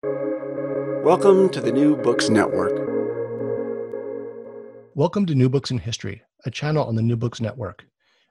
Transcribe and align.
Welcome 0.00 1.48
to 1.48 1.60
the 1.60 1.72
New 1.72 1.96
Books 1.96 2.28
Network. 2.28 2.70
Welcome 4.94 5.26
to 5.26 5.34
New 5.34 5.48
Books 5.48 5.72
in 5.72 5.78
History, 5.78 6.22
a 6.44 6.52
channel 6.52 6.84
on 6.86 6.94
the 6.94 7.02
New 7.02 7.16
Books 7.16 7.40
Network. 7.40 7.84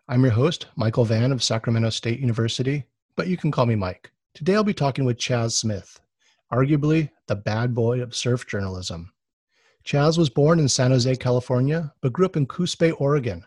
I'm 0.07 0.23
your 0.23 0.31
host, 0.31 0.67
Michael 0.77 1.03
Vann 1.03 1.33
of 1.33 1.43
Sacramento 1.43 1.89
State 1.89 2.21
University, 2.21 2.85
but 3.17 3.27
you 3.27 3.35
can 3.35 3.51
call 3.51 3.65
me 3.65 3.75
Mike. 3.75 4.11
Today 4.33 4.55
I'll 4.55 4.63
be 4.63 4.73
talking 4.73 5.03
with 5.03 5.17
Chas 5.17 5.55
Smith, 5.55 5.99
arguably 6.53 7.09
the 7.27 7.35
bad 7.35 7.75
boy 7.75 8.01
of 8.01 8.15
surf 8.15 8.47
journalism. 8.47 9.11
Chas 9.83 10.17
was 10.17 10.29
born 10.29 10.59
in 10.59 10.69
San 10.69 10.91
Jose, 10.91 11.17
California, 11.17 11.93
but 11.99 12.13
grew 12.13 12.27
up 12.27 12.37
in 12.37 12.45
Coos 12.45 12.75
Bay, 12.75 12.91
Oregon. 12.91 13.45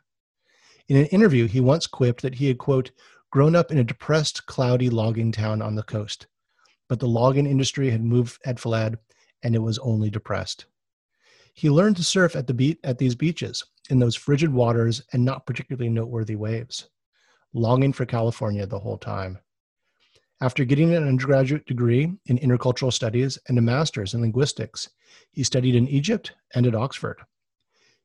In 0.88 0.98
an 0.98 1.06
interview, 1.06 1.46
he 1.46 1.60
once 1.60 1.86
quipped 1.86 2.20
that 2.20 2.34
he 2.34 2.48
had, 2.48 2.58
quote, 2.58 2.90
grown 3.30 3.56
up 3.56 3.72
in 3.72 3.78
a 3.78 3.84
depressed, 3.84 4.44
cloudy 4.44 4.90
logging 4.90 5.32
town 5.32 5.62
on 5.62 5.74
the 5.74 5.82
coast 5.82 6.26
but 6.90 6.98
the 6.98 7.06
logging 7.06 7.46
industry 7.46 7.88
had 7.88 8.02
moved 8.02 8.40
at 8.44 8.58
fled 8.58 8.98
and 9.44 9.54
it 9.54 9.60
was 9.60 9.78
only 9.78 10.10
depressed. 10.10 10.66
He 11.54 11.70
learned 11.70 11.96
to 11.98 12.02
surf 12.02 12.34
at 12.34 12.48
the 12.48 12.52
beat 12.52 12.80
at 12.82 12.98
these 12.98 13.14
beaches 13.14 13.64
in 13.90 14.00
those 14.00 14.16
frigid 14.16 14.52
waters 14.52 15.00
and 15.12 15.24
not 15.24 15.46
particularly 15.46 15.88
noteworthy 15.88 16.34
waves, 16.34 16.88
longing 17.52 17.92
for 17.92 18.06
California 18.06 18.66
the 18.66 18.80
whole 18.80 18.98
time. 18.98 19.38
After 20.40 20.64
getting 20.64 20.92
an 20.92 21.06
undergraduate 21.06 21.64
degree 21.64 22.12
in 22.26 22.38
intercultural 22.38 22.92
studies 22.92 23.38
and 23.46 23.56
a 23.56 23.62
master's 23.62 24.14
in 24.14 24.22
linguistics, 24.22 24.90
he 25.30 25.44
studied 25.44 25.76
in 25.76 25.86
Egypt 25.86 26.32
and 26.56 26.66
at 26.66 26.74
Oxford. 26.74 27.18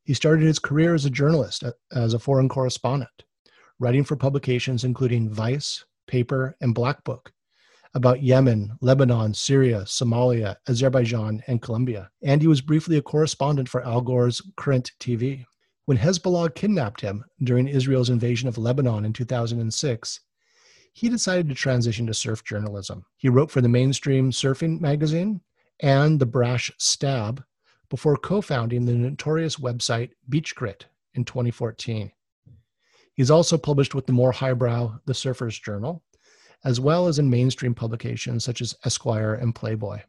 He 0.04 0.14
started 0.14 0.46
his 0.46 0.60
career 0.60 0.94
as 0.94 1.06
a 1.06 1.10
journalist, 1.10 1.64
uh, 1.64 1.72
as 1.92 2.14
a 2.14 2.20
foreign 2.20 2.50
correspondent, 2.50 3.24
writing 3.80 4.04
for 4.04 4.16
publications 4.16 4.84
including 4.84 5.34
Vice, 5.34 5.86
Paper, 6.06 6.56
and 6.62 6.76
Black 6.76 7.04
Book, 7.04 7.32
about 7.96 8.22
Yemen, 8.22 8.78
Lebanon, 8.82 9.34
Syria, 9.34 9.82
Somalia, 9.86 10.58
Azerbaijan, 10.68 11.42
and 11.48 11.62
Colombia. 11.62 12.12
And 12.22 12.42
he 12.42 12.48
was 12.48 12.60
briefly 12.60 12.98
a 12.98 13.02
correspondent 13.02 13.70
for 13.70 13.86
Al 13.86 14.02
Gore's 14.02 14.42
Current 14.58 14.92
TV. 15.00 15.46
When 15.86 15.98
Hezbollah 15.98 16.54
kidnapped 16.56 17.00
him 17.00 17.24
during 17.42 17.70
Israel's 17.70 18.10
invasion 18.10 18.50
of 18.50 18.58
Lebanon 18.58 19.06
in 19.06 19.14
2006, 19.14 20.20
he 20.92 21.10
decided 21.10 21.48
to 21.48 21.56
transition 21.56 22.06
to 22.08 22.14
surf 22.14 22.44
journalism. 22.44 23.06
He 23.16 23.30
wrote 23.30 23.50
for 23.50 23.62
the 23.62 23.70
mainstream 23.70 24.32
surfing 24.32 24.82
magazine 24.82 25.42
and 25.80 26.20
the 26.20 26.26
brash 26.26 26.72
Stab 26.78 27.44
before 27.90 28.18
co 28.18 28.42
founding 28.42 28.86
the 28.86 28.94
notorious 28.94 29.56
website 29.56 30.12
BeachGrit 30.30 30.84
in 31.14 31.24
2014. 31.24 32.12
He's 33.14 33.32
also 33.32 33.58
published 33.58 33.96
with 33.96 34.06
the 34.06 34.14
more 34.14 34.34
highbrow 34.34 35.00
The 35.06 35.14
Surfer's 35.14 35.58
Journal 35.58 36.04
as 36.66 36.80
well 36.80 37.08
as 37.08 37.20
in 37.20 37.30
mainstream 37.30 37.76
publications 37.76 38.44
such 38.44 38.60
as 38.60 38.76
Esquire 38.84 39.36
and 39.36 39.54
Playboy. 39.54 40.00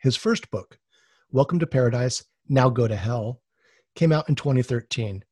His 0.00 0.16
first 0.16 0.50
book, 0.52 0.78
Welcome 1.32 1.58
to 1.58 1.66
Paradise, 1.66 2.24
Now 2.48 2.70
Go 2.70 2.86
to 2.86 2.94
Hell, 2.94 3.42
came 3.96 4.12
out 4.12 4.28
in 4.28 4.36
2013 4.36 5.24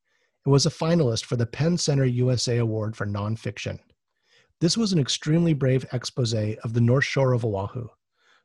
and 0.45 0.53
was 0.53 0.67
a 0.67 0.71
finalist 0.71 1.25
for 1.25 1.37
the 1.37 1.47
PEN 1.47 1.79
Center 1.79 2.05
USA 2.05 2.59
Award 2.59 2.97
for 2.97 3.07
Nonfiction. 3.07 3.79
This 4.61 4.77
was 4.77 4.93
an 4.93 4.99
extremely 4.99 5.55
brave 5.55 5.87
expose 5.93 6.35
of 6.35 6.73
the 6.73 6.81
North 6.81 7.05
Shore 7.05 7.33
of 7.33 7.45
Oahu, 7.45 7.87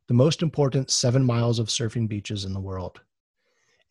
the 0.07 0.13
most 0.13 0.43
important 0.43 0.91
seven 0.91 1.25
miles 1.25 1.57
of 1.57 1.67
surfing 1.67 2.07
beaches 2.07 2.45
in 2.45 2.53
the 2.53 2.59
world. 2.59 3.01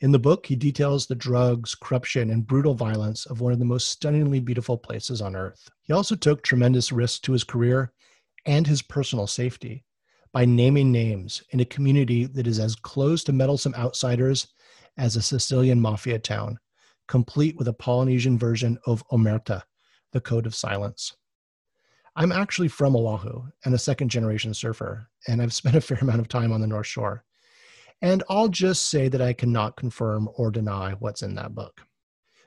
In 0.02 0.12
the 0.12 0.18
book, 0.18 0.46
he 0.46 0.56
details 0.56 1.06
the 1.06 1.14
drugs, 1.14 1.74
corruption, 1.74 2.30
and 2.30 2.46
brutal 2.46 2.74
violence 2.74 3.26
of 3.26 3.42
one 3.42 3.52
of 3.52 3.58
the 3.58 3.66
most 3.66 3.88
stunningly 3.88 4.40
beautiful 4.40 4.78
places 4.78 5.20
on 5.20 5.36
earth. 5.36 5.68
He 5.82 5.92
also 5.92 6.16
took 6.16 6.42
tremendous 6.42 6.90
risks 6.90 7.20
to 7.20 7.32
his 7.32 7.44
career 7.44 7.92
and 8.46 8.66
his 8.66 8.80
personal 8.80 9.26
safety 9.26 9.84
by 10.32 10.46
naming 10.46 10.90
names 10.90 11.42
in 11.50 11.60
a 11.60 11.66
community 11.66 12.24
that 12.24 12.46
is 12.46 12.58
as 12.58 12.76
close 12.76 13.22
to 13.24 13.32
meddlesome 13.32 13.74
outsiders 13.74 14.48
as 14.96 15.16
a 15.16 15.22
Sicilian 15.22 15.78
mafia 15.78 16.18
town, 16.18 16.58
complete 17.06 17.56
with 17.58 17.68
a 17.68 17.72
Polynesian 17.74 18.38
version 18.38 18.78
of 18.86 19.06
Omerta, 19.08 19.62
the 20.12 20.20
Code 20.20 20.46
of 20.46 20.54
Silence. 20.54 21.14
I'm 22.16 22.32
actually 22.32 22.68
from 22.68 22.96
Oahu 22.96 23.42
and 23.64 23.74
a 23.74 23.78
second 23.78 24.08
generation 24.08 24.54
surfer, 24.54 25.06
and 25.28 25.42
I've 25.42 25.52
spent 25.52 25.76
a 25.76 25.80
fair 25.80 25.98
amount 26.00 26.20
of 26.20 26.28
time 26.28 26.52
on 26.52 26.60
the 26.62 26.66
North 26.66 26.86
Shore. 26.86 27.24
And 28.02 28.22
I'll 28.28 28.48
just 28.48 28.88
say 28.88 29.08
that 29.08 29.20
I 29.20 29.32
cannot 29.32 29.76
confirm 29.76 30.28
or 30.34 30.50
deny 30.50 30.92
what's 30.92 31.22
in 31.22 31.34
that 31.34 31.54
book. 31.54 31.82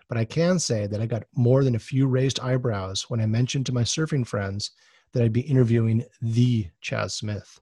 But 0.10 0.18
I 0.18 0.26
can 0.26 0.60
say 0.60 0.88
that 0.88 1.02
I 1.02 1.06
got 1.06 1.26
more 1.36 1.64
than 1.64 1.76
a 1.76 1.80
few 1.80 2.08
raised 2.08 2.40
eyebrows 2.40 3.10
when 3.10 3.22
I 3.22 3.26
mentioned 3.26 3.66
to 3.68 3.74
my 3.74 3.84
surfing 3.84 4.26
friends 4.26 4.72
that 5.12 5.24
I'd 5.24 5.34
be 5.34 5.42
interviewing 5.42 6.06
the 6.22 6.68
Chas 6.82 7.16
Smith. 7.16 7.60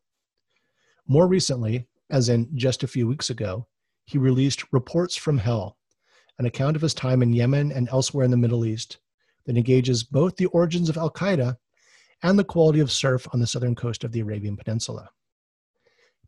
More 1.08 1.28
recently, 1.28 1.88
as 2.10 2.30
in 2.30 2.50
just 2.56 2.84
a 2.84 2.88
few 2.88 3.08
weeks 3.08 3.30
ago, 3.30 3.68
he 4.06 4.18
released 4.18 4.72
Reports 4.72 5.16
from 5.16 5.38
Hell, 5.38 5.78
an 6.40 6.46
account 6.46 6.76
of 6.76 6.82
his 6.82 6.94
time 6.94 7.22
in 7.22 7.34
Yemen 7.34 7.72
and 7.72 7.90
elsewhere 7.90 8.26
in 8.26 8.32
the 8.32 8.38
Middle 8.38 8.66
East 8.66 9.00
that 9.46 9.58
engages 9.58 10.04
both 10.04 10.36
the 10.36 10.48
origins 10.48 10.90
of 10.90 10.98
Al 10.98 11.12
Qaeda 11.12 11.58
and 12.24 12.38
the 12.38 12.44
quality 12.44 12.80
of 12.80 12.92
surf 12.92 13.28
on 13.34 13.40
the 13.40 13.48
southern 13.48 13.76
coast 13.76 14.04
of 14.04 14.12
the 14.12 14.22
Arabian 14.22 14.56
Peninsula. 14.56 15.10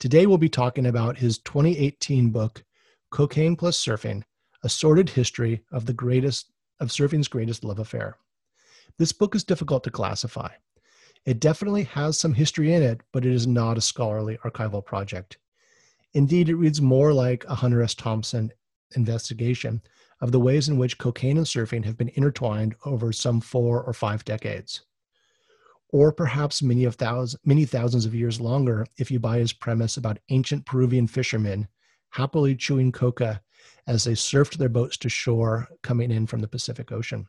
Today, 0.04 0.26
we'll 0.26 0.38
be 0.38 0.50
talking 0.50 0.88
about 0.88 1.18
his 1.18 1.38
2018 1.38 2.30
book, 2.30 2.62
Cocaine 3.10 3.56
Plus 3.56 3.82
Surfing 3.82 4.22
A 4.64 4.68
Sordid 4.68 5.08
History 5.08 5.64
of 5.72 5.86
the 5.86 5.94
Greatest 5.94 6.52
of 6.82 6.90
Surfing's 6.90 7.30
Greatest 7.30 7.64
Love 7.64 7.80
Affair. 7.80 8.18
This 8.98 9.14
book 9.14 9.34
is 9.34 9.46
difficult 9.46 9.82
to 9.86 9.92
classify. 9.92 10.50
It 11.26 11.40
definitely 11.40 11.84
has 11.84 12.20
some 12.20 12.34
history 12.34 12.74
in 12.74 12.84
it, 12.84 13.00
but 13.14 13.26
it 13.26 13.32
is 13.32 13.48
not 13.48 13.78
a 13.78 13.82
scholarly 13.82 14.38
archival 14.44 14.86
project. 14.86 15.38
Indeed, 16.12 16.50
it 16.50 16.58
reads 16.58 16.82
more 16.82 17.14
like 17.14 17.46
a 17.46 17.56
Hunter 17.56 17.82
S. 17.82 17.96
Thompson 17.96 18.52
investigation 18.98 19.82
of 20.20 20.34
the 20.34 20.40
ways 20.42 20.68
in 20.68 20.78
which 20.78 20.98
cocaine 20.98 21.38
and 21.38 21.46
surfing 21.46 21.86
have 21.86 21.96
been 21.96 22.12
intertwined 22.16 22.76
over 22.84 23.14
some 23.14 23.40
four 23.40 23.82
or 23.82 23.94
five 23.94 24.26
decades 24.26 24.82
or 25.94 26.12
perhaps 26.12 26.64
many 26.64 26.86
of 26.86 26.96
thousands, 26.96 27.40
many 27.46 27.66
thousands 27.66 28.04
of 28.04 28.16
years 28.16 28.42
longer 28.42 28.86
if 28.98 29.12
you 29.12 29.20
buy 29.20 29.38
his 29.38 29.54
premise 29.54 29.96
about 29.96 30.18
ancient 30.30 30.66
Peruvian 30.66 31.08
fishermen 31.08 31.68
happily 32.10 32.56
chewing 32.56 32.92
coca 32.92 33.42
as 33.88 34.04
they 34.04 34.14
surfed 34.14 34.58
their 34.58 34.70
boats 34.70 34.98
to 34.98 35.08
shore 35.08 35.68
coming 35.84 36.12
in 36.12 36.26
from 36.26 36.42
the 36.42 36.48
Pacific 36.48 36.92
Ocean. 36.92 37.28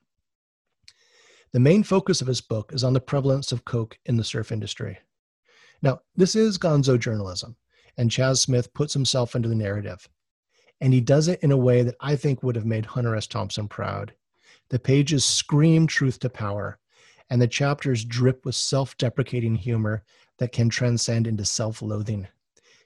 The 1.52 1.60
main 1.60 1.82
focus 1.82 2.22
of 2.22 2.26
his 2.26 2.40
book 2.40 2.72
is 2.72 2.82
on 2.82 2.94
the 2.94 3.00
prevalence 3.00 3.52
of 3.52 3.66
coke 3.66 3.98
in 4.06 4.16
the 4.16 4.24
surf 4.24 4.50
industry. 4.50 4.98
Now, 5.82 6.00
this 6.16 6.34
is 6.34 6.58
gonzo 6.58 6.98
journalism, 6.98 7.56
and 7.98 8.10
Chas 8.10 8.40
Smith 8.40 8.72
puts 8.72 8.94
himself 8.94 9.36
into 9.36 9.48
the 9.48 9.54
narrative. 9.54 10.08
And 10.80 10.92
he 10.92 11.00
does 11.02 11.28
it 11.28 11.42
in 11.42 11.52
a 11.52 11.56
way 11.56 11.82
that 11.82 11.96
I 12.00 12.16
think 12.16 12.42
would 12.42 12.56
have 12.56 12.66
made 12.66 12.86
Hunter 12.86 13.14
S. 13.14 13.26
Thompson 13.26 13.68
proud. 13.68 14.14
The 14.70 14.78
pages 14.78 15.24
scream 15.24 15.86
truth 15.86 16.18
to 16.20 16.30
power, 16.30 16.78
and 17.34 17.42
the 17.42 17.48
chapters 17.48 18.04
drip 18.04 18.46
with 18.46 18.54
self 18.54 18.96
deprecating 18.96 19.56
humor 19.56 20.04
that 20.38 20.52
can 20.52 20.68
transcend 20.68 21.26
into 21.26 21.44
self 21.44 21.82
loathing. 21.82 22.28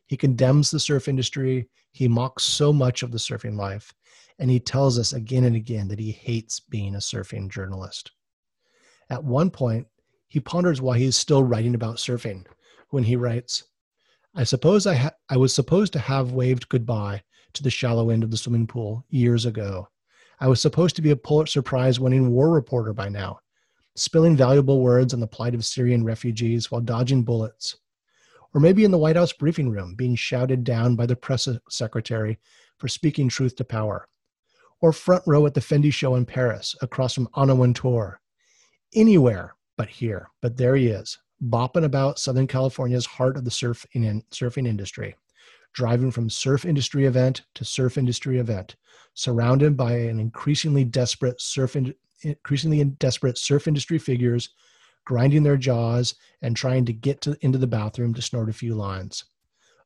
He 0.07 0.17
condemns 0.17 0.71
the 0.71 0.81
surf 0.81 1.07
industry, 1.07 1.69
he 1.93 2.09
mocks 2.09 2.45
so 2.45 2.73
much 2.73 3.03
of 3.03 3.13
the 3.13 3.19
surfing 3.19 3.59
life, 3.59 3.93
and 4.39 4.51
he 4.51 4.59
tells 4.59 4.99
us 4.99 5.13
again 5.13 5.45
and 5.45 5.55
again 5.55 5.87
that 5.89 5.99
he 5.99 6.13
hates 6.13 6.61
being 6.61 6.95
a 6.95 6.99
surfing 6.99 7.51
journalist. 7.51 8.13
At 9.11 9.23
one 9.23 9.51
point, 9.51 9.87
he 10.29 10.41
ponders 10.41 10.81
why 10.81 10.97
he 10.97 11.05
is 11.05 11.15
still 11.15 11.45
writing 11.45 11.75
about 11.75 11.97
surfing 11.97 12.47
when 12.89 13.05
he 13.05 13.17
writes, 13.17 13.65
I 14.35 14.45
suppose 14.45 14.87
I, 14.87 14.95
ha- 14.95 15.11
I 15.29 15.37
was 15.37 15.55
supposed 15.55 15.93
to 15.93 15.99
have 15.99 16.33
waved 16.33 16.71
goodbye 16.71 17.23
to 17.53 17.63
the 17.63 17.69
shallow 17.69 18.09
end 18.09 18.25
of 18.25 18.31
the 18.31 18.39
swimming 18.39 18.67
pool 18.67 19.05
years 19.11 19.45
ago. 19.45 19.89
I 20.41 20.49
was 20.49 20.63
supposed 20.63 20.97
to 20.97 21.03
be 21.03 21.11
a 21.11 21.17
Pulitzer 21.17 21.61
Prize 21.61 22.01
winning 22.01 22.31
war 22.31 22.49
reporter 22.51 22.95
by 22.95 23.11
now 23.11 23.41
spilling 23.99 24.37
valuable 24.37 24.81
words 24.81 25.13
on 25.13 25.21
the 25.21 25.27
plight 25.27 25.55
of 25.55 25.65
Syrian 25.65 26.05
refugees 26.05 26.71
while 26.71 26.81
dodging 26.81 27.23
bullets. 27.23 27.77
Or 28.55 28.61
maybe 28.61 28.85
in 28.85 28.91
the 28.91 28.99
White 28.99 29.17
House 29.17 29.33
briefing 29.33 29.71
room, 29.71 29.95
being 29.95 30.15
shouted 30.15 30.65
down 30.65 30.97
by 30.97 31.07
the 31.07 31.17
press 31.17 31.49
secretary 31.69 32.39
for 32.79 32.89
speaking 32.89 33.29
truth 33.29 33.57
to 33.57 33.65
power. 33.65 34.09
Or 34.81 34.93
front 34.93 35.23
row 35.27 35.45
at 35.47 35.55
the 35.55 35.61
Fendi 35.61 35.93
show 35.93 36.15
in 36.15 36.25
Paris, 36.25 36.75
across 36.81 37.15
from 37.15 37.29
Anna 37.37 37.55
Wintour. 37.55 38.21
Anywhere 38.95 39.55
but 39.79 39.89
here. 39.89 40.29
But 40.43 40.59
there 40.59 40.77
he 40.77 40.89
is, 40.89 41.17
bopping 41.43 41.85
about 41.85 42.19
Southern 42.19 42.47
California's 42.47 43.07
heart 43.07 43.39
of 43.39 43.45
the 43.45 43.51
surf 43.51 43.87
in, 43.93 44.23
surfing 44.31 44.67
industry, 44.67 45.17
driving 45.73 46.11
from 46.11 46.29
surf 46.29 46.67
industry 46.67 47.07
event 47.07 47.43
to 47.55 47.65
surf 47.65 47.97
industry 47.97 48.39
event, 48.39 48.77
surrounded 49.15 49.77
by 49.77 49.93
an 49.93 50.21
increasingly 50.21 50.85
desperate 50.85 51.41
surf 51.41 51.77
increasingly 52.23 52.83
desperate 52.85 53.39
surf 53.39 53.67
industry 53.67 53.99
figures 53.99 54.51
grinding 55.09 55.43
their 55.43 55.57
jaws 55.57 56.15
and 56.43 56.55
trying 56.55 56.85
to 56.85 56.93
get 56.93 57.23
to, 57.23 57.35
into 57.41 57.57
the 57.57 57.67
bathroom 57.67 58.13
to 58.13 58.21
snort 58.21 58.51
a 58.51 58.53
few 58.53 58.75
lines. 58.75 59.25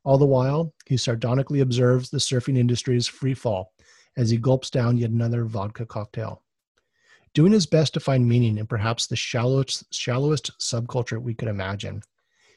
All 0.02 0.18
the 0.18 0.26
while, 0.26 0.74
he 0.84 0.96
sardonically 0.96 1.60
observes 1.60 2.10
the 2.10 2.18
surfing 2.18 2.58
industry's 2.58 3.06
free 3.06 3.34
fall 3.34 3.72
as 4.16 4.30
he 4.30 4.36
gulps 4.36 4.68
down 4.68 4.98
yet 4.98 5.10
another 5.10 5.44
vodka 5.44 5.86
cocktail. 5.86 6.42
Doing 7.34 7.52
his 7.52 7.66
best 7.66 7.94
to 7.94 8.00
find 8.00 8.28
meaning 8.28 8.58
in 8.58 8.66
perhaps 8.66 9.06
the 9.06 9.14
shallowest, 9.14 9.94
shallowest 9.94 10.50
subculture 10.58 11.22
we 11.22 11.34
could 11.34 11.48
imagine, 11.48 12.02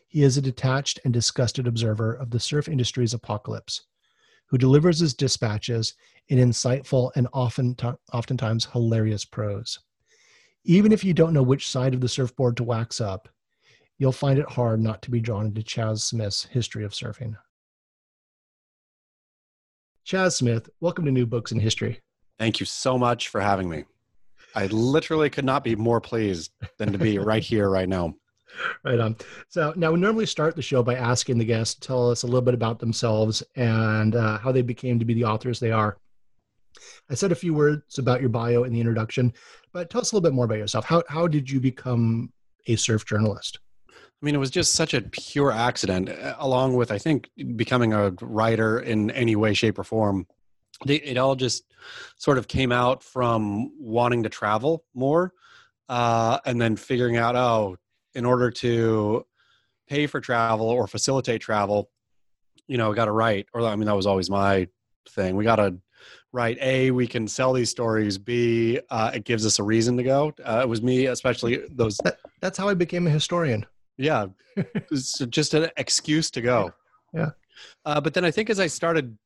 He 0.08 0.24
is 0.24 0.38
a 0.38 0.42
detached 0.42 1.00
and 1.06 1.14
disgusted 1.14 1.68
observer 1.68 2.14
of 2.14 2.32
the 2.32 2.40
surf 2.40 2.68
industry's 2.68 3.14
apocalypse, 3.14 3.82
who 4.56 4.60
delivers 4.60 5.00
his 5.00 5.14
dispatches 5.14 5.96
in 6.30 6.38
insightful 6.38 7.12
and 7.18 7.28
often 7.34 7.76
oftentimes 8.14 8.64
hilarious 8.64 9.26
prose. 9.26 9.80
Even 10.64 10.94
if 10.94 11.04
you 11.04 11.14
don't 11.14 11.34
know 11.34 11.44
which 11.44 11.68
side 11.68 11.94
of 11.94 12.00
the 12.00 12.08
surfboard 12.08 12.56
to 12.56 12.64
wax 12.64 13.02
up, 13.02 13.28
you'll 13.98 14.14
find 14.14 14.40
it 14.40 14.50
hard 14.50 14.80
not 14.80 15.02
to 15.02 15.12
be 15.12 15.20
drawn 15.20 15.48
into 15.48 15.62
Chas 15.62 16.06
Smith's 16.06 16.46
history 16.46 16.86
of 16.86 16.94
surfing. 16.94 17.36
Chas 20.06 20.38
Smith, 20.38 20.70
welcome 20.80 21.04
to 21.04 21.12
New 21.12 21.26
Books 21.26 21.52
in 21.52 21.60
History. 21.60 22.00
Thank 22.40 22.62
you 22.62 22.66
so 22.66 22.98
much 22.98 23.28
for 23.28 23.42
having 23.42 23.68
me. 23.68 23.84
I 24.56 24.68
literally 24.68 25.30
could 25.30 25.44
not 25.44 25.66
be 25.66 25.76
more 25.76 26.00
pleased 26.00 26.54
than 26.78 26.94
to 26.94 26.98
be 26.98 27.20
right 27.20 27.44
here, 27.44 27.70
right 27.70 27.90
now. 27.90 28.16
Right 28.84 29.00
on. 29.00 29.16
So 29.50 29.74
now 29.76 29.92
we 29.92 30.00
normally 30.00 30.26
start 30.26 30.56
the 30.56 30.62
show 30.62 30.84
by 30.84 30.96
asking 30.96 31.38
the 31.38 31.46
guests 31.46 31.76
to 31.76 31.82
tell 31.82 32.10
us 32.10 32.24
a 32.24 32.28
little 32.28 32.42
bit 32.42 32.54
about 32.54 32.80
themselves 32.80 33.44
and 33.56 34.16
uh, 34.16 34.38
how 34.38 34.52
they 34.52 34.62
became 34.62 35.00
to 35.00 35.06
be 35.06 35.14
the 35.14 35.26
authors 35.26 35.60
they 35.60 35.72
are. 35.72 35.98
I 37.10 37.16
said 37.16 37.32
a 37.32 37.36
few 37.36 37.54
words 37.54 38.00
about 38.00 38.22
your 38.22 38.30
bio 38.30 38.64
in 38.64 38.74
the 38.74 38.80
introduction, 38.80 39.34
but 39.72 39.90
tell 39.90 40.02
us 40.02 40.12
a 40.12 40.16
little 40.16 40.30
bit 40.30 40.36
more 40.36 40.46
about 40.46 40.58
yourself. 40.58 40.86
How 40.86 41.04
how 41.08 41.28
did 41.28 41.50
you 41.50 41.60
become 41.60 42.32
a 42.68 42.76
surf 42.76 43.06
journalist? 43.06 43.60
I 43.90 44.26
mean, 44.26 44.36
it 44.36 44.40
was 44.40 44.50
just 44.50 44.74
such 44.74 44.94
a 44.94 45.02
pure 45.02 45.52
accident, 45.52 46.10
uh, 46.10 46.36
along 46.40 46.76
with 46.76 46.92
I 46.92 46.98
think 46.98 47.30
becoming 47.56 47.94
a 47.94 48.12
writer 48.22 48.80
in 48.80 49.12
any 49.12 49.36
way, 49.36 49.54
shape, 49.54 49.78
or 49.78 49.84
form. 49.84 50.28
It 50.86 51.18
all 51.18 51.36
just 51.36 51.64
sort 52.18 52.38
of 52.38 52.50
came 52.50 52.72
out 52.74 53.02
from 53.02 53.72
wanting 53.80 54.24
to 54.24 54.30
travel 54.30 54.84
more, 54.94 55.32
uh, 55.88 56.40
and 56.46 56.60
then 56.60 56.76
figuring 56.76 57.16
out, 57.16 57.36
oh, 57.36 57.78
in 58.16 58.26
order 58.26 58.50
to 58.50 59.26
pay 59.88 60.08
for 60.08 60.20
travel 60.20 60.68
or 60.68 60.88
facilitate 60.88 61.42
travel, 61.42 61.90
you 62.68 62.78
know, 62.78 62.94
got 62.94 63.06
to 63.06 63.12
write. 63.12 63.48
Or 63.54 63.62
I 63.62 63.76
mean, 63.76 63.86
that 63.86 63.96
was 63.96 64.08
always 64.08 64.30
my 64.30 64.68
thing. 65.10 65.36
We 65.36 65.44
got 65.44 65.58
to 65.58 65.78
write 66.36 66.58
a 66.60 66.92
we 66.92 67.08
can 67.08 67.28
sell 67.28 67.54
these 67.54 67.70
stories. 67.70 68.18
B 68.18 68.80
uh, 68.90 69.12
it 69.14 69.24
gives 69.24 69.46
us 69.46 69.60
a 69.60 69.64
reason 69.64 69.96
to 69.98 70.04
go. 70.04 70.34
Uh, 70.44 70.60
it 70.62 70.70
was 70.70 70.82
me 70.82 71.06
especially 71.06 71.64
those 71.70 71.98
that, 72.04 72.18
that's 72.42 72.58
how 72.58 72.68
i 72.68 72.74
became 72.74 73.08
a 73.08 73.10
historian. 73.10 73.66
Yeah. 73.98 74.28
It's 74.92 75.18
just 75.30 75.54
an 75.54 75.70
excuse 75.76 76.32
to 76.32 76.42
go. 76.42 76.72
Yeah. 77.14 77.32
Uh, 77.86 78.02
but 78.02 78.14
then 78.14 78.26
i 78.26 78.32
think 78.32 78.50
as 78.50 78.60
i 78.60 78.68
started 78.68 79.18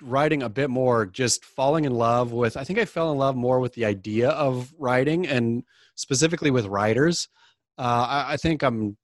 writing 0.00 0.42
a 0.44 0.48
bit 0.48 0.70
more 0.70 1.06
just 1.06 1.44
falling 1.44 1.84
in 1.84 1.92
love 1.92 2.32
with 2.32 2.56
i 2.56 2.64
think 2.64 2.78
i 2.78 2.84
fell 2.84 3.12
in 3.12 3.18
love 3.18 3.36
more 3.36 3.60
with 3.60 3.72
the 3.74 3.84
idea 3.84 4.30
of 4.30 4.72
writing 4.78 5.26
and 5.26 5.64
specifically 5.96 6.50
with 6.50 6.66
writers 6.66 7.28
uh, 7.78 8.06
I, 8.08 8.32
I 8.32 8.36
think 8.36 8.62
i'm 8.62 8.96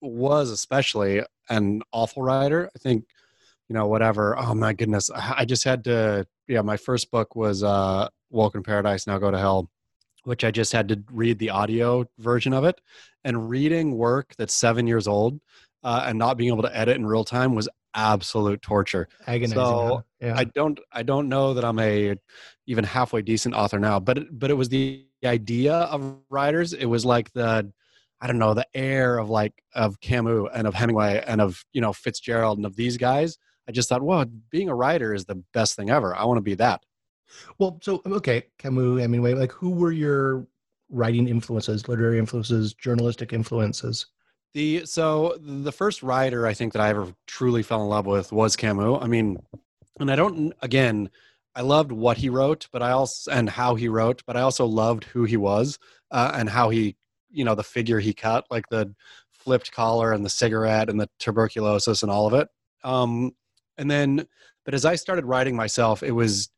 was 0.00 0.50
especially 0.50 1.22
an 1.48 1.82
awful 1.92 2.22
writer. 2.22 2.70
I 2.74 2.78
think 2.78 3.04
you 3.68 3.74
know 3.74 3.86
whatever. 3.86 4.38
Oh 4.38 4.54
my 4.54 4.72
goodness. 4.72 5.10
I 5.14 5.44
just 5.44 5.64
had 5.64 5.84
to 5.84 6.26
yeah 6.48 6.62
my 6.62 6.76
first 6.76 7.10
book 7.10 7.34
was 7.34 7.62
uh 7.62 8.08
welcome 8.30 8.62
to 8.62 8.66
paradise 8.68 9.06
now 9.06 9.18
go 9.18 9.30
to 9.30 9.38
hell 9.38 9.70
which 10.24 10.42
i 10.42 10.50
just 10.50 10.72
had 10.72 10.88
to 10.88 11.00
read 11.12 11.38
the 11.38 11.50
audio 11.50 12.04
version 12.18 12.52
of 12.52 12.64
it. 12.64 12.80
And 13.24 13.48
reading 13.48 13.96
work 13.96 14.34
that's 14.36 14.54
seven 14.54 14.86
years 14.86 15.08
old 15.08 15.40
uh, 15.82 16.04
and 16.06 16.18
not 16.18 16.36
being 16.36 16.52
able 16.52 16.62
to 16.62 16.76
edit 16.76 16.96
in 16.96 17.06
real 17.06 17.24
time 17.24 17.54
was 17.54 17.68
absolute 17.94 18.60
torture. 18.60 19.08
Agonizing, 19.26 19.56
so 19.56 20.04
yeah. 20.20 20.34
i 20.36 20.44
don't 20.44 20.78
i 20.92 21.02
don't 21.02 21.28
know 21.28 21.54
that 21.54 21.64
i'm 21.64 21.78
a 21.78 22.14
even 22.66 22.84
halfway 22.84 23.22
decent 23.22 23.54
author 23.54 23.78
now 23.78 23.98
but 23.98 24.18
but 24.38 24.50
it 24.50 24.54
was 24.54 24.68
the 24.68 25.06
idea 25.24 25.74
of 25.74 26.18
writers. 26.30 26.72
It 26.72 26.86
was 26.86 27.04
like 27.04 27.32
the 27.32 27.72
I 28.20 28.26
don't 28.26 28.38
know, 28.38 28.54
the 28.54 28.66
air 28.74 29.18
of 29.18 29.28
like 29.28 29.62
of 29.74 30.00
Camus 30.00 30.48
and 30.54 30.66
of 30.66 30.74
Hemingway 30.74 31.22
and 31.26 31.40
of 31.40 31.64
you 31.72 31.80
know 31.80 31.92
Fitzgerald 31.92 32.58
and 32.58 32.66
of 32.66 32.76
these 32.76 32.96
guys 32.96 33.38
I 33.68 33.72
just 33.72 33.88
thought, 33.88 34.02
well, 34.02 34.24
being 34.50 34.68
a 34.68 34.74
writer 34.74 35.12
is 35.12 35.24
the 35.24 35.42
best 35.52 35.76
thing 35.76 35.90
ever. 35.90 36.14
I 36.14 36.24
want 36.24 36.38
to 36.38 36.42
be 36.42 36.54
that. 36.54 36.84
Well, 37.58 37.78
so 37.82 38.02
okay, 38.06 38.44
Camus, 38.58 39.00
Hemingway, 39.00 39.34
like 39.34 39.52
who 39.52 39.70
were 39.70 39.90
your 39.90 40.46
writing 40.90 41.28
influences, 41.28 41.88
literary 41.88 42.18
influences, 42.18 42.74
journalistic 42.74 43.32
influences? 43.32 44.06
The 44.54 44.86
so 44.86 45.36
the 45.40 45.72
first 45.72 46.02
writer 46.02 46.46
I 46.46 46.54
think 46.54 46.72
that 46.72 46.82
I 46.82 46.90
ever 46.90 47.12
truly 47.26 47.62
fell 47.62 47.82
in 47.82 47.88
love 47.88 48.06
with 48.06 48.30
was 48.30 48.54
Camus. 48.54 48.98
I 49.02 49.08
mean, 49.08 49.38
and 49.98 50.10
I 50.10 50.16
don't 50.16 50.54
again, 50.62 51.10
I 51.56 51.62
loved 51.62 51.90
what 51.90 52.16
he 52.16 52.28
wrote, 52.28 52.68
but 52.72 52.82
I 52.82 52.92
also 52.92 53.30
and 53.32 53.50
how 53.50 53.74
he 53.74 53.88
wrote, 53.88 54.22
but 54.24 54.36
I 54.36 54.42
also 54.42 54.64
loved 54.64 55.04
who 55.04 55.24
he 55.24 55.36
was 55.36 55.80
uh, 56.12 56.30
and 56.34 56.48
how 56.48 56.70
he, 56.70 56.96
you 57.30 57.44
know, 57.44 57.54
the 57.54 57.62
figure 57.62 58.00
he 58.00 58.12
cut, 58.12 58.44
like 58.50 58.68
the 58.68 58.94
flipped 59.32 59.72
collar 59.72 60.12
and 60.12 60.24
the 60.24 60.30
cigarette 60.30 60.90
and 60.90 61.00
the 61.00 61.08
tuberculosis 61.18 62.02
and 62.02 62.10
all 62.10 62.26
of 62.26 62.34
it. 62.34 62.48
Um, 62.84 63.32
and 63.78 63.90
then 63.90 64.26
but 64.64 64.74
as 64.74 64.84
i 64.84 64.94
started 64.94 65.24
writing 65.24 65.56
myself 65.56 66.02
it 66.02 66.12
was 66.12 66.50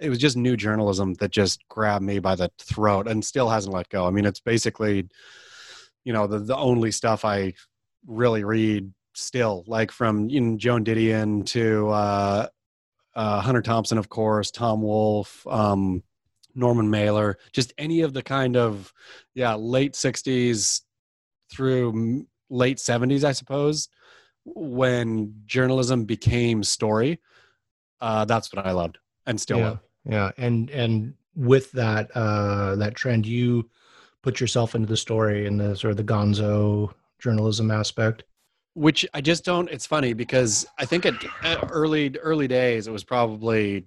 it 0.00 0.08
was 0.08 0.18
just 0.18 0.36
new 0.36 0.56
journalism 0.56 1.14
that 1.14 1.30
just 1.30 1.66
grabbed 1.68 2.04
me 2.04 2.18
by 2.18 2.34
the 2.34 2.50
throat 2.58 3.06
and 3.08 3.24
still 3.24 3.48
hasn't 3.48 3.74
let 3.74 3.88
go 3.88 4.06
i 4.06 4.10
mean 4.10 4.24
it's 4.24 4.40
basically 4.40 5.06
you 6.04 6.12
know 6.12 6.26
the, 6.26 6.38
the 6.38 6.56
only 6.56 6.90
stuff 6.90 7.24
i 7.24 7.52
really 8.06 8.44
read 8.44 8.92
still 9.14 9.64
like 9.66 9.90
from 9.90 10.28
you 10.28 10.40
know, 10.40 10.56
joan 10.56 10.84
didion 10.84 11.44
to 11.46 11.88
uh, 11.88 12.46
uh, 13.14 13.40
hunter 13.40 13.62
thompson 13.62 13.98
of 13.98 14.08
course 14.08 14.50
tom 14.50 14.82
wolfe 14.82 15.46
um, 15.46 16.02
norman 16.54 16.88
mailer 16.88 17.38
just 17.52 17.72
any 17.78 18.00
of 18.02 18.12
the 18.14 18.22
kind 18.22 18.56
of 18.56 18.92
yeah 19.34 19.54
late 19.54 19.94
60s 19.94 20.82
through 21.50 22.26
late 22.50 22.78
70s 22.78 23.24
i 23.24 23.32
suppose 23.32 23.88
when 24.44 25.34
journalism 25.46 26.04
became 26.04 26.62
story, 26.62 27.20
uh, 28.00 28.24
that's 28.24 28.52
what 28.52 28.66
I 28.66 28.72
loved 28.72 28.98
and 29.26 29.40
still 29.40 29.58
yeah, 29.58 29.64
love. 29.64 29.78
Yeah, 30.04 30.30
and 30.36 30.70
and 30.70 31.14
with 31.34 31.72
that 31.72 32.10
uh, 32.14 32.76
that 32.76 32.94
trend, 32.94 33.26
you 33.26 33.68
put 34.22 34.40
yourself 34.40 34.74
into 34.74 34.86
the 34.86 34.96
story 34.96 35.46
and 35.46 35.58
the 35.58 35.74
sort 35.74 35.92
of 35.92 35.96
the 35.96 36.04
Gonzo 36.04 36.92
journalism 37.18 37.70
aspect. 37.70 38.24
Which 38.74 39.06
I 39.14 39.20
just 39.20 39.44
don't. 39.44 39.70
It's 39.70 39.86
funny 39.86 40.12
because 40.12 40.66
I 40.78 40.84
think 40.84 41.06
at, 41.06 41.14
at 41.42 41.70
early 41.70 42.14
early 42.18 42.48
days 42.48 42.86
it 42.86 42.90
was 42.90 43.04
probably 43.04 43.86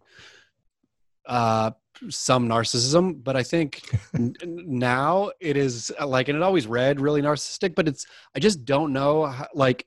uh, 1.26 1.72
some 2.10 2.48
narcissism, 2.48 3.24
but 3.24 3.36
I 3.36 3.44
think 3.44 3.82
now 4.44 5.32
it 5.40 5.58
is 5.58 5.92
like, 6.06 6.30
and 6.30 6.36
it 6.36 6.44
always 6.44 6.68
read 6.68 7.00
really 7.00 7.22
narcissistic, 7.22 7.76
but 7.76 7.88
it's, 7.88 8.06
I 8.36 8.40
just 8.40 8.66
don't 8.66 8.94
know, 8.94 9.26
how, 9.26 9.48
like, 9.54 9.86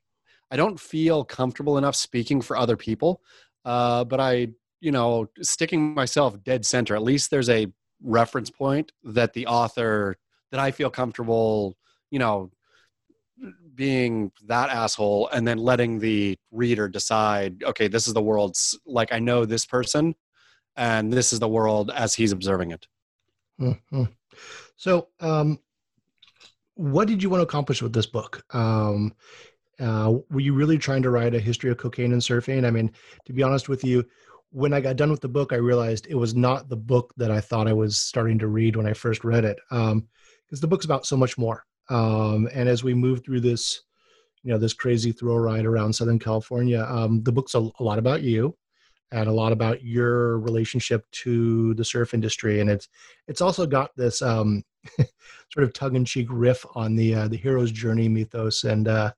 I 0.51 0.57
don't 0.57 0.79
feel 0.79 1.25
comfortable 1.25 1.79
enough 1.79 1.95
speaking 1.95 2.41
for 2.41 2.57
other 2.57 2.77
people. 2.77 3.23
Uh, 3.65 4.05
but 4.05 4.21
I, 4.21 4.49
you 4.81 4.90
know, 4.90 5.29
sticking 5.43 5.95
myself 5.95 6.43
dead 6.43 6.64
center, 6.64 6.95
at 6.95 7.02
least 7.02 7.31
there's 7.31 7.50
a 7.50 7.67
reference 8.02 8.50
point 8.50 8.93
that 9.05 9.33
the 9.33 9.47
author 9.47 10.17
that 10.50 10.61
I 10.61 10.71
feel 10.71 10.90
comfortable, 10.90 11.76
you 12.11 12.19
know, 12.19 12.50
being 13.75 14.33
that 14.47 14.71
asshole 14.71 15.29
and 15.33 15.47
then 15.47 15.59
letting 15.59 15.99
the 15.99 16.37
reader 16.50 16.88
decide, 16.88 17.62
okay, 17.64 17.88
this 17.88 18.07
is 18.07 18.14
the 18.14 18.23
world's 18.23 18.79
like 18.85 19.12
I 19.12 19.19
know 19.19 19.45
this 19.45 19.64
person 19.64 20.14
and 20.80 21.12
this 21.12 21.32
is 21.34 21.38
the 21.38 21.49
world 21.49 21.90
as 21.94 22.14
he's 22.14 22.32
observing 22.32 22.70
it. 22.70 22.87
Mm-hmm. 23.60 24.04
So, 24.76 25.08
um, 25.20 25.60
what 26.75 27.06
did 27.06 27.22
you 27.22 27.28
want 27.28 27.40
to 27.40 27.44
accomplish 27.44 27.82
with 27.82 27.92
this 27.92 28.06
book? 28.06 28.42
Um, 28.54 29.12
uh, 29.78 30.14
were 30.30 30.40
you 30.40 30.54
really 30.54 30.78
trying 30.78 31.02
to 31.02 31.10
write 31.10 31.34
a 31.34 31.40
history 31.40 31.70
of 31.70 31.76
cocaine 31.76 32.12
and 32.12 32.22
surfing? 32.22 32.64
I 32.64 32.70
mean, 32.70 32.90
to 33.26 33.34
be 33.34 33.42
honest 33.42 33.68
with 33.68 33.84
you, 33.84 34.06
when 34.52 34.72
I 34.72 34.80
got 34.80 34.96
done 34.96 35.10
with 35.10 35.20
the 35.20 35.28
book, 35.28 35.52
I 35.52 35.56
realized 35.56 36.06
it 36.08 36.14
was 36.14 36.34
not 36.34 36.70
the 36.70 36.76
book 36.76 37.12
that 37.18 37.30
I 37.30 37.40
thought 37.40 37.68
I 37.68 37.75
was 37.75 38.00
starting 38.00 38.38
to 38.38 38.49
read 38.49 38.75
when 38.75 38.87
I 38.87 38.94
first 38.94 39.22
read 39.22 39.44
it, 39.44 39.58
because 39.68 39.92
um, 39.92 40.08
the 40.50 40.66
book's 40.66 40.87
about 40.87 41.04
so 41.04 41.16
much 41.16 41.37
more. 41.37 41.62
Um, 41.90 42.49
and 42.54 42.70
as 42.70 42.82
we 42.82 42.94
move 42.94 43.22
through 43.22 43.40
this, 43.40 43.82
you 44.42 44.50
know, 44.50 44.58
this 44.58 44.72
crazy 44.72 45.12
thrill 45.12 45.38
ride 45.38 45.66
around 45.66 45.92
Southern 45.92 46.18
California, 46.18 46.87
um, 46.88 47.22
the 47.22 47.32
book's 47.32 47.54
a, 47.54 47.58
a, 47.58 47.82
lot 47.82 47.99
about 47.99 48.22
you, 48.22 48.56
and 49.12 49.29
a 49.29 49.33
lot 49.33 49.52
about 49.52 49.83
your 49.83 50.38
relationship 50.38 51.05
to 51.11 51.75
the 51.75 51.85
surf 51.85 52.14
industry, 52.14 52.61
and 52.61 52.71
it's 52.71 52.88
it's 53.29 53.40
also 53.40 53.67
got 53.67 53.97
this 53.97 54.23
um, 54.23 54.62
sort 55.52 55.64
of 55.64 55.73
tongue-in-cheek 55.73 56.26
riff 56.31 56.64
on 56.75 56.97
the 56.97 57.14
uh, 57.14 57.29
the 57.29 57.37
hero's 57.37 57.73
journey 57.73 58.09
mythos 58.09 58.64
and. 58.64 58.88
Uh, 58.88 59.12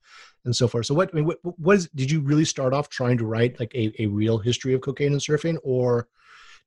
and 0.45 0.57
so 0.57 0.67
forth. 0.67 0.87
So 0.87 0.95
what 0.95 1.09
I 1.13 1.15
mean, 1.15 1.27
what, 1.27 1.39
what 1.43 1.77
is, 1.77 1.89
did 1.95 2.11
you 2.11 2.21
really 2.21 2.45
start 2.45 2.75
off 2.75 2.89
trying 2.89 3.17
to 3.19 3.25
write 3.25 3.61
like 3.61 3.73
a, 3.77 3.93
a 4.03 4.07
real 4.07 4.39
history 4.39 4.75
of 4.75 4.81
cocaine 4.81 5.13
and 5.13 5.21
surfing 5.21 5.57
or 5.63 6.09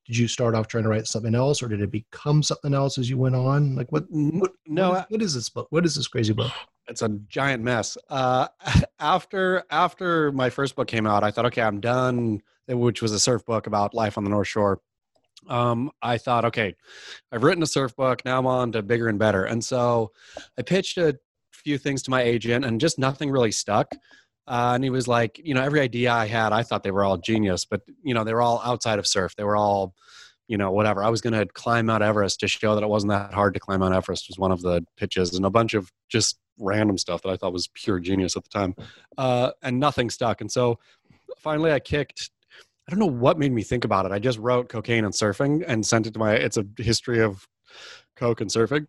did 0.06 0.16
you 0.16 0.28
start 0.28 0.54
off 0.54 0.68
trying 0.68 0.84
to 0.84 0.90
write 0.90 1.06
something 1.06 1.34
else 1.34 1.62
or 1.62 1.68
did 1.68 1.80
it 1.80 1.90
become 1.90 2.42
something 2.42 2.74
else 2.74 2.98
as 2.98 3.10
you 3.10 3.18
went 3.18 3.34
on? 3.34 3.74
Like 3.74 3.90
what, 3.90 4.04
what 4.10 4.52
no, 4.66 4.90
what 4.90 4.98
is, 4.98 5.06
what 5.10 5.22
is 5.22 5.34
this 5.34 5.48
book? 5.48 5.66
What 5.70 5.84
is 5.84 5.94
this 5.94 6.08
crazy 6.08 6.32
book? 6.32 6.52
It's 6.88 7.02
a 7.02 7.08
giant 7.28 7.62
mess. 7.62 7.96
Uh, 8.08 8.48
after, 9.00 9.64
after 9.70 10.32
my 10.32 10.50
first 10.50 10.76
book 10.76 10.88
came 10.88 11.06
out, 11.06 11.24
I 11.24 11.30
thought, 11.30 11.46
okay, 11.46 11.62
I'm 11.62 11.80
done, 11.80 12.40
which 12.68 13.02
was 13.02 13.12
a 13.12 13.20
surf 13.20 13.44
book 13.44 13.66
about 13.66 13.94
life 13.94 14.16
on 14.16 14.24
the 14.24 14.30
North 14.30 14.48
Shore 14.48 14.80
um, 15.48 15.90
I 16.02 16.18
thought, 16.18 16.44
okay, 16.46 16.74
I've 17.32 17.42
written 17.42 17.62
a 17.62 17.66
surf 17.66 17.94
book. 17.96 18.24
Now 18.24 18.38
I'm 18.38 18.46
on 18.46 18.72
to 18.72 18.82
bigger 18.82 19.08
and 19.08 19.18
better. 19.18 19.44
And 19.44 19.64
so 19.64 20.12
I 20.58 20.62
pitched 20.62 20.98
a 20.98 21.18
few 21.52 21.78
things 21.78 22.02
to 22.04 22.10
my 22.10 22.22
agent 22.22 22.64
and 22.64 22.80
just 22.80 22.98
nothing 22.98 23.30
really 23.30 23.52
stuck. 23.52 23.92
Uh, 24.48 24.72
and 24.74 24.84
he 24.84 24.90
was 24.90 25.08
like, 25.08 25.40
you 25.42 25.54
know, 25.54 25.62
every 25.62 25.80
idea 25.80 26.12
I 26.12 26.26
had, 26.26 26.52
I 26.52 26.62
thought 26.62 26.82
they 26.82 26.92
were 26.92 27.04
all 27.04 27.16
genius, 27.16 27.64
but 27.64 27.82
you 28.02 28.14
know, 28.14 28.24
they 28.24 28.32
were 28.32 28.42
all 28.42 28.60
outside 28.64 28.98
of 28.98 29.06
surf. 29.06 29.34
They 29.36 29.44
were 29.44 29.56
all, 29.56 29.94
you 30.46 30.56
know, 30.56 30.70
whatever. 30.70 31.02
I 31.02 31.08
was 31.08 31.20
going 31.20 31.32
to 31.32 31.46
climb 31.46 31.86
Mount 31.86 32.04
Everest 32.04 32.40
to 32.40 32.48
show 32.48 32.74
that 32.74 32.84
it 32.84 32.88
wasn't 32.88 33.10
that 33.10 33.34
hard 33.34 33.54
to 33.54 33.60
climb 33.60 33.80
Mount 33.80 33.94
Everest 33.94 34.28
was 34.28 34.38
one 34.38 34.52
of 34.52 34.62
the 34.62 34.84
pitches, 34.96 35.34
and 35.34 35.44
a 35.44 35.50
bunch 35.50 35.74
of 35.74 35.90
just 36.08 36.38
random 36.58 36.96
stuff 36.96 37.22
that 37.22 37.30
I 37.30 37.36
thought 37.36 37.52
was 37.52 37.68
pure 37.74 37.98
genius 37.98 38.36
at 38.36 38.44
the 38.44 38.50
time, 38.50 38.76
uh, 39.18 39.50
and 39.62 39.80
nothing 39.80 40.10
stuck. 40.10 40.40
And 40.40 40.50
so 40.50 40.78
finally, 41.38 41.72
I 41.72 41.80
kicked. 41.80 42.30
I 42.88 42.92
don't 42.92 43.00
know 43.00 43.06
what 43.06 43.36
made 43.36 43.50
me 43.50 43.64
think 43.64 43.84
about 43.84 44.06
it. 44.06 44.12
I 44.12 44.20
just 44.20 44.38
wrote 44.38 44.68
cocaine 44.68 45.04
and 45.04 45.12
surfing 45.12 45.64
and 45.66 45.84
sent 45.84 46.06
it 46.06 46.12
to 46.12 46.20
my. 46.20 46.34
It's 46.34 46.56
a 46.56 46.64
history 46.78 47.20
of 47.20 47.44
coke 48.14 48.40
and 48.40 48.48
surfing. 48.48 48.86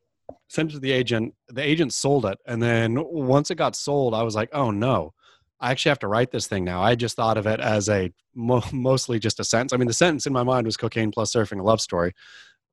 Sent 0.49 0.69
it 0.69 0.73
to 0.73 0.79
the 0.79 0.91
agent. 0.91 1.33
The 1.49 1.63
agent 1.63 1.93
sold 1.93 2.27
it, 2.27 2.37
and 2.45 2.61
then 2.61 3.03
once 3.03 3.49
it 3.49 3.55
got 3.55 3.75
sold, 3.75 4.13
I 4.13 4.21
was 4.21 4.35
like, 4.35 4.49
oh 4.53 4.69
no 4.69 5.15
I 5.59 5.71
actually 5.71 5.89
have 5.89 5.99
to 5.99 6.07
write 6.07 6.31
this 6.31 6.47
thing 6.47 6.63
now. 6.63 6.81
I 6.81 6.95
just 6.95 7.15
thought 7.15 7.37
of 7.37 7.47
it 7.47 7.59
as 7.59 7.89
a 7.89 8.11
mo- 8.35 8.63
mostly 8.71 9.19
just 9.19 9.39
a 9.39 9.43
sentence. 9.43 9.73
I 9.73 9.77
mean, 9.77 9.87
the 9.87 9.93
sentence 9.93 10.25
in 10.25 10.33
my 10.33 10.43
mind 10.43 10.65
was 10.65 10.77
cocaine 10.77 11.11
plus 11.11 11.33
surfing, 11.33 11.59
a 11.59 11.63
love 11.63 11.81
story. 11.81 12.13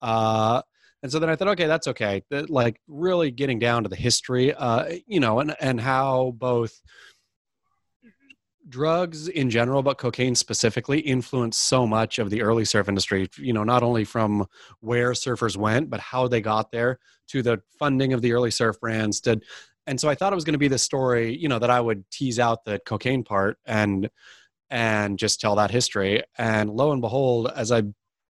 Uh, 0.03 0.63
and 1.03 1.13
so 1.13 1.19
then 1.19 1.29
I 1.29 1.37
thought, 1.37 1.49
okay, 1.49 1.67
that's 1.67 1.89
okay. 1.89 2.23
like 2.49 2.81
really 2.89 3.31
getting 3.31 3.59
down 3.59 3.83
to 3.83 3.89
the 3.89 3.97
history, 3.97 4.55
uh, 4.55 4.97
you 5.07 5.21
know, 5.21 5.41
and, 5.41 5.55
and 5.61 5.79
how 5.81 6.33
both 6.37 6.81
drugs 8.69 9.29
in 9.29 9.51
general, 9.51 9.83
but 9.83 9.99
cocaine 9.99 10.35
specifically 10.35 11.01
influenced 11.01 11.63
so 11.63 11.87
much 11.87 12.19
of 12.19 12.31
the 12.31 12.43
early 12.43 12.65
surf 12.65 12.89
industry, 12.89 13.29
you 13.37 13.53
know, 13.53 13.65
not 13.65 13.83
only 13.83 14.05
from 14.05 14.47
where 14.81 15.13
surfers 15.13 15.57
went, 15.57 15.91
but 15.91 16.01
how 16.01 16.27
they 16.27 16.41
got 16.41 16.73
there 16.73 16.99
to 17.29 17.43
the 17.43 17.61
funding 17.79 18.13
of 18.13 18.23
the 18.23 18.33
early 18.33 18.51
surf 18.51 18.81
brands 18.81 19.21
to 19.21 19.39
and 19.87 20.01
so 20.01 20.09
I 20.09 20.15
thought 20.15 20.33
it 20.33 20.37
was 20.37 20.45
going 20.45 20.55
to 20.55 20.59
be 20.59 20.69
the 20.69 20.79
story, 20.79 21.37
you 21.37 21.49
know, 21.49 21.59
that 21.59 21.71
I 21.71 21.81
would 21.81 22.11
tease 22.11 22.39
out 22.39 22.65
the 22.65 22.79
cocaine 22.79 23.25
part 23.25 23.59
and 23.67 24.11
and 24.71 25.19
just 25.19 25.41
tell 25.41 25.57
that 25.57 25.71
history. 25.71 26.23
And 26.39 26.71
lo 26.71 26.93
and 26.93 27.01
behold, 27.01 27.51
as 27.55 27.71
I 27.71 27.83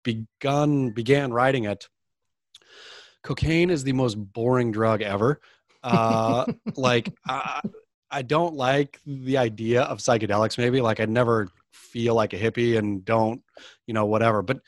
begun 0.04 0.92
began 0.92 1.32
writing 1.32 1.64
it, 1.64 1.88
cocaine 3.24 3.70
is 3.70 3.84
the 3.84 3.94
most 3.94 4.16
boring 4.16 4.72
drug 4.72 5.02
ever. 5.02 5.40
Uh, 5.84 6.46
like 6.76 7.14
I, 7.26 7.62
I 8.12 8.22
don't 8.22 8.56
like 8.56 9.00
the 9.06 9.38
idea 9.38 9.84
of 9.84 10.00
psychedelics. 10.00 10.58
Maybe 10.58 10.82
like 10.82 11.00
I 11.00 11.06
never 11.06 11.50
feel 11.72 12.14
like 12.14 12.34
a 12.34 12.38
hippie 12.38 12.78
and 12.78 13.04
don't, 13.04 13.42
you 13.86 13.94
know, 13.94 14.06
whatever. 14.06 14.42
But 14.42 14.60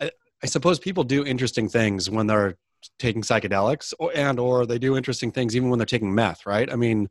I, 0.00 0.10
I 0.42 0.46
suppose 0.46 0.78
people 0.78 1.04
do 1.04 1.24
interesting 1.24 1.68
things 1.68 2.10
when 2.10 2.26
they're 2.26 2.56
taking 2.98 3.22
psychedelics 3.22 3.92
or, 3.98 4.10
and 4.14 4.38
or 4.38 4.66
they 4.66 4.78
do 4.78 4.96
interesting 4.96 5.30
things 5.30 5.56
even 5.56 5.70
when 5.70 5.78
they're 5.78 5.86
taking 5.86 6.14
meth 6.14 6.46
right? 6.46 6.72
I 6.72 6.76
mean 6.76 7.08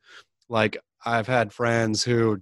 like 0.48 0.78
i've 1.06 1.28
had 1.28 1.52
friends 1.52 2.04
who 2.04 2.40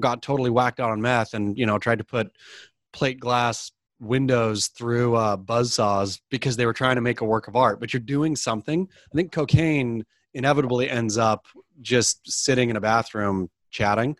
got 0.00 0.22
totally 0.22 0.50
whacked 0.50 0.80
out 0.80 0.90
on 0.90 1.00
meth 1.00 1.34
and 1.34 1.56
you 1.56 1.64
know 1.64 1.78
tried 1.78 1.98
to 1.98 2.04
put 2.04 2.30
plate 2.92 3.20
glass 3.20 3.70
windows 4.00 4.68
through 4.68 5.16
uh, 5.16 5.36
buzz 5.36 5.72
saws 5.72 6.20
because 6.30 6.56
they 6.56 6.66
were 6.66 6.72
trying 6.72 6.96
to 6.96 7.00
make 7.00 7.20
a 7.20 7.24
work 7.24 7.48
of 7.48 7.56
art. 7.56 7.80
But 7.80 7.92
you're 7.92 8.00
doing 8.00 8.36
something. 8.36 8.88
I 9.12 9.14
think 9.14 9.32
cocaine 9.32 10.04
inevitably 10.34 10.88
ends 10.88 11.18
up 11.18 11.46
just 11.80 12.20
sitting 12.30 12.70
in 12.70 12.76
a 12.76 12.80
bathroom 12.80 13.50
chatting 13.70 14.16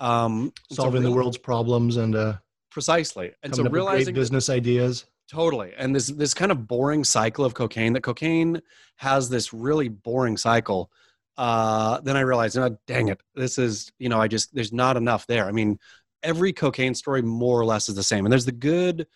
um, 0.00 0.52
solving 0.70 1.02
so 1.02 1.08
the 1.08 1.14
world's 1.14 1.38
problems 1.38 1.96
and 1.96 2.14
uh, 2.14 2.34
precisely. 2.70 3.32
And 3.42 3.54
so 3.54 3.64
realizing 3.64 4.14
business 4.14 4.48
ideas 4.48 5.06
Totally. 5.30 5.72
And 5.76 5.94
this 5.94 6.06
this 6.08 6.32
kind 6.32 6.50
of 6.50 6.66
boring 6.66 7.04
cycle 7.04 7.44
of 7.44 7.52
cocaine 7.54 7.92
that 7.92 8.02
cocaine 8.02 8.62
has 8.96 9.28
this 9.28 9.52
really 9.52 9.88
boring 9.88 10.36
cycle. 10.38 10.90
Uh, 11.36 12.00
then 12.00 12.16
I 12.16 12.20
realized, 12.20 12.58
oh, 12.58 12.76
dang 12.86 13.08
it, 13.08 13.20
this 13.34 13.58
is, 13.58 13.92
you 13.98 14.08
know, 14.08 14.20
I 14.20 14.26
just, 14.26 14.52
there's 14.52 14.72
not 14.72 14.96
enough 14.96 15.24
there. 15.28 15.46
I 15.46 15.52
mean, 15.52 15.78
every 16.24 16.52
cocaine 16.52 16.94
story 16.94 17.22
more 17.22 17.60
or 17.60 17.64
less 17.64 17.88
is 17.88 17.94
the 17.94 18.02
same. 18.02 18.26
And 18.26 18.32
there's 18.32 18.44
the 18.44 18.50
good 18.50 19.06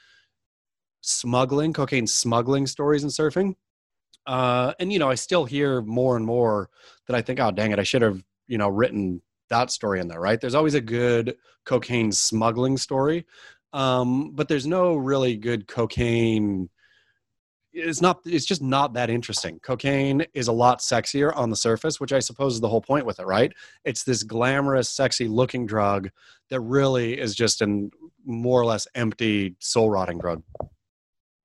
smuggling, 1.00 1.72
cocaine 1.72 2.06
smuggling 2.06 2.68
stories 2.68 3.02
in 3.02 3.08
surfing. 3.08 3.56
Uh, 4.24 4.72
and, 4.78 4.92
you 4.92 5.00
know, 5.00 5.10
I 5.10 5.16
still 5.16 5.44
hear 5.44 5.82
more 5.82 6.16
and 6.16 6.24
more 6.24 6.70
that 7.08 7.16
I 7.16 7.22
think, 7.22 7.40
oh, 7.40 7.50
dang 7.50 7.72
it, 7.72 7.80
I 7.80 7.82
should 7.82 8.02
have, 8.02 8.22
you 8.46 8.56
know, 8.56 8.68
written 8.68 9.20
that 9.48 9.72
story 9.72 9.98
in 9.98 10.06
there, 10.06 10.20
right? 10.20 10.40
There's 10.40 10.54
always 10.54 10.74
a 10.74 10.80
good 10.80 11.36
cocaine 11.64 12.12
smuggling 12.12 12.76
story 12.76 13.26
um, 13.72 14.32
but 14.32 14.48
there's 14.48 14.66
no 14.66 14.96
really 14.96 15.36
good 15.36 15.66
cocaine. 15.66 16.68
It's 17.72 18.02
not 18.02 18.20
it's 18.26 18.44
just 18.44 18.62
not 18.62 18.94
that 18.94 19.08
interesting. 19.08 19.58
Cocaine 19.60 20.26
is 20.34 20.48
a 20.48 20.52
lot 20.52 20.80
sexier 20.80 21.34
on 21.34 21.48
the 21.48 21.56
surface 21.56 21.98
which 21.98 22.12
i 22.12 22.18
suppose 22.18 22.54
is 22.54 22.60
the 22.60 22.68
whole 22.68 22.82
point 22.82 23.06
with 23.06 23.18
it 23.18 23.26
right? 23.26 23.52
It's 23.84 24.04
this 24.04 24.22
glamorous 24.22 24.90
sexy 24.90 25.26
looking 25.26 25.66
drug 25.66 26.10
that 26.50 26.60
really 26.60 27.18
is 27.18 27.34
just 27.34 27.62
an 27.62 27.90
more 28.24 28.60
or 28.60 28.66
less 28.66 28.86
empty 28.94 29.56
soul 29.58 29.90
rotting 29.90 30.18
drug. 30.18 30.42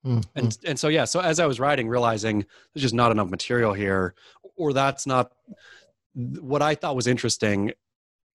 Mm-hmm. 0.06 0.20
and 0.36 0.58
and 0.64 0.80
so 0.80 0.90
yeah 0.90 1.06
so 1.06 1.20
as 1.20 1.40
i 1.40 1.46
was 1.48 1.60
writing 1.60 1.90
realizing 1.90 2.46
there's 2.74 2.84
just 2.84 2.94
not 2.94 3.12
enough 3.12 3.30
material 3.30 3.74
here 3.74 4.14
or 4.56 4.72
that's 4.72 5.08
not 5.08 5.32
what 6.14 6.62
i 6.62 6.76
thought 6.76 6.96
was 6.96 7.08
interesting 7.08 7.74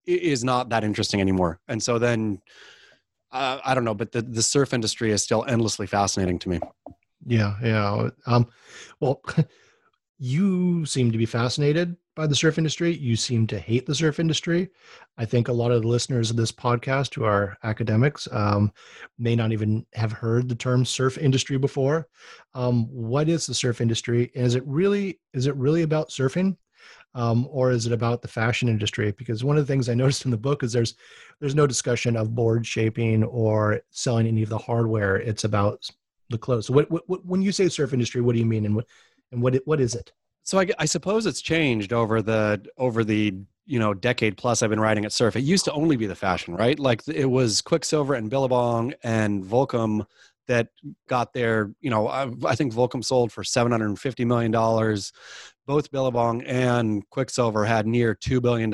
is 0.06 0.42
not 0.42 0.68
that 0.70 0.84
interesting 0.84 1.20
anymore. 1.20 1.60
And 1.68 1.82
so 1.82 1.98
then 1.98 2.40
uh, 3.32 3.58
I 3.64 3.74
don't 3.74 3.84
know, 3.84 3.94
but 3.94 4.12
the, 4.12 4.22
the 4.22 4.42
surf 4.42 4.72
industry 4.72 5.10
is 5.10 5.22
still 5.22 5.44
endlessly 5.48 5.86
fascinating 5.86 6.38
to 6.40 6.48
me. 6.48 6.60
Yeah, 7.26 7.54
yeah. 7.62 8.10
Um, 8.26 8.48
well, 9.00 9.22
you 10.18 10.84
seem 10.86 11.10
to 11.12 11.18
be 11.18 11.26
fascinated 11.26 11.96
by 12.14 12.26
the 12.26 12.34
surf 12.34 12.58
industry. 12.58 12.94
You 12.94 13.16
seem 13.16 13.46
to 13.48 13.58
hate 13.58 13.86
the 13.86 13.94
surf 13.94 14.20
industry. 14.20 14.68
I 15.16 15.24
think 15.24 15.48
a 15.48 15.52
lot 15.52 15.70
of 15.70 15.82
the 15.82 15.88
listeners 15.88 16.30
of 16.30 16.36
this 16.36 16.52
podcast 16.52 17.14
who 17.14 17.24
are 17.24 17.56
academics 17.62 18.28
um, 18.32 18.72
may 19.18 19.34
not 19.34 19.52
even 19.52 19.86
have 19.94 20.12
heard 20.12 20.48
the 20.48 20.54
term 20.54 20.84
surf 20.84 21.16
industry 21.16 21.58
before. 21.58 22.08
Um, 22.54 22.86
what 22.88 23.28
is 23.28 23.46
the 23.46 23.54
surf 23.54 23.80
industry? 23.80 24.30
Is 24.34 24.54
it 24.54 24.66
really 24.66 25.20
is 25.32 25.46
it 25.46 25.56
really 25.56 25.82
about 25.82 26.10
surfing? 26.10 26.56
Um, 27.14 27.46
or 27.50 27.70
is 27.70 27.86
it 27.86 27.92
about 27.92 28.22
the 28.22 28.28
fashion 28.28 28.68
industry? 28.68 29.12
Because 29.12 29.44
one 29.44 29.58
of 29.58 29.66
the 29.66 29.72
things 29.72 29.88
I 29.88 29.94
noticed 30.02 30.24
in 30.24 30.30
the 30.30 30.36
book 30.36 30.62
is 30.62 30.72
there's 30.72 30.94
there's 31.40 31.54
no 31.54 31.66
discussion 31.66 32.16
of 32.16 32.34
board 32.34 32.66
shaping 32.66 33.24
or 33.24 33.80
selling 33.90 34.26
any 34.26 34.42
of 34.42 34.48
the 34.48 34.58
hardware. 34.58 35.16
It's 35.16 35.44
about 35.44 35.88
the 36.30 36.38
clothes. 36.38 36.66
So 36.66 36.74
what, 36.74 36.90
what, 36.90 37.24
when 37.26 37.42
you 37.42 37.52
say 37.52 37.68
surf 37.68 37.92
industry, 37.92 38.20
what 38.20 38.32
do 38.32 38.38
you 38.38 38.46
mean, 38.46 38.64
and 38.64 38.76
what 38.76 38.86
and 39.30 39.42
what 39.42 39.56
what 39.64 39.80
is 39.80 39.94
it? 39.94 40.12
So 40.44 40.58
I, 40.58 40.68
I 40.78 40.84
suppose 40.86 41.26
it's 41.26 41.40
changed 41.40 41.92
over 41.92 42.22
the 42.22 42.64
over 42.76 43.04
the 43.04 43.34
you 43.64 43.78
know 43.78 43.94
decade 43.94 44.36
plus 44.36 44.62
I've 44.62 44.70
been 44.70 44.80
writing 44.80 45.04
at 45.04 45.12
Surf. 45.12 45.36
It 45.36 45.42
used 45.42 45.64
to 45.66 45.72
only 45.72 45.96
be 45.96 46.06
the 46.06 46.14
fashion, 46.14 46.54
right? 46.54 46.78
Like 46.78 47.06
it 47.06 47.26
was 47.26 47.62
Quiksilver 47.62 48.14
and 48.14 48.28
Billabong 48.28 48.94
and 49.04 49.44
Volcom 49.44 50.06
that 50.48 50.68
got 51.08 51.32
their, 51.32 51.72
you 51.80 51.90
know, 51.90 52.08
I, 52.08 52.30
I 52.44 52.54
think 52.54 52.72
Volcom 52.74 53.04
sold 53.04 53.32
for 53.32 53.42
$750 53.42 54.26
million. 54.26 54.52
Both 55.66 55.90
Billabong 55.90 56.42
and 56.42 57.08
Quiksilver 57.10 57.64
had 57.64 57.86
near 57.86 58.14
$2 58.14 58.42
billion 58.42 58.70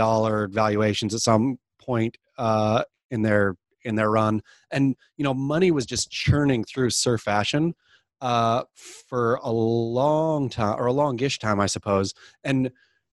valuations 0.50 1.14
at 1.14 1.20
some 1.20 1.58
point 1.78 2.16
uh, 2.38 2.84
in 3.10 3.22
their 3.22 3.56
in 3.84 3.94
their 3.94 4.10
run. 4.10 4.42
And, 4.70 4.96
you 5.16 5.24
know, 5.24 5.32
money 5.32 5.70
was 5.70 5.86
just 5.86 6.10
churning 6.10 6.64
through 6.64 6.90
surf 6.90 7.22
fashion 7.22 7.74
uh, 8.20 8.64
for 8.74 9.36
a 9.36 9.50
long 9.50 10.50
time 10.50 10.78
or 10.78 10.86
a 10.86 10.92
longish 10.92 11.38
time, 11.38 11.60
I 11.60 11.66
suppose. 11.66 12.12
And 12.44 12.70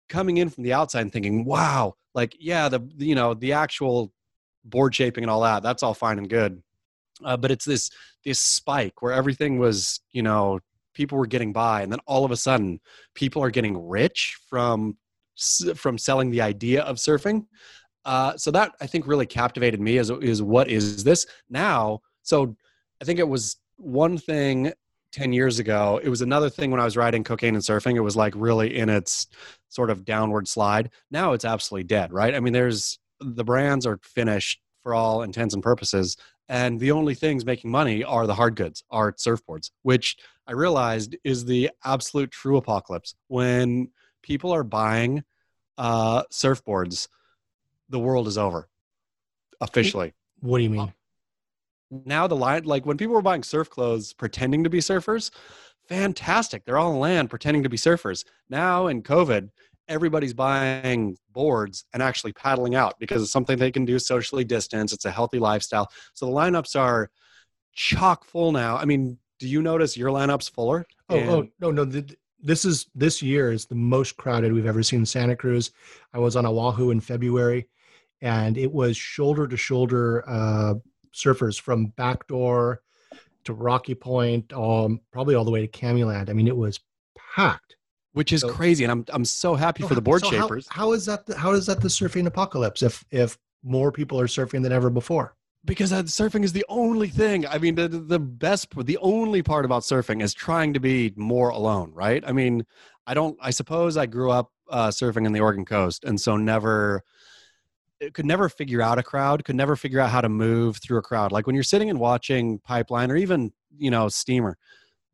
coming 0.10 0.38
in 0.38 0.50
from 0.50 0.64
the 0.64 0.74
outside 0.74 1.02
and 1.02 1.14
thinking, 1.14 1.46
wow, 1.46 1.96
like, 2.14 2.36
yeah, 2.40 2.68
the, 2.68 2.82
you 2.98 3.16
know, 3.16 3.34
the 3.34 3.54
actual 3.54 4.12
board 4.66 4.94
shaping 4.94 5.24
and 5.24 5.32
all 5.32 5.42
that, 5.42 5.64
that's 5.64 5.82
all 5.82 5.94
fine 5.94 6.18
and 6.18 6.30
good 6.30 6.62
uh, 7.24 7.38
but 7.38 7.52
it's 7.52 7.66
this 7.66 7.90
this 8.24 8.40
spike 8.40 9.02
where 9.02 9.14
everything 9.14 9.60
was 9.60 10.00
you 10.12 10.22
know 10.22 10.60
people 10.94 11.18
were 11.18 11.28
getting 11.28 11.54
by 11.54 11.82
and 11.82 11.92
then 11.92 12.00
all 12.06 12.26
of 12.26 12.32
a 12.32 12.38
sudden 12.38 12.80
people 13.14 13.42
are 13.42 13.50
getting 13.50 13.88
rich 13.88 14.38
from 14.50 14.98
from 15.76 15.98
selling 15.98 16.30
the 16.30 16.42
idea 16.42 16.84
of 16.84 16.98
surfing. 16.98 17.46
Uh, 18.06 18.36
so 18.38 18.50
that 18.50 18.72
i 18.82 18.88
think 18.88 19.06
really 19.06 19.26
captivated 19.26 19.80
me 19.80 19.98
as 19.98 20.10
is 20.10 20.42
what 20.42 20.70
is 20.70 21.04
this 21.04 21.26
now? 21.50 22.00
So 22.24 22.56
i 23.02 23.06
think 23.06 23.20
it 23.20 23.28
was 23.28 23.58
one 23.78 24.18
thing 24.18 24.74
10 25.12 25.34
years 25.34 25.58
ago 25.60 26.00
it 26.04 26.10
was 26.10 26.22
another 26.22 26.50
thing 26.50 26.70
when 26.70 26.80
i 26.80 26.84
was 26.84 26.96
writing 26.96 27.24
cocaine 27.24 27.56
and 27.56 27.64
surfing 27.64 27.96
it 27.96 28.02
was 28.02 28.16
like 28.16 28.34
really 28.36 28.78
in 28.78 28.90
its 28.90 29.28
sort 29.70 29.90
of 29.90 30.06
downward 30.06 30.48
slide. 30.48 30.92
Now 31.12 31.34
it's 31.34 31.46
absolutely 31.46 31.86
dead 31.86 32.12
right? 32.12 32.36
I 32.36 32.40
mean 32.40 32.54
there's 32.54 33.00
the 33.20 33.44
brands 33.44 33.86
are 33.86 34.00
finished 34.04 34.62
for 34.90 34.96
all 34.96 35.22
intents 35.22 35.54
and 35.54 35.62
purposes 35.62 36.18
and 36.48 36.80
the 36.80 36.90
only 36.90 37.14
things 37.14 37.46
making 37.46 37.70
money 37.70 38.04
are 38.04 38.26
the 38.26 38.34
hard 38.34 38.56
goods 38.56 38.84
are 38.90 39.14
surfboards 39.14 39.70
which 39.84 40.18
i 40.48 40.52
realized 40.52 41.16
is 41.24 41.46
the 41.46 41.70
absolute 41.86 42.32
true 42.32 42.58
apocalypse. 42.58 43.14
When 43.28 43.92
people 44.24 44.52
are 44.52 44.64
buying 44.64 45.24
uh, 45.78 46.24
surfboards 46.32 47.08
the 47.90 48.00
world 48.00 48.28
is 48.28 48.36
over 48.36 48.68
officially. 49.62 50.14
what 50.40 50.58
do 50.58 50.64
you 50.64 50.72
mean? 50.72 50.92
Now 51.92 52.26
the 52.26 52.36
line 52.36 52.64
like 52.64 52.88
when 52.88 52.98
people 52.98 53.14
were 53.14 53.22
buying 53.22 53.44
surf 53.44 53.70
clothes 53.70 54.14
pretending 54.14 54.64
to 54.64 54.72
be 54.72 54.80
surfers 54.80 55.30
fantastic 55.88 56.66
they're 56.66 56.80
all 56.80 56.94
on 56.94 57.00
land 57.00 57.30
pretending 57.30 57.62
to 57.62 57.70
be 57.70 57.78
surfers. 57.78 58.26
Now 58.50 58.88
in 58.88 59.04
covid 59.04 59.50
everybody's 59.90 60.34
buying 60.34 61.18
boards 61.32 61.86
and 61.94 62.02
actually 62.02 62.32
paddling 62.32 62.76
out 62.76 63.00
because 63.00 63.22
it's 63.22 63.32
something 63.32 63.58
they 63.58 63.72
can 63.72 63.86
do 63.86 64.00
socially 64.00 64.44
distance. 64.44 64.94
It's 64.94 65.06
a 65.06 65.12
healthy 65.12 65.40
lifestyle. 65.40 65.92
So 66.14 66.28
the 66.28 66.32
lineups 66.32 66.80
are 66.80 67.10
chock 67.74 68.24
full 68.24 68.52
now. 68.52 68.78
I 68.78 68.86
mean, 68.86 69.18
do 69.40 69.48
you 69.48 69.62
notice 69.62 69.98
your 69.98 70.12
lineups 70.12 70.52
fuller? 70.52 70.86
Oh, 71.10 71.20
oh 71.20 71.48
no, 71.60 71.72
no. 71.72 71.86
The, 71.86 72.16
this 72.42 72.64
is 72.64 72.88
this 72.96 73.22
year 73.22 73.52
is 73.52 73.66
the 73.66 73.76
most 73.76 74.16
crowded 74.16 74.54
we've 74.54 74.66
ever 74.66 74.84
seen 74.84 75.06
Santa 75.06 75.36
Cruz. 75.36 75.72
I 76.14 76.20
was 76.20 76.36
on 76.36 76.46
Oahu 76.46 76.92
in 76.92 77.02
February, 77.02 77.68
and 78.22 78.58
it 78.58 78.72
was 78.72 78.96
shoulder 78.96 79.48
to 79.48 79.58
shoulder 79.58 80.24
uh, 80.28 80.76
surfers 81.14 81.60
from 81.60 81.88
Backdoor 81.98 82.82
to 83.46 83.54
Rocky 83.54 83.96
Point, 83.96 84.54
um, 84.54 85.02
probably 85.12 85.36
all 85.36 85.46
the 85.46 85.52
way 85.52 85.66
to 85.66 85.68
Kammieland. 85.68 86.30
I 86.30 86.34
mean, 86.34 86.48
it 86.48 86.56
was 86.56 86.80
packed 87.36 87.76
which 88.14 88.34
is 88.34 88.42
so, 88.42 88.50
crazy 88.50 88.84
and 88.84 88.92
i'm 88.92 89.06
i'm 89.10 89.26
so 89.26 89.56
happy 89.56 89.84
for 89.84 89.96
the 89.96 90.02
board 90.02 90.22
so 90.22 90.30
shapers. 90.30 90.68
how, 90.70 90.88
how 90.88 90.92
is 90.94 91.06
that 91.06 91.26
the, 91.26 91.38
how 91.38 91.52
is 91.52 91.66
that 91.66 91.82
the 91.82 91.88
surfing 91.88 92.26
apocalypse 92.26 92.82
if 92.82 93.04
if 93.12 93.38
more 93.64 93.92
people 93.92 94.20
are 94.20 94.28
surfing 94.28 94.64
than 94.64 94.72
ever 94.72 94.90
before? 94.90 95.36
Because 95.66 95.92
surfing 95.92 96.46
is 96.46 96.54
the 96.54 96.66
only 96.70 97.10
thing 97.10 97.46
i 97.48 97.58
mean 97.58 97.76
the 97.76 97.88
the 97.88 98.20
best 98.20 98.74
the 98.86 98.98
only 98.98 99.44
part 99.44 99.66
about 99.66 99.84
surfing 99.84 100.24
is 100.24 100.34
trying 100.34 100.74
to 100.74 100.80
be 100.80 101.14
more 101.16 101.50
alone 101.50 101.92
right? 101.94 102.24
I 102.26 102.32
mean 102.32 102.66
i 103.06 103.14
don't 103.14 103.38
i 103.42 103.52
suppose 103.52 103.98
i 103.98 104.06
grew 104.06 104.32
up 104.32 104.52
uh, 104.70 104.90
surfing 104.90 105.26
in 105.26 105.34
the 105.34 105.40
oregon 105.40 105.66
coast 105.66 106.06
and 106.06 106.22
so 106.22 106.38
never 106.38 107.04
could 108.14 108.26
never 108.26 108.48
figure 108.48 108.82
out 108.82 108.98
a 108.98 109.04
crowd 109.04 109.44
could 109.44 109.56
never 109.56 109.76
figure 109.76 110.00
out 110.00 110.10
how 110.10 110.22
to 110.22 110.30
move 110.30 110.78
through 110.78 111.00
a 111.00 111.02
crowd. 111.02 111.32
Like 111.32 111.46
when 111.46 111.56
you're 111.56 111.64
sitting 111.64 111.90
and 111.90 112.00
watching 112.00 112.60
pipeline 112.60 113.12
or 113.12 113.18
even 113.18 113.52
you 113.78 113.92
know 113.92 114.08
steamer 114.08 114.58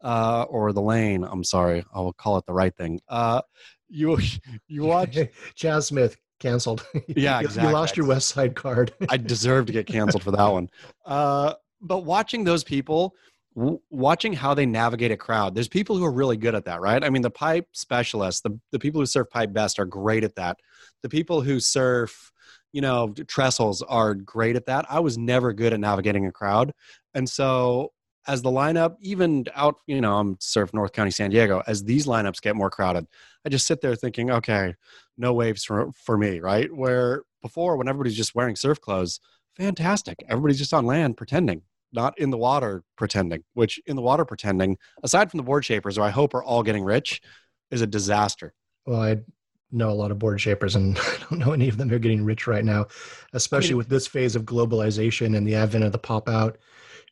uh, 0.01 0.43
or 0.49 0.71
the 0.73 0.81
lane. 0.81 1.23
I'm 1.23 1.43
sorry, 1.43 1.83
I 1.93 1.99
will 2.01 2.13
call 2.13 2.37
it 2.37 2.45
the 2.45 2.53
right 2.53 2.75
thing. 2.75 3.01
Uh, 3.07 3.41
you 3.89 4.17
you 4.67 4.83
watch 4.83 5.17
Chas 5.55 5.87
Smith 5.87 6.17
canceled. 6.39 6.85
Yeah, 7.07 7.39
exactly. 7.39 7.69
You 7.69 7.73
lost 7.73 7.97
your 7.97 8.07
West 8.07 8.29
Side 8.29 8.55
card. 8.55 8.93
I 9.09 9.17
deserve 9.17 9.67
to 9.67 9.73
get 9.73 9.87
canceled 9.87 10.23
for 10.23 10.31
that 10.31 10.47
one. 10.47 10.69
Uh, 11.05 11.53
but 11.81 11.99
watching 11.99 12.43
those 12.43 12.63
people, 12.63 13.15
w- 13.55 13.79
watching 13.89 14.33
how 14.33 14.53
they 14.53 14.65
navigate 14.65 15.11
a 15.11 15.17
crowd, 15.17 15.55
there's 15.55 15.67
people 15.67 15.97
who 15.97 16.03
are 16.03 16.11
really 16.11 16.35
good 16.35 16.55
at 16.55 16.65
that, 16.65 16.81
right? 16.81 17.03
I 17.03 17.09
mean, 17.09 17.21
the 17.21 17.31
pipe 17.31 17.67
specialists, 17.71 18.41
the 18.41 18.59
the 18.71 18.79
people 18.79 19.01
who 19.01 19.05
surf 19.05 19.29
pipe 19.29 19.53
best 19.53 19.79
are 19.79 19.85
great 19.85 20.23
at 20.23 20.35
that. 20.35 20.57
The 21.03 21.09
people 21.09 21.41
who 21.41 21.59
surf 21.59 22.31
you 22.75 22.81
know 22.81 23.13
trestles 23.25 23.81
are 23.87 24.13
great 24.13 24.57
at 24.57 24.65
that 24.65 24.85
i 24.89 24.99
was 24.99 25.17
never 25.17 25.53
good 25.53 25.71
at 25.71 25.79
navigating 25.79 26.25
a 26.25 26.31
crowd 26.31 26.73
and 27.13 27.29
so 27.29 27.93
as 28.27 28.41
the 28.41 28.49
lineup, 28.49 28.95
even 29.01 29.45
out, 29.53 29.75
you 29.87 30.01
know, 30.01 30.17
I'm 30.17 30.37
surf 30.39 30.73
North 30.73 30.93
County, 30.93 31.11
San 31.11 31.29
Diego, 31.29 31.61
as 31.67 31.83
these 31.83 32.05
lineups 32.05 32.41
get 32.41 32.55
more 32.55 32.69
crowded, 32.69 33.05
I 33.45 33.49
just 33.49 33.67
sit 33.67 33.81
there 33.81 33.95
thinking, 33.95 34.31
okay, 34.31 34.75
no 35.17 35.33
waves 35.33 35.63
for, 35.63 35.91
for 35.93 36.17
me, 36.17 36.39
right? 36.39 36.73
Where 36.73 37.23
before, 37.41 37.77
when 37.77 37.87
everybody's 37.87 38.17
just 38.17 38.35
wearing 38.35 38.55
surf 38.55 38.81
clothes, 38.81 39.19
fantastic. 39.55 40.23
Everybody's 40.27 40.57
just 40.57 40.73
on 40.73 40.85
land 40.85 41.17
pretending, 41.17 41.61
not 41.93 42.17
in 42.17 42.31
the 42.31 42.37
water 42.37 42.83
pretending, 42.97 43.43
which 43.53 43.79
in 43.85 43.95
the 43.95 44.01
water 44.01 44.25
pretending, 44.25 44.77
aside 45.03 45.29
from 45.29 45.37
the 45.37 45.43
board 45.43 45.63
shapers, 45.63 45.97
who 45.97 46.01
I 46.01 46.09
hope 46.09 46.33
are 46.33 46.43
all 46.43 46.63
getting 46.63 46.83
rich, 46.83 47.21
is 47.69 47.81
a 47.81 47.87
disaster. 47.87 48.53
Well, 48.85 49.01
I 49.01 49.17
know 49.71 49.89
a 49.89 49.91
lot 49.91 50.11
of 50.11 50.19
board 50.19 50.41
shapers, 50.41 50.75
and 50.75 50.97
I 50.99 51.17
don't 51.29 51.39
know 51.39 51.53
any 51.53 51.69
of 51.69 51.77
them 51.77 51.91
are 51.91 51.99
getting 51.99 52.25
rich 52.25 52.47
right 52.47 52.65
now, 52.65 52.87
especially 53.33 53.75
with 53.75 53.89
this 53.89 54.07
phase 54.07 54.35
of 54.35 54.43
globalization 54.43 55.37
and 55.37 55.47
the 55.47 55.55
advent 55.55 55.83
of 55.83 55.91
the 55.91 55.99
pop 55.99 56.27
out 56.27 56.57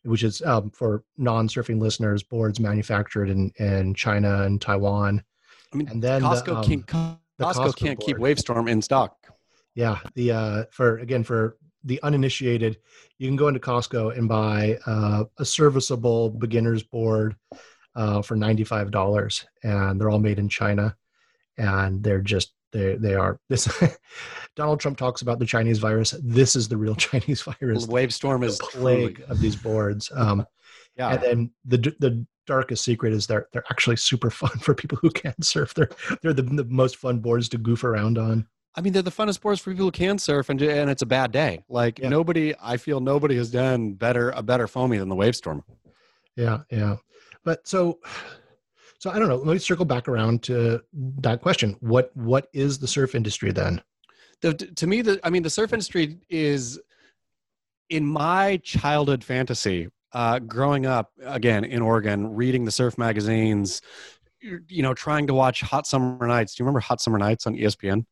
which 0.04 0.24
is 0.24 0.42
um, 0.44 0.70
for 0.72 1.04
non-surfing 1.18 1.80
listeners, 1.80 2.24
boards 2.24 2.60
manufactured 2.60 3.30
in, 3.30 3.52
in 3.58 3.94
China 3.94 4.44
and 4.44 4.62
Taiwan. 4.62 5.24
I 5.74 5.78
mean, 5.78 5.88
and 5.88 6.04
then 6.04 6.22
Costco 6.22 6.46
the, 6.46 6.56
um, 6.56 6.64
can't, 6.64 6.86
Costco, 6.86 7.20
Costco 7.40 7.76
can't 7.76 8.00
board. 8.00 8.08
keep 8.08 8.18
Wavestorm 8.20 8.68
in 8.68 8.82
stock. 8.82 9.18
Yeah, 9.76 10.00
the 10.16 10.32
uh, 10.32 10.64
for 10.72 11.00
again 11.00 11.24
for 11.24 11.58
the 11.84 12.02
uninitiated, 12.04 12.78
you 13.18 13.28
can 13.28 13.36
go 13.36 13.48
into 13.48 13.60
Costco 13.60 14.18
and 14.18 14.30
buy 14.30 14.78
uh, 14.86 15.26
a 15.40 15.46
serviceable 15.46 16.30
beginner's 16.30 16.84
board 16.84 17.36
uh, 17.96 18.22
for 18.22 18.36
ninety 18.36 18.64
five 18.64 18.92
dollars, 18.92 19.46
and 19.64 20.00
they're 20.00 20.10
all 20.10 20.20
made 20.20 20.38
in 20.38 20.48
China, 20.48 20.96
and 21.58 22.04
they're 22.04 22.22
just 22.22 22.54
they 22.74 22.96
they 22.96 23.14
are 23.14 23.40
this. 23.50 23.70
Donald 24.56 24.80
Trump 24.80 24.98
talks 24.98 25.22
about 25.22 25.40
the 25.40 25.46
Chinese 25.46 25.80
virus. 25.80 26.14
This 26.22 26.56
is 26.56 26.68
the 26.68 26.78
real 26.78 26.96
Chinese 27.08 27.42
virus. 27.42 27.88
Wavestorm 27.88 28.44
is 28.44 28.58
the 28.58 28.66
plague 28.66 29.18
truly. 29.18 29.32
of 29.32 29.40
these 29.40 29.56
boards. 29.56 30.12
Um, 30.14 30.46
yeah, 30.98 31.14
and 31.14 31.22
then 31.24 31.52
the 31.66 31.78
the 32.00 32.26
darkest 32.46 32.84
secret 32.84 33.14
is 33.14 33.26
they're 33.28 33.48
they're 33.54 33.64
actually 33.70 33.96
super 33.96 34.30
fun 34.30 34.50
for 34.60 34.74
people 34.74 34.98
who 35.02 35.10
can't 35.10 35.46
surf. 35.46 35.74
They're 35.74 35.90
they're 36.22 36.34
the, 36.34 36.44
the 36.44 36.66
most 36.66 36.98
fun 36.98 37.20
boards 37.20 37.48
to 37.50 37.58
goof 37.58 37.84
around 37.84 38.18
on. 38.18 38.48
I 38.76 38.82
mean, 38.82 38.92
they're 38.92 39.04
the 39.04 39.12
funnest 39.12 39.42
boards 39.42 39.62
for 39.62 39.72
people 39.72 39.86
who 39.86 39.92
can 39.92 40.18
surf, 40.18 40.50
and 40.50 40.62
and 40.62 40.90
it's 40.90 41.04
a 41.04 41.08
bad 41.08 41.32
day. 41.32 41.64
Like 41.70 42.00
yeah. 42.00 42.10
nobody, 42.10 42.54
I 42.62 42.78
feel 42.78 43.00
nobody 43.00 43.38
has 43.38 43.52
done 43.52 43.94
better 43.94 44.32
a 44.32 44.42
better 44.42 44.68
foamy 44.68 44.98
than 44.98 45.10
the 45.10 45.16
Wavestorm. 45.16 45.64
Yeah, 46.36 46.62
yeah. 46.72 46.98
But 47.44 47.68
so 47.68 48.00
so 49.04 49.10
I 49.10 49.20
don't 49.20 49.28
know. 49.28 49.36
Let 49.36 49.52
me 49.52 49.60
circle 49.60 49.84
back 49.84 50.08
around 50.08 50.44
to 50.44 50.80
that 50.94 51.42
question. 51.42 51.76
What 51.82 52.16
what 52.16 52.48
is 52.54 52.80
the 52.80 52.88
surf 52.88 53.16
industry 53.16 53.52
then? 53.52 53.82
The, 54.40 54.54
to 54.54 54.88
me, 54.88 55.02
the 55.02 55.20
I 55.26 55.30
mean, 55.30 55.44
the 55.44 55.50
surf 55.50 55.74
industry 55.74 56.20
is 56.30 56.80
in 57.90 58.06
my 58.06 58.62
childhood 58.64 59.22
fantasy. 59.22 59.90
Uh, 60.14 60.40
growing 60.40 60.86
up 60.86 61.12
again 61.22 61.66
in 61.66 61.82
Oregon, 61.82 62.34
reading 62.34 62.64
the 62.64 62.72
surf 62.72 62.98
magazines, 62.98 63.82
you 64.42 64.82
know, 64.82 64.94
trying 64.94 65.28
to 65.28 65.34
watch 65.34 65.60
Hot 65.60 65.86
Summer 65.86 66.26
Nights. 66.26 66.56
Do 66.56 66.64
you 66.64 66.66
remember 66.66 66.80
Hot 66.80 67.02
Summer 67.02 67.18
Nights 67.18 67.46
on 67.46 67.56
ESPN? 67.56 68.06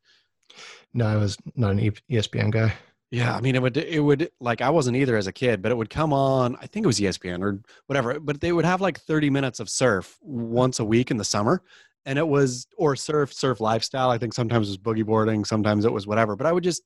No, 0.93 1.08
I 1.08 1.15
was 1.15 1.38
not 1.56 1.71
an 1.71 1.93
ESPN 2.12 2.51
guy. 2.51 2.73
Yeah, 3.12 3.36
I 3.36 3.41
mean, 3.41 3.56
it 3.56 3.62
would 3.62 3.76
it 3.76 4.00
would 4.00 4.32
like 4.39 4.62
I 4.62 4.69
wasn't 4.69 4.95
either 4.95 5.17
as 5.17 5.28
a 5.28 5.34
kid, 5.34 5.62
but 5.62 5.71
it 5.71 5.76
would 5.76 5.89
come 5.89 6.13
on. 6.13 6.56
I 6.62 6.67
think 6.67 6.86
it 6.86 6.88
was 6.88 7.00
ESPN 7.02 7.43
or 7.43 7.60
whatever. 7.88 8.19
But 8.21 8.39
they 8.39 8.54
would 8.54 8.63
have 8.63 8.80
like 8.80 9.00
thirty 9.02 9.30
minutes 9.30 9.60
of 9.60 9.69
surf 9.69 10.17
once 10.21 10.80
a 10.80 10.86
week 10.86 11.12
in 11.12 11.17
the 11.17 11.26
summer, 11.26 11.62
and 12.06 12.17
it 12.17 12.26
was 12.28 12.67
or 12.78 12.95
surf 12.95 13.34
surf 13.34 13.60
lifestyle. 13.60 14.10
I 14.10 14.17
think 14.17 14.34
sometimes 14.34 14.69
it 14.69 14.71
was 14.71 14.78
boogie 14.78 15.06
boarding, 15.06 15.43
sometimes 15.43 15.84
it 15.84 15.91
was 15.91 16.08
whatever. 16.08 16.38
But 16.38 16.47
I 16.47 16.54
would 16.54 16.63
just 16.63 16.84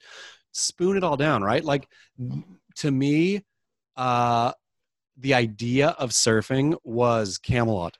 spoon 0.52 0.98
it 0.98 1.04
all 1.04 1.16
down, 1.18 1.44
right? 1.44 1.64
Like 1.64 1.88
to 2.78 2.90
me, 2.92 3.44
uh, 3.96 4.52
the 5.18 5.34
idea 5.36 5.90
of 5.90 6.12
surfing 6.12 6.76
was 6.84 7.38
Camelot, 7.38 7.98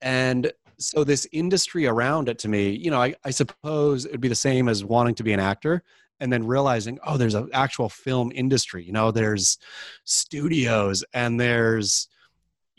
and 0.00 0.52
so 0.78 1.04
this 1.04 1.26
industry 1.32 1.86
around 1.86 2.28
it 2.28 2.38
to 2.40 2.48
me, 2.48 2.70
you 2.70 2.90
know, 2.90 3.00
I, 3.00 3.14
I 3.24 3.30
suppose 3.30 4.06
it'd 4.06 4.20
be 4.20 4.28
the 4.28 4.34
same 4.34 4.68
as 4.68 4.84
wanting 4.84 5.14
to 5.16 5.22
be 5.24 5.32
an 5.32 5.40
actor 5.40 5.82
and 6.20 6.32
then 6.32 6.46
realizing 6.46 6.98
oh 7.04 7.16
there's 7.16 7.34
an 7.34 7.48
actual 7.52 7.88
film 7.88 8.30
industry 8.34 8.84
you 8.84 8.92
know 8.92 9.10
there's 9.10 9.58
studios 10.04 11.04
and 11.12 11.40
there's 11.40 12.08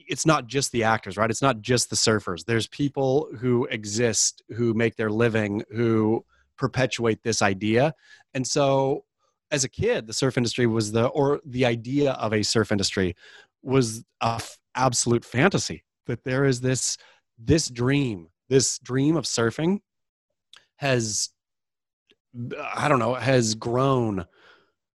it's 0.08 0.26
not 0.26 0.48
just 0.48 0.72
the 0.72 0.84
actors 0.84 1.18
right? 1.18 1.30
It's 1.30 1.42
not 1.42 1.62
just 1.62 1.90
the 1.90 1.96
surfers. 1.96 2.46
There's 2.46 2.68
people 2.68 3.30
who 3.40 3.66
exist 3.66 4.42
who 4.56 4.74
make 4.74 4.96
their 4.96 5.10
living 5.10 5.64
who 5.72 6.26
perpetuate 6.58 7.24
this 7.24 7.42
idea. 7.42 7.94
And 8.34 8.46
so 8.46 9.06
as 9.52 9.64
a 9.64 9.70
kid 9.70 10.08
the 10.08 10.14
surf 10.14 10.38
industry 10.38 10.66
was 10.68 10.92
the 10.92 11.08
or 11.08 11.40
the 11.46 11.66
idea 11.66 12.14
of 12.14 12.34
a 12.34 12.44
surf 12.44 12.72
industry 12.72 13.16
was 13.62 14.04
a 14.22 14.36
f- 14.36 14.58
absolute 14.76 15.26
fantasy 15.26 15.84
that 16.08 16.24
there 16.24 16.46
is 16.46 16.62
this 16.62 16.98
this 17.38 17.68
dream 17.70 18.28
this 18.50 18.80
dream 18.80 19.16
of 19.16 19.26
surfing 19.26 19.80
has 20.78 21.30
I 22.74 22.88
don't 22.88 23.00
know, 23.00 23.14
has 23.14 23.56
grown 23.56 24.26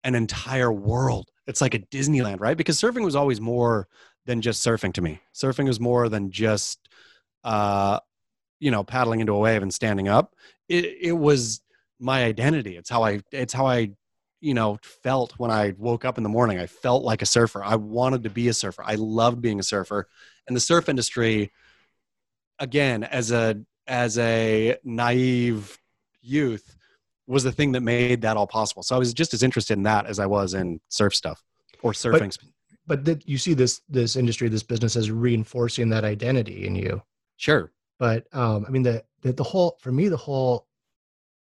an 0.03 0.15
entire 0.15 0.71
world. 0.71 1.29
It's 1.45 1.61
like 1.61 1.73
a 1.73 1.79
Disneyland, 1.79 2.39
right? 2.39 2.57
Because 2.57 2.79
surfing 2.79 3.03
was 3.03 3.15
always 3.15 3.39
more 3.39 3.87
than 4.25 4.41
just 4.41 4.65
surfing 4.65 4.93
to 4.93 5.01
me. 5.01 5.21
Surfing 5.33 5.67
was 5.67 5.79
more 5.79 6.09
than 6.09 6.31
just, 6.31 6.89
uh, 7.43 7.99
you 8.59 8.71
know, 8.71 8.83
paddling 8.83 9.19
into 9.19 9.33
a 9.33 9.39
wave 9.39 9.61
and 9.61 9.73
standing 9.73 10.07
up. 10.07 10.35
It, 10.67 10.85
it 11.01 11.11
was 11.13 11.61
my 11.99 12.25
identity. 12.25 12.75
It's 12.75 12.89
how 12.89 13.03
I, 13.03 13.21
it's 13.31 13.53
how 13.53 13.67
I, 13.67 13.91
you 14.41 14.53
know, 14.53 14.77
felt 15.03 15.33
when 15.37 15.51
I 15.51 15.73
woke 15.77 16.05
up 16.05 16.17
in 16.17 16.23
the 16.23 16.29
morning. 16.29 16.59
I 16.59 16.67
felt 16.67 17.03
like 17.03 17.21
a 17.21 17.25
surfer. 17.25 17.63
I 17.63 17.75
wanted 17.75 18.23
to 18.23 18.29
be 18.29 18.47
a 18.49 18.53
surfer. 18.53 18.83
I 18.85 18.95
loved 18.95 19.41
being 19.41 19.59
a 19.59 19.63
surfer. 19.63 20.07
And 20.47 20.55
the 20.55 20.61
surf 20.61 20.89
industry, 20.89 21.51
again, 22.59 23.03
as 23.03 23.31
a, 23.31 23.61
as 23.87 24.17
a 24.17 24.77
naive 24.83 25.77
youth, 26.21 26.76
was 27.27 27.43
the 27.43 27.51
thing 27.51 27.73
that 27.73 27.81
made 27.81 28.21
that 28.21 28.37
all 28.37 28.47
possible. 28.47 28.83
So 28.83 28.95
I 28.95 28.99
was 28.99 29.13
just 29.13 29.33
as 29.33 29.43
interested 29.43 29.77
in 29.77 29.83
that 29.83 30.05
as 30.05 30.19
I 30.19 30.25
was 30.25 30.53
in 30.53 30.79
surf 30.89 31.13
stuff 31.13 31.43
or 31.81 31.91
surfing. 31.91 32.37
But, 32.87 33.03
but 33.03 33.05
that 33.05 33.27
you 33.27 33.37
see 33.37 33.53
this 33.53 33.81
this 33.89 34.15
industry, 34.15 34.47
this 34.49 34.63
business 34.63 34.95
as 34.95 35.11
reinforcing 35.11 35.89
that 35.89 36.05
identity 36.05 36.65
in 36.65 36.75
you. 36.75 37.01
Sure. 37.35 37.71
But 37.99 38.27
um, 38.33 38.65
I 38.67 38.71
mean 38.71 38.83
the, 38.83 39.03
the 39.21 39.33
the 39.33 39.43
whole 39.43 39.77
for 39.81 39.91
me 39.91 40.07
the 40.07 40.17
whole 40.17 40.67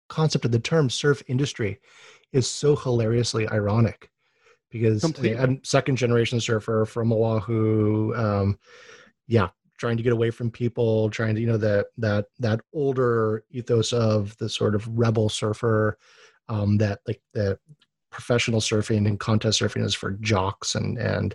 concept 0.08 0.44
of 0.44 0.52
the 0.52 0.58
term 0.58 0.88
surf 0.88 1.22
industry 1.26 1.80
is 2.32 2.48
so 2.48 2.76
hilariously 2.76 3.48
ironic 3.48 4.10
because 4.70 5.04
I 5.04 5.28
am 5.28 5.60
second 5.62 5.96
generation 5.96 6.40
surfer 6.40 6.84
from 6.84 7.12
Oahu. 7.12 8.14
Um, 8.14 8.58
yeah, 9.26 9.48
trying 9.76 9.96
to 9.96 10.02
get 10.02 10.12
away 10.12 10.30
from 10.30 10.50
people, 10.50 11.10
trying 11.10 11.34
to 11.34 11.40
you 11.40 11.46
know 11.46 11.56
that 11.56 11.86
that 11.98 12.26
that 12.38 12.60
older 12.72 13.44
ethos 13.50 13.92
of 13.92 14.36
the 14.38 14.48
sort 14.48 14.74
of 14.74 14.86
rebel 14.88 15.28
surfer, 15.28 15.98
um, 16.48 16.78
that 16.78 17.00
like 17.06 17.20
the 17.32 17.58
professional 18.10 18.60
surfing 18.60 19.06
and 19.06 19.20
contest 19.20 19.60
surfing 19.60 19.84
is 19.84 19.94
for 19.94 20.12
jocks 20.12 20.74
and 20.74 20.98
and 20.98 21.34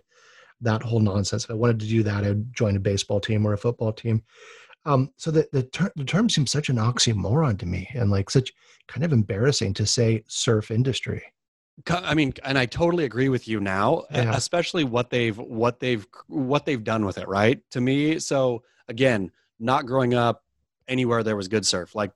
that 0.62 0.84
whole 0.84 1.00
nonsense. 1.00 1.46
If 1.46 1.52
I 1.52 1.56
wanted 1.56 1.80
to 1.82 1.88
do 1.88 2.04
that, 2.04 2.24
I'd 2.24 2.54
join 2.54 2.76
a 2.76 2.80
baseball 2.80 3.20
team 3.20 3.46
or 3.46 3.54
a 3.54 3.58
football 3.58 3.92
team. 3.92 4.24
Um, 4.86 5.12
so 5.18 5.32
the 5.32 5.48
the, 5.52 5.64
ter- 5.64 5.92
the 5.96 6.06
term 6.06 6.30
seems 6.30 6.52
such 6.52 6.70
an 6.70 6.78
oxymoron 6.78 7.60
to 7.60 7.66
me, 7.66 7.90
and 7.94 8.10
like 8.12 8.30
such 8.30 8.54
kind 8.88 9.04
of 9.04 9.14
embarrassing 9.14 9.74
to 9.76 9.86
say 9.86 10.24
surf 10.28 10.72
industry. 10.72 11.24
I 11.90 12.14
mean, 12.14 12.34
and 12.44 12.58
I 12.58 12.66
totally 12.66 13.06
agree 13.06 13.30
with 13.30 13.48
you 13.48 13.60
now, 13.60 14.04
yeah. 14.12 14.34
especially 14.36 14.84
what 14.84 15.10
they've 15.10 15.38
what 15.38 15.80
they've 15.80 16.06
what 16.28 16.66
they've 16.66 16.84
done 16.84 17.06
with 17.06 17.18
it. 17.18 17.28
Right 17.28 17.62
to 17.72 17.82
me, 17.82 18.20
so 18.20 18.64
again, 18.88 19.32
not 19.60 19.86
growing 19.86 20.14
up 20.14 20.44
anywhere 20.88 21.24
there 21.24 21.36
was 21.36 21.48
good 21.48 21.66
surf, 21.66 21.96
like 21.96 22.12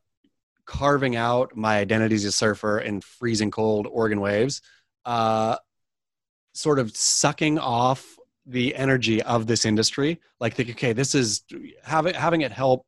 carving 0.65 1.15
out 1.15 1.55
my 1.55 1.77
identity 1.77 2.15
as 2.15 2.25
a 2.25 2.31
surfer 2.31 2.79
in 2.79 3.01
freezing 3.01 3.51
cold 3.51 3.87
Oregon 3.89 4.19
waves, 4.19 4.61
uh, 5.05 5.57
sort 6.53 6.79
of 6.79 6.95
sucking 6.95 7.59
off 7.59 8.17
the 8.45 8.75
energy 8.75 9.21
of 9.21 9.47
this 9.47 9.65
industry. 9.65 10.19
Like, 10.39 10.55
think, 10.55 10.69
okay, 10.71 10.93
this 10.93 11.15
is 11.15 11.43
having 11.83 12.13
having 12.13 12.41
it 12.41 12.51
help, 12.51 12.85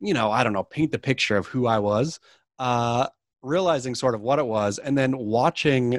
you 0.00 0.14
know, 0.14 0.30
I 0.30 0.44
don't 0.44 0.52
know, 0.52 0.64
paint 0.64 0.92
the 0.92 0.98
picture 0.98 1.36
of 1.36 1.46
who 1.46 1.66
I 1.66 1.78
was. 1.78 2.20
Uh, 2.58 3.08
realizing 3.42 3.94
sort 3.94 4.14
of 4.14 4.20
what 4.20 4.38
it 4.38 4.46
was 4.46 4.78
and 4.78 4.96
then 4.96 5.16
watching 5.16 5.98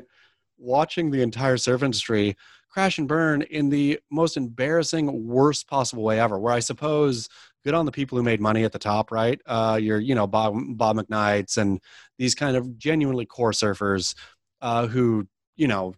watching 0.58 1.10
the 1.10 1.21
entire 1.21 1.58
surf 1.58 1.84
industry 1.84 2.36
crash 2.69 2.97
and 2.97 3.08
burn 3.08 3.41
in 3.43 3.69
the 3.69 3.99
most 4.12 4.38
embarrassing 4.38 5.28
worst 5.28 5.67
possible 5.67 6.04
way 6.04 6.19
ever 6.19 6.38
where 6.38 6.54
i 6.54 6.60
suppose 6.60 7.30
good 7.63 7.73
on 7.73 7.86
the 7.86 7.91
people 7.91 8.17
who 8.17 8.23
made 8.23 8.41
money 8.41 8.63
at 8.63 8.71
the 8.71 8.80
top 8.80 9.12
right? 9.12 9.41
Uh 9.45 9.80
your 9.82 9.99
you 9.99 10.15
know 10.15 10.28
bob 10.28 10.56
bob 10.71 10.97
mcknights 10.97 11.58
and 11.58 11.80
these 12.17 12.36
kind 12.36 12.56
of 12.56 12.78
genuinely 12.78 13.25
core 13.25 13.52
surfers 13.52 14.15
uh 14.62 14.88
who 14.88 15.28
you 15.56 15.67
know 15.67 15.93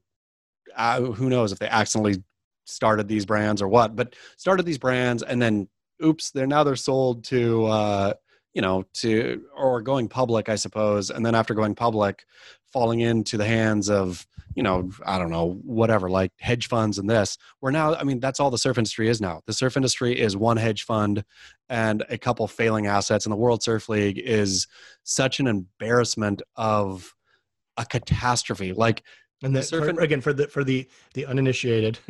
uh, 0.76 1.02
who 1.02 1.30
knows 1.30 1.52
if 1.52 1.60
they 1.60 1.68
accidentally 1.68 2.24
started 2.66 3.08
these 3.08 3.26
brands 3.26 3.62
or 3.62 3.68
what 3.68 3.96
but 3.96 4.16
started 4.38 4.66
these 4.66 4.78
brands 4.78 5.24
and 5.24 5.42
then 5.42 5.68
oops 6.04 6.32
they're 6.32 6.48
now 6.48 6.64
they're 6.64 6.76
sold 6.76 7.24
to 7.24 7.66
uh 7.66 8.14
you 8.54 8.62
know 8.62 8.84
to 8.94 9.42
or 9.56 9.82
going 9.82 10.08
public 10.08 10.50
i 10.50 10.56
suppose 10.56 11.10
and 11.10 11.26
then 11.26 11.36
after 11.36 11.54
going 11.54 11.76
public 11.76 12.26
falling 12.72 13.02
into 13.02 13.38
the 13.38 13.46
hands 13.46 13.90
of 13.90 14.26
you 14.56 14.64
know 14.64 14.90
i 15.06 15.18
don't 15.18 15.30
know 15.30 15.60
whatever 15.64 16.10
like 16.10 16.32
hedge 16.40 16.68
funds 16.68 17.00
and 17.00 17.10
this 17.10 17.38
where 17.60 17.72
now 17.72 17.96
i 17.96 18.04
mean 18.04 18.20
that's 18.20 18.40
all 18.40 18.52
the 18.52 18.58
surf 18.58 18.78
industry 18.78 19.08
is 19.10 19.22
now. 19.22 19.42
The 19.46 19.54
surf 19.54 19.78
industry 19.78 20.20
is 20.20 20.36
one 20.36 20.58
hedge 20.58 20.84
fund 20.84 21.24
and 21.70 22.04
a 22.10 22.18
couple 22.18 22.48
failing 22.48 22.88
assets 22.88 23.26
and 23.26 23.32
the 23.32 23.38
world 23.38 23.64
surf 23.64 23.90
league 23.90 24.18
is 24.18 24.68
such 25.04 25.40
an 25.40 25.48
embarrassment 25.48 26.42
of 26.56 27.14
a 27.78 27.86
catastrophe. 27.86 28.74
Like 28.74 29.04
and 29.44 29.56
the, 29.56 29.64
for, 29.64 29.90
again, 30.02 30.22
for 30.22 30.34
the 30.34 30.48
for 30.48 30.64
the 30.64 30.88
the 31.14 31.26
uninitiated, 31.26 32.00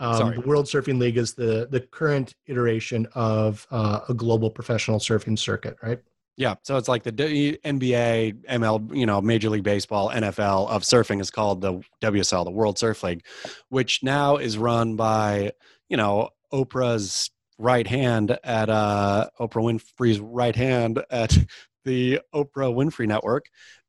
um, 0.00 0.34
the 0.34 0.42
World 0.44 0.66
Surfing 0.66 0.98
League 0.98 1.16
is 1.16 1.34
the 1.34 1.66
the 1.70 1.80
current 1.80 2.34
iteration 2.46 3.06
of 3.14 3.66
uh, 3.70 4.00
a 4.08 4.14
global 4.14 4.50
professional 4.50 4.98
surfing 4.98 5.38
circuit, 5.38 5.76
right? 5.82 6.00
Yeah, 6.36 6.54
so 6.62 6.76
it's 6.76 6.86
like 6.86 7.02
the 7.02 7.10
NBA, 7.12 8.44
ML, 8.44 8.96
you 8.96 9.06
know, 9.06 9.20
Major 9.20 9.50
League 9.50 9.64
Baseball, 9.64 10.10
NFL 10.10 10.68
of 10.68 10.82
surfing 10.82 11.20
is 11.20 11.32
called 11.32 11.60
the 11.60 11.80
WSL, 12.00 12.44
the 12.44 12.52
World 12.52 12.78
Surf 12.78 13.02
League, 13.02 13.24
which 13.70 14.04
now 14.04 14.36
is 14.36 14.56
run 14.56 14.94
by 14.94 15.52
you 15.88 15.96
know 15.96 16.28
Oprah's 16.52 17.30
right 17.58 17.86
hand 17.86 18.38
at 18.44 18.70
uh, 18.70 19.28
Oprah 19.40 19.80
Winfrey's 19.80 20.20
right 20.20 20.54
hand 20.54 21.02
at 21.10 21.36
the 21.88 22.20
Oprah 22.34 22.72
Winfrey 22.74 23.08
Network, 23.08 23.46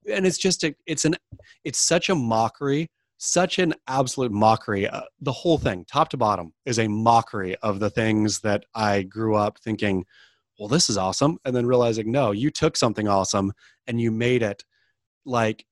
and 0.09 0.25
it's 0.25 0.38
just 0.38 0.63
a, 0.63 0.73
it's 0.88 1.05
an 1.05 1.15
it's 1.63 1.79
such 1.79 2.09
a 2.09 2.15
mockery 2.15 2.89
such 3.19 3.59
an 3.59 3.75
absolute 3.88 4.31
mockery. 4.31 4.88
Uh, 4.88 5.01
the 5.19 5.31
whole 5.31 5.57
thing 5.57 5.85
top 5.85 6.09
to 6.09 6.17
bottom 6.17 6.53
is 6.65 6.79
a 6.79 6.88
mockery 6.88 7.55
of 7.57 7.79
the 7.79 7.89
things 7.89 8.39
that 8.39 8.63
i 8.73 9.03
grew 9.03 9.35
up 9.35 9.59
thinking 9.59 10.05
well 10.57 10.69
this 10.69 10.89
is 10.89 10.97
awesome 10.97 11.38
and 11.45 11.55
then 11.55 11.65
realizing 11.65 12.12
no 12.12 12.31
you 12.31 12.49
took 12.49 12.77
something 12.77 13.07
awesome 13.07 13.51
and 13.88 13.99
you 13.99 14.09
made 14.09 14.41
it 14.41 14.63
like 15.25 15.65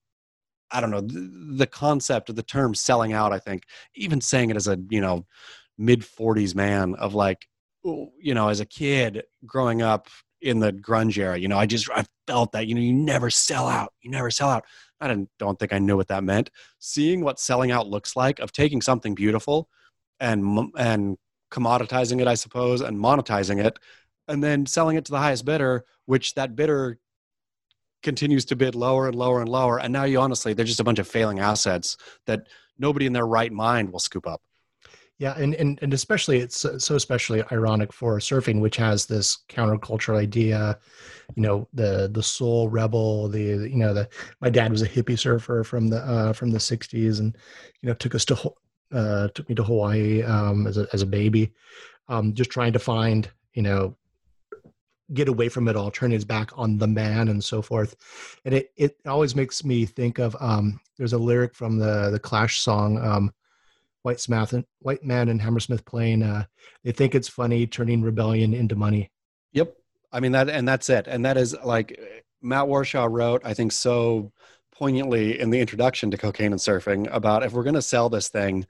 i 0.72 0.82
don't 0.82 0.92
know 0.92 1.02
the, 1.02 1.68
concept 1.68 2.30
of 2.30 2.36
the 2.36 2.44
term 2.44 2.76
selling 2.76 3.14
out 3.14 3.32
i 3.32 3.40
think 3.40 3.64
even 3.96 4.20
saying 4.20 4.50
it 4.50 4.58
as 4.58 4.68
a 4.68 4.78
you 4.90 5.02
know 5.02 5.26
mid 5.78 6.02
40s 6.02 6.54
man 6.54 6.96
of 6.96 7.14
like 7.14 7.48
you 7.84 8.34
know 8.34 8.50
as 8.50 8.60
a 8.60 8.66
kid 8.66 9.24
growing 9.46 9.82
up 9.82 10.10
in 10.42 10.60
the 10.60 10.72
grunge 10.72 11.18
era. 11.18 11.38
You 11.38 11.48
know, 11.48 11.58
I 11.58 11.66
just 11.66 11.90
I 11.90 12.06
felt 12.28 12.52
that 12.52 12.68
you 12.68 12.76
know 12.76 12.82
you 12.82 12.94
never 12.94 13.30
sell 13.30 13.68
out. 13.68 13.94
You 14.02 14.12
never 14.12 14.32
sell 14.32 14.50
out. 14.50 14.66
I 15.00 15.08
didn't 15.08 15.30
don't 15.40 15.60
think 15.60 15.74
I 15.74 15.80
knew 15.80 15.96
what 15.96 16.08
that 16.08 16.24
meant. 16.24 16.50
Seeing 16.80 17.22
what 17.22 17.40
selling 17.40 17.72
out 17.72 17.88
looks 17.88 18.16
like 18.16 18.40
of 18.40 18.52
taking 18.52 18.82
something 18.82 19.16
beautiful 19.16 19.70
and 20.20 20.72
and 20.78 21.18
commoditizing 21.52 22.22
it, 22.22 22.28
I 22.28 22.36
suppose, 22.36 22.82
and 22.82 22.98
monetizing 22.98 23.64
it, 23.64 23.80
and 24.28 24.44
then 24.44 24.66
selling 24.66 24.98
it 24.98 25.06
to 25.06 25.12
the 25.12 25.20
highest 25.20 25.46
bidder, 25.46 25.86
which 26.06 26.34
that 26.36 26.56
bidder 26.56 27.00
continues 28.04 28.46
to 28.46 28.56
bid 28.56 28.76
lower 28.76 29.08
and 29.08 29.16
lower 29.16 29.42
and 29.42 29.50
lower. 29.50 29.80
And 29.80 29.92
now 29.92 30.04
you 30.04 30.20
honestly, 30.20 30.54
they're 30.54 30.66
just 30.66 30.80
a 30.80 30.84
bunch 30.84 31.00
of 31.00 31.08
failing 31.08 31.40
assets 31.40 31.98
that 32.26 32.48
nobody 32.78 33.06
in 33.06 33.14
their 33.14 33.28
right 33.28 33.52
mind 33.52 33.92
will 33.92 34.00
scoop 34.00 34.28
up. 34.28 34.42
Yeah, 35.20 35.34
and, 35.36 35.56
and 35.56 35.80
and 35.82 35.94
especially 35.96 36.38
it's 36.38 36.60
so 36.78 36.96
especially 36.96 37.42
ironic 37.52 37.92
for 37.92 38.20
surfing, 38.20 38.62
which 38.62 38.78
has 38.78 39.08
this 39.08 39.40
countercultural 39.50 40.16
idea, 40.16 40.78
you 41.36 41.42
know, 41.42 41.68
the 41.74 42.08
the 42.14 42.22
soul 42.22 42.70
rebel, 42.70 43.28
the 43.28 43.42
you 43.42 43.78
know 43.78 43.96
the 43.96 44.08
my 44.42 44.50
dad 44.52 44.70
was 44.72 44.84
a 44.84 44.88
hippie 44.88 45.18
surfer 45.18 45.64
from 45.64 45.88
the 45.88 45.98
uh, 45.98 46.34
from 46.34 46.52
the 46.52 46.60
'60s, 46.60 47.20
and 47.20 47.36
you 47.82 47.88
know 47.90 47.96
took 47.96 48.14
us 48.14 48.26
to 48.26 48.54
uh, 48.94 49.28
took 49.30 49.50
me 49.50 49.56
to 49.56 49.64
Hawaii 49.64 50.22
um, 50.22 50.68
as 50.68 50.78
a 50.78 50.88
as 50.94 51.02
a 51.02 51.08
baby, 51.08 51.52
um, 52.10 52.36
just 52.36 52.52
trying 52.52 52.74
to 52.74 52.80
find 52.80 53.28
you 53.54 53.64
know 53.64 53.98
get 55.14 55.30
away 55.30 55.50
from 55.50 55.68
it 55.68 55.76
all, 55.76 55.90
turn 55.90 56.12
his 56.12 56.26
back 56.26 56.52
on 56.58 56.78
the 56.78 56.88
man 56.88 57.30
and 57.30 57.44
so 57.44 57.62
forth, 57.64 57.96
and 58.46 58.54
it 58.54 58.72
it 58.78 58.98
always 59.08 59.36
makes 59.36 59.64
me 59.64 59.84
think 59.84 60.20
of 60.20 60.36
um, 60.40 60.80
there's 60.98 61.14
a 61.14 61.18
lyric 61.18 61.56
from 61.56 61.80
the 61.80 62.12
the 62.12 62.20
Clash 62.20 62.60
song. 62.60 63.00
Um, 63.00 63.34
White 64.08 64.22
Smith 64.22 64.54
and 64.54 64.64
White 64.80 65.04
Man 65.04 65.28
and 65.28 65.42
Hammersmith 65.42 65.84
Palais. 65.84 66.22
Uh, 66.22 66.44
they 66.86 66.94
think 66.94 67.14
it's 67.14 67.28
funny 67.28 67.68
turning 67.68 68.02
rebellion 68.02 68.54
into 68.54 68.74
money. 68.74 69.12
Yep, 69.52 69.76
I 70.14 70.22
mean 70.22 70.32
that, 70.32 70.50
and 70.50 70.66
that's 70.66 70.90
it. 70.90 71.08
And 71.08 71.26
that 71.26 71.36
is 71.36 71.54
like 71.62 72.00
Matt 72.42 72.68
Warshaw 72.68 73.12
wrote, 73.12 73.42
I 73.44 73.54
think 73.54 73.74
so 73.74 74.32
poignantly 74.72 75.38
in 75.38 75.50
the 75.50 75.60
introduction 75.60 76.10
to 76.12 76.18
Cocaine 76.18 76.54
and 76.54 76.62
Surfing 76.62 77.14
about 77.14 77.44
if 77.44 77.52
we're 77.52 77.64
going 77.64 77.74
to 77.74 77.82
sell 77.82 78.08
this 78.08 78.30
thing, 78.30 78.66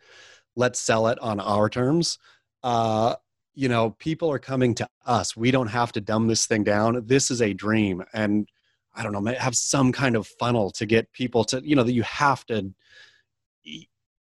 let's 0.56 0.80
sell 0.80 1.06
it 1.06 1.20
on 1.20 1.40
our 1.40 1.70
terms. 1.70 2.18
Uh, 2.64 3.14
you 3.54 3.70
know, 3.70 3.92
people 3.92 4.32
are 4.32 4.40
coming 4.40 4.74
to 4.74 4.90
us. 5.06 5.38
We 5.38 5.52
don't 5.52 5.68
have 5.68 5.92
to 5.92 6.02
dumb 6.02 6.28
this 6.28 6.48
thing 6.48 6.64
down. 6.64 7.06
This 7.06 7.30
is 7.30 7.44
a 7.44 7.54
dream, 7.54 8.04
and 8.12 8.50
I 8.96 9.04
don't 9.04 9.14
know, 9.14 9.34
have 9.34 9.56
some 9.56 9.92
kind 9.92 10.16
of 10.16 10.26
funnel 10.26 10.72
to 10.72 10.88
get 10.88 11.14
people 11.14 11.44
to, 11.46 11.62
you 11.64 11.76
know, 11.76 11.84
that 11.84 11.94
you 11.94 12.02
have 12.02 12.44
to 12.48 12.74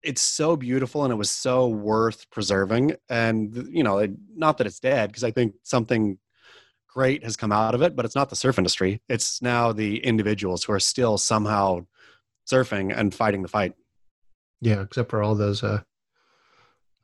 it's 0.03 0.21
so 0.21 0.55
beautiful 0.55 1.03
and 1.03 1.11
it 1.11 1.17
was 1.17 1.31
so 1.31 1.67
worth 1.67 2.29
preserving 2.29 2.95
and 3.09 3.67
you 3.69 3.83
know 3.83 4.07
not 4.35 4.57
that 4.57 4.67
it's 4.67 4.79
dead 4.79 5.09
because 5.09 5.23
i 5.23 5.31
think 5.31 5.53
something 5.63 6.17
great 6.87 7.23
has 7.23 7.37
come 7.37 7.51
out 7.51 7.75
of 7.75 7.81
it 7.81 7.95
but 7.95 8.05
it's 8.05 8.15
not 8.15 8.29
the 8.29 8.35
surf 8.35 8.57
industry 8.57 9.01
it's 9.09 9.41
now 9.41 9.71
the 9.71 10.03
individuals 10.03 10.63
who 10.63 10.73
are 10.73 10.79
still 10.79 11.17
somehow 11.17 11.79
surfing 12.49 12.95
and 12.95 13.13
fighting 13.13 13.41
the 13.41 13.47
fight 13.47 13.73
yeah 14.61 14.81
except 14.81 15.09
for 15.09 15.21
all 15.21 15.35
those 15.35 15.63
uh 15.63 15.81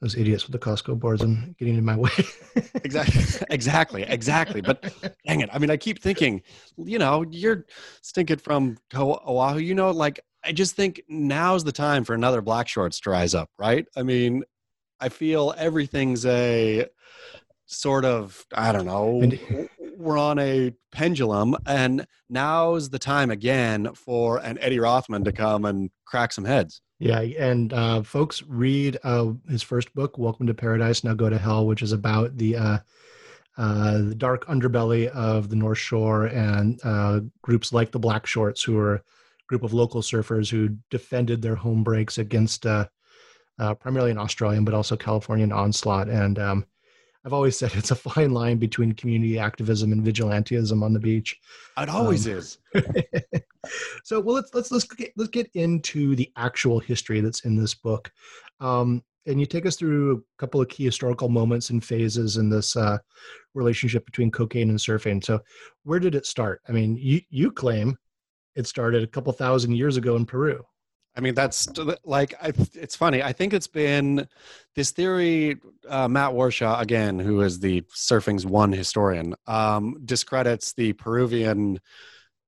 those 0.02 0.16
idiots 0.16 0.46
with 0.46 0.52
the 0.52 0.60
Costco 0.60 1.00
boards 1.00 1.24
and 1.24 1.58
getting 1.58 1.76
in 1.76 1.84
my 1.84 1.96
way. 1.96 2.12
exactly, 2.84 3.24
exactly, 3.50 4.04
exactly. 4.04 4.62
But 4.62 4.84
dang 5.26 5.42
it! 5.42 5.50
I 5.52 5.58
mean, 5.58 5.72
I 5.72 5.78
keep 5.78 6.00
thinking, 6.00 6.44
you 6.78 7.00
know, 7.00 7.26
you're 7.30 7.66
stinking 8.02 8.38
from 8.38 8.78
Oahu. 8.96 9.60
You 9.60 9.74
know, 9.74 9.90
like 9.90 10.20
I 10.48 10.54
just 10.54 10.78
think 10.78 11.02
now's 11.10 11.66
the 11.66 11.74
time 11.74 12.06
for 12.06 12.14
another 12.14 12.42
black 12.42 12.70
shorts 12.70 13.02
to 13.02 13.10
rise 13.10 13.36
up, 13.36 13.50
right? 13.60 13.86
I 13.98 14.04
mean, 14.04 14.46
I 14.98 15.10
feel 15.10 15.54
everything's 15.58 16.26
a 16.26 16.86
sort 17.66 18.06
of, 18.06 18.46
I 18.54 18.72
don't 18.72 18.86
know, 18.86 19.30
we're 19.98 20.18
on 20.18 20.40
a 20.40 20.74
pendulum, 20.94 21.58
and 21.66 22.08
now's 22.30 22.90
the 22.90 22.98
time 22.98 23.30
again 23.30 23.94
for 23.94 24.38
an 24.38 24.58
Eddie 24.60 24.80
Rothman 24.80 25.26
to 25.26 25.34
come 25.34 25.66
and 25.66 25.90
crack 26.06 26.32
some 26.32 26.46
heads. 26.46 26.82
Yeah, 26.98 27.20
and 27.20 27.74
uh, 27.74 28.04
folks, 28.04 28.42
read 28.44 28.98
uh, 29.04 29.34
his 29.50 29.62
first 29.62 29.94
book, 29.94 30.18
"Welcome 30.18 30.48
to 30.48 30.54
Paradise, 30.54 31.04
Now 31.04 31.14
Go 31.14 31.30
to 31.30 31.38
Hell," 31.38 31.68
which 31.68 31.82
is 31.82 31.92
about 31.92 32.38
the 32.38 32.56
uh, 32.56 32.78
uh, 33.58 33.98
the 33.98 34.16
dark 34.16 34.48
underbelly 34.48 35.08
of 35.10 35.50
the 35.50 35.58
North 35.58 35.78
Shore 35.78 36.26
and 36.26 36.80
uh, 36.84 37.20
groups 37.42 37.74
like 37.74 37.92
the 37.92 38.00
Black 38.00 38.26
Shorts, 38.26 38.64
who 38.64 38.80
are 38.80 39.04
group 39.48 39.64
of 39.64 39.74
local 39.74 40.02
surfers 40.02 40.50
who 40.50 40.78
defended 40.90 41.42
their 41.42 41.56
home 41.56 41.84
breaks 41.84 42.18
against 42.18 42.66
uh, 42.66 42.88
uh, 43.60 43.74
primarily 43.74 44.12
an 44.12 44.18
Australian, 44.18 44.64
but 44.66 44.74
also 44.74 44.96
Californian 44.96 45.52
onslaught. 45.52 46.10
And 46.10 46.38
um, 46.38 46.66
I've 47.26 47.34
always 47.34 47.58
said 47.58 47.72
it's 47.76 47.92
a 47.92 47.96
fine 47.96 48.32
line 48.32 48.58
between 48.58 48.94
community 48.94 49.40
activism 49.40 49.92
and 49.92 50.06
vigilantism 50.06 50.84
on 50.84 50.94
the 50.94 51.00
beach. 51.00 51.36
It 51.78 51.90
always 51.90 52.28
Um, 52.28 52.34
is. 52.34 52.58
so 54.04 54.20
well 54.20 54.36
let's 54.36 54.54
let's 54.54 54.72
let's 54.72 54.86
get, 54.86 55.12
let's 55.18 55.30
get 55.30 55.50
into 55.54 56.16
the 56.16 56.32
actual 56.38 56.80
history 56.80 57.22
that's 57.22 57.42
in 57.42 57.56
this 57.56 57.74
book 57.74 58.12
um, 58.60 59.04
and 59.26 59.40
you 59.40 59.46
take 59.46 59.66
us 59.66 59.76
through 59.76 60.16
a 60.16 60.40
couple 60.40 60.62
of 60.62 60.70
key 60.70 60.86
historical 60.86 61.28
moments 61.28 61.70
and 61.70 61.84
phases 61.84 62.38
in 62.38 62.50
this 62.50 62.78
uh, 62.78 62.98
relationship 63.56 64.06
between 64.06 64.32
cocaine 64.32 64.70
and 64.70 64.80
surfing 64.80 65.24
so 65.24 65.40
where 65.84 66.00
did 66.00 66.16
it 66.16 66.26
start 66.26 66.62
i 66.70 66.72
mean 66.72 66.96
you 66.96 67.20
you 67.30 67.52
claim 67.52 67.98
it 68.58 68.68
started 68.68 69.04
a 69.04 69.08
couple 69.08 69.32
thousand 69.32 69.76
years 69.76 69.96
ago 69.96 70.16
in 70.16 70.26
peru 70.26 70.66
I 71.18 71.20
mean, 71.20 71.34
that's 71.34 71.68
like 72.06 72.36
I, 72.40 72.54
it's 72.76 72.96
funny. 72.96 73.24
I 73.24 73.34
think 73.34 73.52
it's 73.52 73.68
been 73.68 74.28
this 74.76 74.92
theory. 74.92 75.60
Uh, 75.90 76.08
Matt 76.08 76.32
Warshaw, 76.32 76.80
again, 76.80 77.18
who 77.18 77.42
is 77.42 77.60
the 77.60 77.82
surfing's 77.92 78.46
one 78.46 78.72
historian, 78.72 79.34
um, 79.48 80.00
discredits 80.06 80.74
the 80.74 80.94
Peruvian 80.94 81.80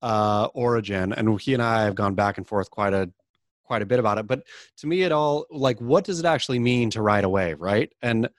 uh, 0.04 0.50
origin, 0.54 1.14
and 1.14 1.42
he 1.42 1.56
and 1.56 1.64
I 1.64 1.86
have 1.86 1.96
gone 1.96 2.14
back 2.14 2.38
and 2.38 2.48
forth 2.48 2.70
quite 2.70 2.94
a 2.94 3.12
quite 3.64 3.82
a 3.82 3.88
bit 3.88 3.98
about 3.98 4.20
it. 4.20 4.28
But 4.28 4.44
to 4.78 4.88
me, 4.88 5.02
it 5.02 5.12
all 5.12 5.48
like 5.50 5.82
what 5.82 6.04
does 6.04 6.20
it 6.20 6.26
actually 6.28 6.60
mean 6.60 6.92
to 6.92 7.02
ride 7.02 7.24
a 7.24 7.30
wave, 7.30 7.60
right? 7.60 7.92
And 8.04 8.30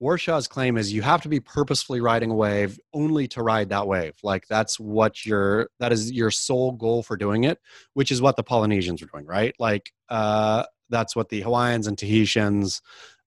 Warshaw's 0.00 0.48
claim 0.48 0.76
is 0.76 0.92
you 0.92 1.02
have 1.02 1.20
to 1.22 1.28
be 1.28 1.40
purposefully 1.40 2.00
riding 2.00 2.30
a 2.30 2.34
wave 2.34 2.80
only 2.94 3.28
to 3.28 3.42
ride 3.42 3.68
that 3.68 3.86
wave. 3.86 4.14
Like 4.22 4.46
that's 4.48 4.80
what 4.80 5.26
your 5.26 5.68
that 5.78 5.92
is 5.92 6.10
your 6.10 6.30
sole 6.30 6.72
goal 6.72 7.02
for 7.02 7.16
doing 7.16 7.44
it, 7.44 7.58
which 7.94 8.10
is 8.10 8.22
what 8.22 8.36
the 8.36 8.42
Polynesians 8.42 9.02
were 9.02 9.08
doing, 9.12 9.26
right? 9.26 9.54
Like 9.58 9.92
uh, 10.08 10.64
that's 10.88 11.14
what 11.14 11.28
the 11.28 11.42
Hawaiians 11.42 11.86
and 11.86 11.98
Tahitians 11.98 12.80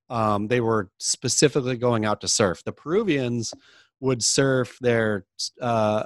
um, 0.09 0.47
they 0.47 0.61
were 0.61 0.91
specifically 0.99 1.77
going 1.77 2.05
out 2.05 2.21
to 2.21 2.27
surf. 2.27 2.63
The 2.63 2.71
Peruvians 2.71 3.53
would 3.99 4.23
surf 4.23 4.77
their 4.81 5.25
uh, 5.61 6.03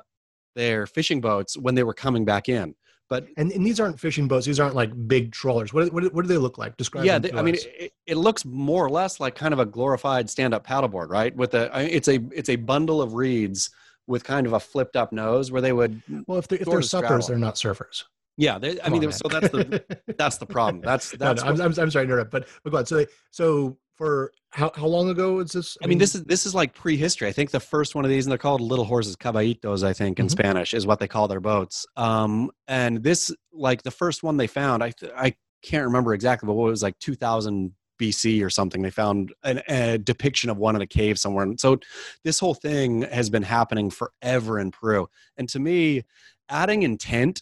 their 0.56 0.88
fishing 0.88 1.22
boats 1.22 1.58
when 1.58 1.76
they 1.76 1.84
were 1.84 1.94
coming 1.94 2.26
back 2.26 2.50
in. 2.50 2.76
But 3.10 3.28
and, 3.38 3.52
and 3.52 3.66
these 3.66 3.80
aren't 3.80 4.00
fishing 4.00 4.28
boats 4.28 4.46
these 4.46 4.60
aren't 4.60 4.76
like 4.76 5.08
big 5.08 5.32
trawlers 5.32 5.74
what, 5.74 5.94
what, 5.94 6.14
what 6.14 6.24
do 6.24 6.28
they 6.28 6.38
look 6.38 6.58
like 6.58 6.76
describe 6.76 7.06
yeah, 7.06 7.20
them 7.20 7.32
they, 7.32 7.40
I 7.40 7.42
mean, 7.42 7.56
it, 7.56 7.94
it 8.06 8.16
looks 8.16 8.44
more 8.44 8.86
or 8.86 8.90
less 8.90 9.20
like 9.20 9.36
kind 9.36 9.54
of 9.54 9.60
a 9.60 9.66
glorified 9.66 10.30
stand-up 10.30 10.68
paddleboard, 10.68 11.10
right? 11.10 11.36
With 11.36 11.54
a 11.54 11.72
it's 11.94 12.08
a 12.08 12.20
it's 12.32 12.50
a 12.50 12.58
bundle 12.58 13.02
of 13.02 13.14
reeds 13.14 13.70
with 14.08 14.24
kind 14.24 14.48
of 14.48 14.54
a 14.54 14.60
flipped 14.60 14.96
up 14.96 15.12
nose 15.12 15.52
where 15.52 15.62
they 15.62 15.74
would, 15.74 16.02
well 16.28 16.38
if 16.40 16.48
they're, 16.48 16.60
if 16.60 16.66
they're 16.66 16.80
of 16.80 16.86
suppers 16.86 17.28
they're 17.28 17.38
not 17.38 17.56
surfers 17.56 18.04
yeah. 18.38 18.60
They, 18.60 18.80
I 18.80 18.84
Come 18.86 18.94
mean, 18.94 19.06
on, 19.06 19.12
so 19.12 19.28
that's 19.28 19.50
the 19.50 19.84
that's 20.18 20.38
the 20.38 20.46
problem. 20.46 20.82
That's 20.82 21.12
that's. 21.18 21.42
no, 21.42 21.50
I'm, 21.50 21.58
what- 21.58 21.66
I'm, 21.66 21.84
I'm 21.84 21.92
sorry 21.92 22.06
to 22.06 22.14
interrupt, 22.14 22.32
but, 22.32 22.48
but 22.64 22.70
go 22.70 22.78
on. 22.78 22.86
So, 22.86 22.98
they, 22.98 23.08
so 23.32 23.78
for 23.98 24.32
how, 24.52 24.72
how 24.76 24.86
long 24.86 25.10
ago 25.10 25.40
is 25.40 25.52
this? 25.52 25.78
I 25.84 25.88
mean, 25.88 25.98
this 25.98 26.16
is 26.16 26.24
this 26.24 26.46
is 26.46 26.56
like 26.56 26.74
prehistory. 26.74 27.28
I 27.28 27.32
think 27.32 27.52
the 27.52 27.60
first 27.60 27.96
one 27.96 28.06
of 28.06 28.10
these, 28.10 28.26
and 28.26 28.32
they're 28.32 28.38
called 28.38 28.62
little 28.62 28.86
horses, 28.86 29.16
caballitos. 29.16 29.84
I 29.84 29.94
think 29.94 30.20
in 30.20 30.28
Mhm. 30.28 30.32
Spanish 30.32 30.74
is 30.74 30.86
what 30.86 31.00
they 31.00 31.08
call 31.08 31.28
their 31.28 31.40
boats. 31.40 31.86
Um, 31.96 32.52
and 32.68 33.04
this, 33.04 33.32
like 33.52 33.84
the 33.84 33.92
first 33.92 34.24
one 34.24 34.38
they 34.38 34.48
found, 34.48 34.84
I 34.84 34.94
I 35.16 35.36
can't 35.62 35.86
remember 35.86 36.14
exactly, 36.14 36.48
but 36.48 36.54
what 36.54 36.68
it 36.68 36.72
was 36.72 36.84
like 36.84 36.98
2000 37.00 37.74
BC 38.00 38.44
or 38.44 38.50
something. 38.50 38.84
They 38.84 38.92
found 38.92 39.34
an, 39.44 39.62
a 39.68 39.98
depiction 39.98 40.52
of 40.52 40.58
one 40.58 40.76
in 40.76 40.82
a 40.84 40.88
cave 40.88 41.18
somewhere. 41.18 41.44
And 41.44 41.60
so 41.60 41.80
this 42.24 42.40
whole 42.40 42.54
thing 42.54 43.02
has 43.02 43.30
been 43.32 43.42
happening 43.42 43.90
forever 43.90 44.60
in 44.60 44.70
Peru. 44.70 45.10
And 45.36 45.50
to 45.50 45.60
me, 45.60 46.04
adding 46.48 46.84
intent 46.84 47.42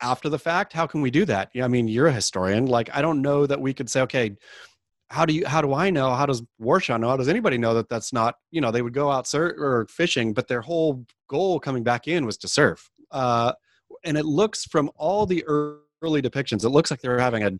after 0.00 0.28
the 0.28 0.38
fact, 0.38 0.72
how 0.72 0.86
can 0.86 1.02
we 1.02 1.10
do 1.10 1.24
that? 1.26 1.50
Yeah, 1.52 1.66
I 1.66 1.68
mean, 1.68 1.86
you're 1.86 2.06
a 2.06 2.12
historian. 2.12 2.64
Like, 2.66 2.88
I 2.94 3.02
don't 3.02 3.20
know 3.22 3.46
that 3.46 3.60
we 3.60 3.74
could 3.74 3.90
say, 3.90 4.00
okay, 4.00 4.36
how 5.12 5.26
do 5.26 5.34
you 5.34 5.46
how 5.46 5.60
do 5.60 5.74
i 5.74 5.90
know? 5.90 6.10
How 6.14 6.26
does 6.26 6.42
warshaw 6.60 6.98
know? 6.98 7.10
How 7.10 7.18
does 7.18 7.28
anybody 7.28 7.58
know 7.58 7.74
that 7.74 7.88
that's 7.88 8.12
not 8.12 8.36
you 8.50 8.60
know 8.60 8.70
they 8.70 8.82
would 8.82 8.94
go 8.94 9.10
out 9.10 9.26
sur- 9.26 9.54
or 9.58 9.86
fishing 9.90 10.32
but 10.32 10.48
their 10.48 10.62
whole 10.62 11.04
goal 11.28 11.60
coming 11.60 11.82
back 11.82 12.08
in 12.08 12.24
was 12.24 12.38
to 12.38 12.48
surf. 12.48 12.90
Uh, 13.10 13.52
and 14.04 14.16
it 14.16 14.24
looks 14.24 14.64
from 14.64 14.90
all 14.96 15.26
the 15.26 15.44
early 15.46 16.22
depictions 16.22 16.64
it 16.64 16.70
looks 16.70 16.90
like 16.90 17.00
they're 17.02 17.18
having 17.18 17.44
a 17.44 17.52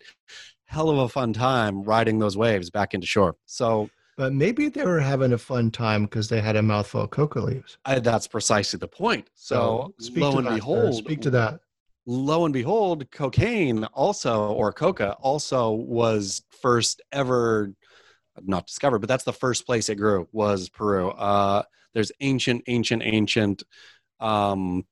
hell 0.64 0.88
of 0.88 0.98
a 0.98 1.08
fun 1.08 1.34
time 1.34 1.82
riding 1.82 2.18
those 2.18 2.36
waves 2.36 2.70
back 2.70 2.94
into 2.94 3.06
shore. 3.06 3.36
So 3.44 3.90
But 4.16 4.32
maybe 4.32 4.70
they 4.70 4.84
were 4.84 5.00
having 5.00 5.34
a 5.34 5.38
fun 5.38 5.70
time 5.70 6.04
because 6.04 6.28
they 6.30 6.40
had 6.40 6.56
a 6.56 6.62
mouthful 6.62 7.02
of 7.02 7.10
coca 7.10 7.40
leaves. 7.40 7.76
I, 7.84 7.98
that's 7.98 8.26
precisely 8.26 8.78
the 8.78 8.88
point. 8.88 9.28
So, 9.34 9.92
speak 9.98 10.22
lo 10.22 10.38
and 10.38 10.46
that, 10.46 10.54
behold 10.54 10.94
speak 10.94 11.20
to 11.22 11.30
that. 11.30 11.60
Lo 12.06 12.44
and 12.44 12.52
behold, 12.52 13.10
cocaine 13.10 13.84
also, 13.84 14.52
or 14.52 14.72
coca 14.72 15.12
also 15.20 15.70
was 15.70 16.42
first 16.60 17.00
ever 17.12 17.72
not 18.44 18.66
discovered, 18.66 19.00
but 19.00 19.08
that's 19.08 19.24
the 19.24 19.32
first 19.32 19.66
place 19.66 19.88
it 19.88 19.96
grew 19.96 20.28
was 20.32 20.68
Peru. 20.68 21.10
Uh, 21.10 21.62
there's 21.94 22.12
ancient, 22.20 22.62
ancient, 22.66 23.02
ancient, 23.04 23.62
um, 24.20 24.84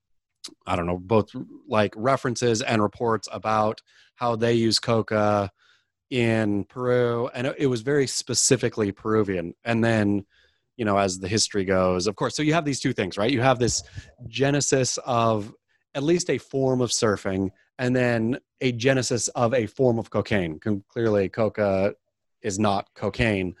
I 0.65 0.75
don't 0.75 0.87
know, 0.87 0.97
both 0.97 1.29
like 1.67 1.93
references 1.95 2.61
and 2.61 2.81
reports 2.81 3.27
about 3.31 3.81
how 4.15 4.35
they 4.35 4.53
use 4.53 4.79
coca 4.79 5.51
in 6.09 6.65
Peru, 6.65 7.29
and 7.33 7.47
it, 7.57 7.67
was 7.67 7.81
very 7.81 8.05
specifically 8.05 8.91
Peruvian. 8.91 9.53
And 9.63 9.83
then, 9.83 10.25
you 10.75 10.83
know, 10.83 10.97
as 10.97 11.19
the 11.19 11.27
history 11.27 11.63
goes, 11.63 12.05
of 12.05 12.15
course, 12.15 12.35
so 12.35 12.43
you 12.43 12.53
have 12.53 12.65
these 12.65 12.81
two 12.81 12.91
things, 12.91 13.17
right? 13.17 13.31
You 13.31 13.41
have 13.41 13.59
this 13.59 13.81
genesis 14.27 14.99
of 15.05 15.53
at 15.95 16.03
least 16.03 16.29
a 16.29 16.37
form 16.37 16.81
of 16.81 16.89
surfing 16.89 17.51
and 17.77 17.95
then 17.95 18.39
a 18.61 18.71
genesis 18.71 19.27
of 19.29 19.53
a 19.53 19.65
form 19.65 19.97
of 19.99 20.09
cocaine. 20.09 20.59
Clearly, 20.89 21.29
coca 21.29 21.95
is 22.41 22.59
not 22.59 22.87
cocaine. 22.95 23.55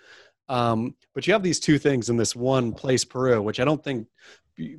Um, 0.47 0.95
but 1.13 1.25
you 1.25 1.33
have 1.33 1.43
these 1.43 1.59
two 1.59 1.79
things 1.79 2.09
in 2.09 2.17
this 2.17 2.35
one 2.35 2.73
place, 2.73 3.05
Peru, 3.05 3.41
which 3.41 3.59
I 3.59 3.65
don't 3.65 3.83
think 3.83 4.07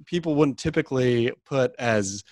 people 0.04 0.34
wouldn't 0.34 0.58
typically 0.58 1.32
put 1.44 1.74
as, 1.78 2.22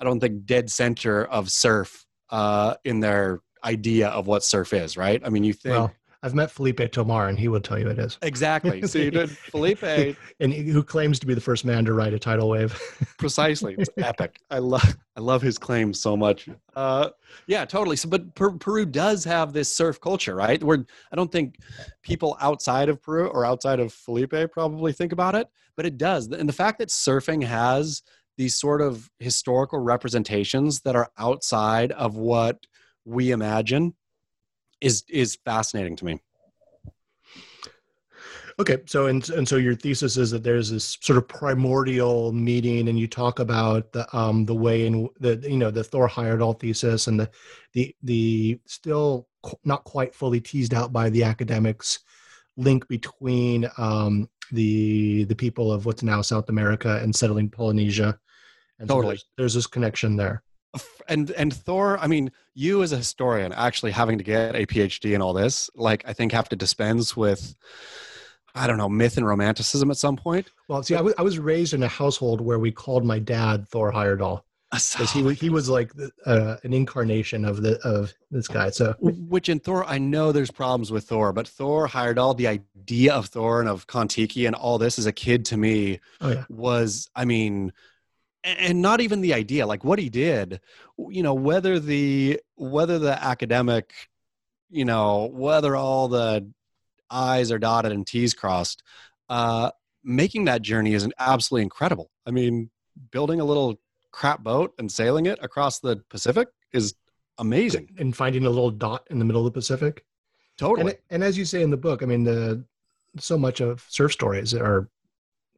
I 0.00 0.04
don't 0.04 0.20
think, 0.20 0.46
dead 0.46 0.70
center 0.70 1.24
of 1.24 1.50
surf 1.50 2.06
uh, 2.30 2.74
in 2.84 3.00
their 3.00 3.40
idea 3.62 4.08
of 4.08 4.26
what 4.26 4.44
surf 4.44 4.72
is, 4.72 4.96
right? 4.96 5.20
I 5.24 5.28
mean, 5.28 5.44
you 5.44 5.52
think. 5.52 5.74
Well, 5.74 5.92
I've 6.26 6.34
met 6.34 6.50
Felipe 6.50 6.78
Pomar, 6.78 7.28
and 7.28 7.38
he 7.38 7.46
will 7.46 7.60
tell 7.60 7.78
you 7.78 7.88
it 7.88 8.00
is. 8.00 8.18
Exactly. 8.22 8.82
So 8.86 8.98
you 8.98 9.12
did 9.12 9.30
Felipe. 9.30 9.82
And 10.40 10.52
he- 10.52 10.68
who 10.70 10.82
claims 10.82 11.20
to 11.20 11.26
be 11.26 11.34
the 11.34 11.40
first 11.40 11.64
man 11.64 11.84
to 11.84 11.92
ride 11.92 12.12
a 12.14 12.18
tidal 12.18 12.48
wave. 12.48 12.76
precisely. 13.18 13.76
It's 13.78 13.88
epic. 13.98 14.40
I 14.50 14.58
love 14.58 14.96
i 15.16 15.20
love 15.20 15.40
his 15.40 15.56
claims 15.56 16.00
so 16.00 16.16
much. 16.16 16.48
Uh 16.74 17.10
yeah 17.46 17.64
totally. 17.64 17.94
So 17.94 18.08
but 18.08 18.34
per- 18.34 18.58
peru 18.58 18.84
does 18.86 19.22
have 19.24 19.52
this 19.52 19.74
surf 19.74 20.00
culture 20.00 20.34
right? 20.34 20.62
Where 20.62 20.84
i 21.12 21.16
don't 21.16 21.30
think 21.30 21.58
people 22.02 22.36
outside 22.40 22.88
of 22.88 23.00
peru 23.00 23.28
or 23.28 23.44
outside 23.46 23.78
of 23.78 23.92
felipe 23.92 24.34
probably 24.50 24.92
think 24.92 25.12
about 25.12 25.36
it 25.36 25.46
but 25.76 25.86
it 25.86 25.96
does. 25.96 26.26
And 26.28 26.48
the 26.48 26.52
fact 26.52 26.78
that 26.80 26.88
surfing 26.88 27.44
has 27.44 28.02
these 28.36 28.56
sort 28.56 28.80
of 28.82 29.08
historical 29.20 29.78
representations 29.78 30.80
that 30.80 30.96
are 30.96 31.08
outside 31.18 31.92
of 31.92 32.16
what 32.16 32.66
we 33.04 33.30
imagine 33.30 33.94
is 34.80 35.04
is 35.08 35.38
fascinating 35.44 35.96
to 35.96 36.04
me 36.04 36.20
Okay, 38.58 38.78
so 38.86 39.06
and 39.06 39.28
and 39.30 39.46
so 39.46 39.56
your 39.56 39.74
thesis 39.74 40.16
is 40.16 40.30
that 40.30 40.42
there's 40.42 40.70
this 40.70 40.96
sort 41.02 41.18
of 41.18 41.28
primordial 41.28 42.32
meeting, 42.32 42.88
and 42.88 42.98
you 42.98 43.06
talk 43.06 43.38
about 43.38 43.92
the 43.92 44.16
um 44.16 44.46
the 44.46 44.54
way 44.54 44.86
in 44.86 45.08
the 45.20 45.36
you 45.42 45.58
know 45.58 45.70
the 45.70 45.84
Thor 45.84 46.08
Heyerdahl 46.08 46.58
thesis 46.58 47.06
and 47.06 47.20
the 47.20 47.30
the 47.74 47.94
the 48.02 48.58
still 48.66 49.28
qu- 49.42 49.58
not 49.64 49.84
quite 49.84 50.14
fully 50.14 50.40
teased 50.40 50.72
out 50.72 50.90
by 50.90 51.10
the 51.10 51.22
academics 51.22 51.98
link 52.56 52.88
between 52.88 53.68
um 53.76 54.26
the 54.52 55.24
the 55.24 55.36
people 55.36 55.70
of 55.70 55.84
what's 55.84 56.02
now 56.02 56.22
South 56.22 56.48
America 56.48 56.98
and 57.02 57.14
settling 57.14 57.50
Polynesia. 57.50 58.18
And 58.78 58.88
so 58.88 58.94
Totally. 58.94 59.12
there's, 59.12 59.24
there's 59.36 59.54
this 59.54 59.66
connection 59.66 60.16
there. 60.16 60.42
And 61.08 61.30
and 61.30 61.54
Thor, 61.54 61.98
I 61.98 62.08
mean, 62.08 62.32
you 62.54 62.82
as 62.82 62.90
a 62.90 62.96
historian 62.96 63.52
actually 63.52 63.92
having 63.92 64.18
to 64.18 64.24
get 64.24 64.56
a 64.56 64.66
PhD 64.66 65.14
in 65.14 65.22
all 65.22 65.32
this, 65.32 65.70
like 65.76 66.02
I 66.04 66.12
think 66.12 66.32
have 66.32 66.48
to 66.48 66.56
dispense 66.56 67.16
with 67.16 67.54
I 68.56 68.66
don't 68.66 68.78
know, 68.78 68.88
myth 68.88 69.16
and 69.18 69.26
romanticism 69.26 69.90
at 69.90 69.98
some 69.98 70.16
point. 70.16 70.50
Well, 70.66 70.82
see, 70.82 70.96
I 70.96 71.00
was 71.02 71.14
I 71.18 71.22
was 71.22 71.38
raised 71.38 71.74
in 71.74 71.82
a 71.82 71.88
household 71.88 72.40
where 72.40 72.58
we 72.58 72.72
called 72.72 73.04
my 73.04 73.18
dad 73.18 73.68
Thor 73.68 73.92
Heyerdahl 73.92 74.42
because 74.72 75.12
he 75.12 75.32
he 75.34 75.50
was 75.50 75.68
like 75.68 75.92
uh, 76.24 76.56
an 76.64 76.72
incarnation 76.72 77.44
of 77.44 77.62
the 77.62 77.78
of 77.86 78.12
this 78.30 78.48
guy. 78.48 78.70
So 78.70 78.94
Which 79.00 79.48
in 79.48 79.60
Thor, 79.60 79.84
I 79.84 79.98
know 79.98 80.32
there's 80.32 80.50
problems 80.50 80.90
with 80.90 81.04
Thor, 81.04 81.32
but 81.32 81.46
Thor 81.46 81.86
Heyerdahl, 81.86 82.36
the 82.36 82.48
idea 82.48 83.14
of 83.14 83.26
Thor 83.26 83.60
and 83.60 83.68
of 83.68 83.86
Kon-Tiki 83.86 84.46
and 84.46 84.56
all 84.56 84.78
this 84.78 84.98
as 84.98 85.06
a 85.06 85.12
kid 85.12 85.44
to 85.46 85.56
me 85.56 86.00
oh 86.20 86.30
yeah, 86.30 86.44
was, 86.48 87.08
I 87.14 87.24
mean, 87.24 87.72
and 88.46 88.80
not 88.80 89.00
even 89.00 89.20
the 89.20 89.34
idea, 89.34 89.66
like 89.66 89.84
what 89.84 89.98
he 89.98 90.08
did, 90.08 90.60
you 90.98 91.22
know, 91.22 91.34
whether 91.34 91.80
the 91.80 92.40
whether 92.54 92.98
the 92.98 93.22
academic, 93.22 93.92
you 94.70 94.84
know, 94.84 95.28
whether 95.32 95.74
all 95.74 96.08
the 96.08 96.48
I's 97.10 97.50
are 97.50 97.58
dotted 97.58 97.92
and 97.92 98.06
T's 98.06 98.34
crossed, 98.34 98.82
uh, 99.28 99.70
making 100.04 100.44
that 100.44 100.62
journey 100.62 100.94
is 100.94 101.08
absolutely 101.18 101.62
incredible. 101.62 102.10
I 102.24 102.30
mean, 102.30 102.70
building 103.10 103.40
a 103.40 103.44
little 103.44 103.80
crap 104.12 104.42
boat 104.42 104.72
and 104.78 104.90
sailing 104.90 105.26
it 105.26 105.38
across 105.42 105.80
the 105.80 105.96
Pacific 106.08 106.48
is 106.72 106.94
amazing. 107.38 107.94
and 107.98 108.16
finding 108.16 108.46
a 108.46 108.50
little 108.50 108.70
dot 108.70 109.06
in 109.10 109.18
the 109.18 109.24
middle 109.24 109.46
of 109.46 109.52
the 109.52 109.58
Pacific. 109.58 110.04
Totally. 110.56 110.92
And, 110.92 110.98
and 111.10 111.24
as 111.24 111.36
you 111.36 111.44
say 111.44 111.62
in 111.62 111.70
the 111.70 111.76
book, 111.76 112.02
I 112.02 112.06
mean 112.06 112.24
the 112.24 112.64
so 113.18 113.36
much 113.36 113.60
of 113.60 113.84
surf 113.88 114.12
stories 114.12 114.54
are 114.54 114.88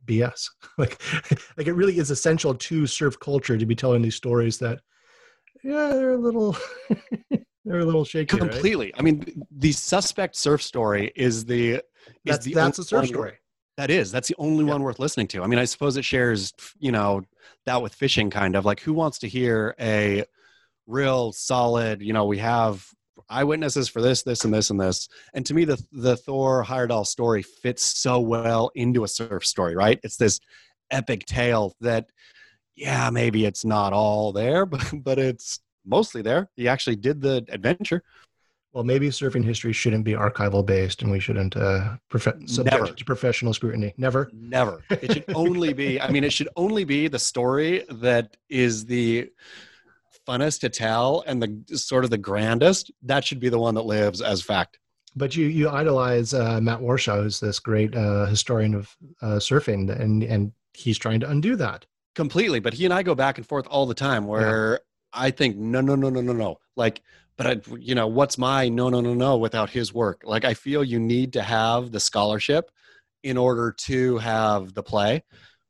BS. 0.09 0.51
like, 0.79 1.01
like 1.57 1.67
it 1.67 1.75
really 1.75 1.99
is 1.99 2.11
essential 2.11 2.55
to 2.55 2.87
surf 2.87 3.19
culture 3.21 3.57
to 3.57 3.67
be 3.67 3.75
telling 3.77 4.03
these 4.03 4.17
stories 4.17 4.59
that, 4.59 4.81
yeah, 5.63 5.89
they're 5.89 6.13
a 6.13 6.17
little, 6.19 6.57
they're 7.65 7.81
a 7.81 7.85
little 7.85 8.05
shaky. 8.05 8.39
right? 8.39 8.51
completely. 8.51 8.93
I 8.97 9.03
mean, 9.03 9.45
the 9.51 9.73
suspect 9.73 10.37
surf 10.37 10.63
story 10.63 11.13
is 11.15 11.45
the 11.45 11.75
is 11.75 11.83
That's 12.25 12.45
the 12.45 12.55
that's 12.55 12.79
a 12.79 12.85
surf 12.85 13.07
story. 13.07 13.35
That 13.77 13.91
is. 13.91 14.11
That's 14.11 14.27
the 14.27 14.35
only 14.39 14.65
Yeah. 14.65 14.73
one 14.73 14.83
worth 14.83 14.99
listening 14.99 15.29
to. 15.29 15.43
I 15.43 15.47
mean, 15.47 15.61
I 15.61 15.65
suppose 15.65 15.97
it 15.97 16.05
shares, 16.05 16.53
you 16.81 16.91
know, 16.91 17.23
that 17.65 17.81
with 17.81 17.95
fishing 17.95 18.29
kind 18.29 18.57
of 18.57 18.65
like 18.65 18.81
who 18.81 18.93
wants 18.93 19.21
to 19.21 19.29
hear 19.29 19.75
a 19.79 20.25
real 20.87 21.33
solid, 21.33 22.03
you 22.03 22.13
know, 22.13 22.25
we 22.25 22.39
have 22.39 22.85
eyewitnesses 23.31 23.89
for 23.89 24.01
this, 24.01 24.23
this, 24.23 24.45
and 24.45 24.53
this, 24.53 24.71
and 24.71 24.81
this. 24.81 25.09
And 25.35 25.45
to 25.47 25.55
me, 25.55 25.65
the 25.65 25.83
the 25.93 26.17
Thor 26.17 26.65
Heyerdahl 26.65 27.07
story 27.07 27.43
fits 27.43 27.83
so 27.85 28.21
well 28.21 28.71
into 28.75 29.05
a 29.05 29.09
surf 29.09 29.45
story, 29.45 29.77
right? 29.77 30.01
It's 30.03 30.17
this 30.17 30.41
epic 30.91 31.27
tale 31.27 31.75
that, 31.81 32.11
yeah, 32.75 33.11
maybe 33.11 33.45
it's 33.45 33.65
not 33.65 33.93
all 33.93 34.33
there, 34.33 34.67
but 34.67 34.93
but 34.93 35.19
it's 35.19 35.61
mostly 35.85 36.23
there. 36.23 36.49
He 36.57 36.69
actually 36.69 36.97
did 36.97 37.21
the 37.21 37.45
adventure. 37.49 38.03
Well, 38.73 38.85
maybe 38.85 39.09
surfing 39.09 39.45
history 39.45 39.73
shouldn't 39.73 40.05
be 40.05 40.13
archival 40.13 40.65
based, 40.65 41.03
and 41.03 41.11
we 41.11 41.21
shouldn't 41.21 41.57
uh, 41.57 41.97
prof- 42.11 42.35
subject 42.47 42.81
Never. 42.81 42.87
to 42.93 43.05
professional 43.05 43.55
scrutiny. 43.55 43.95
Never. 43.97 44.31
Never. 44.33 44.85
It 44.91 45.13
should 45.13 45.25
only 45.35 45.73
be, 45.73 45.99
I 46.01 46.11
mean, 46.11 46.23
it 46.23 46.35
should 46.35 46.51
only 46.55 46.85
be 46.85 47.09
the 47.09 47.19
story 47.19 47.85
that 47.91 48.37
is 48.51 48.85
the 48.85 49.31
funnest 50.29 50.61
to 50.61 50.69
tell 50.69 51.25
and 51.27 51.43
the 51.43 51.77
sort 51.77 52.05
of 52.05 52.11
the 52.11 52.19
grandest. 52.19 52.91
That 53.03 53.25
should 53.25 53.41
be 53.41 53.49
the 53.49 53.59
one 53.59 53.75
that 53.75 53.83
lives 53.83 54.21
as 54.21 54.43
fact. 54.43 54.79
But 55.17 55.35
you 55.35 55.47
you 55.47 55.69
idolize 55.69 56.35
uh, 56.35 56.61
Matt 56.61 56.81
Warshaw, 56.81 57.23
who's 57.23 57.41
this 57.41 57.59
great 57.59 57.97
uh, 57.97 58.27
historian 58.27 58.75
of 58.75 58.95
uh, 59.23 59.39
surfing, 59.39 59.91
and 59.91 60.23
and 60.23 60.53
he's 60.75 60.99
trying 60.99 61.21
to 61.21 61.31
undo 61.31 61.57
that. 61.57 61.87
Completely. 62.15 62.61
But 62.61 62.75
he 62.75 62.85
and 62.85 62.95
I 62.95 63.03
go 63.03 63.15
back 63.15 63.39
and 63.39 63.47
forth 63.47 63.67
all 63.69 63.87
the 63.87 63.95
time 63.95 64.27
where 64.27 64.81
I 65.13 65.31
think, 65.31 65.57
no, 65.57 65.81
no, 65.81 65.95
no, 65.95 66.11
no, 66.11 66.21
no, 66.21 66.33
no. 66.33 66.59
Like, 66.77 67.01
but 67.37 67.47
I, 67.47 67.61
you 67.79 67.95
know, 67.95 68.07
what's 68.07 68.37
my 68.39 68.69
no, 68.69 68.89
no, 68.89 69.01
no, 69.01 69.15
no 69.15 69.37
without 69.39 69.71
his 69.71 69.95
work? 69.95 70.23
Like, 70.25 70.45
I 70.45 70.55
feel 70.55 70.85
you 70.85 71.01
need 71.01 71.33
to 71.35 71.43
have 71.43 71.91
the 71.91 72.01
scholarship 72.01 72.71
in 73.23 73.37
order 73.37 73.73
to 73.87 74.19
have 74.19 74.75
the 74.75 74.83
play. 74.83 75.25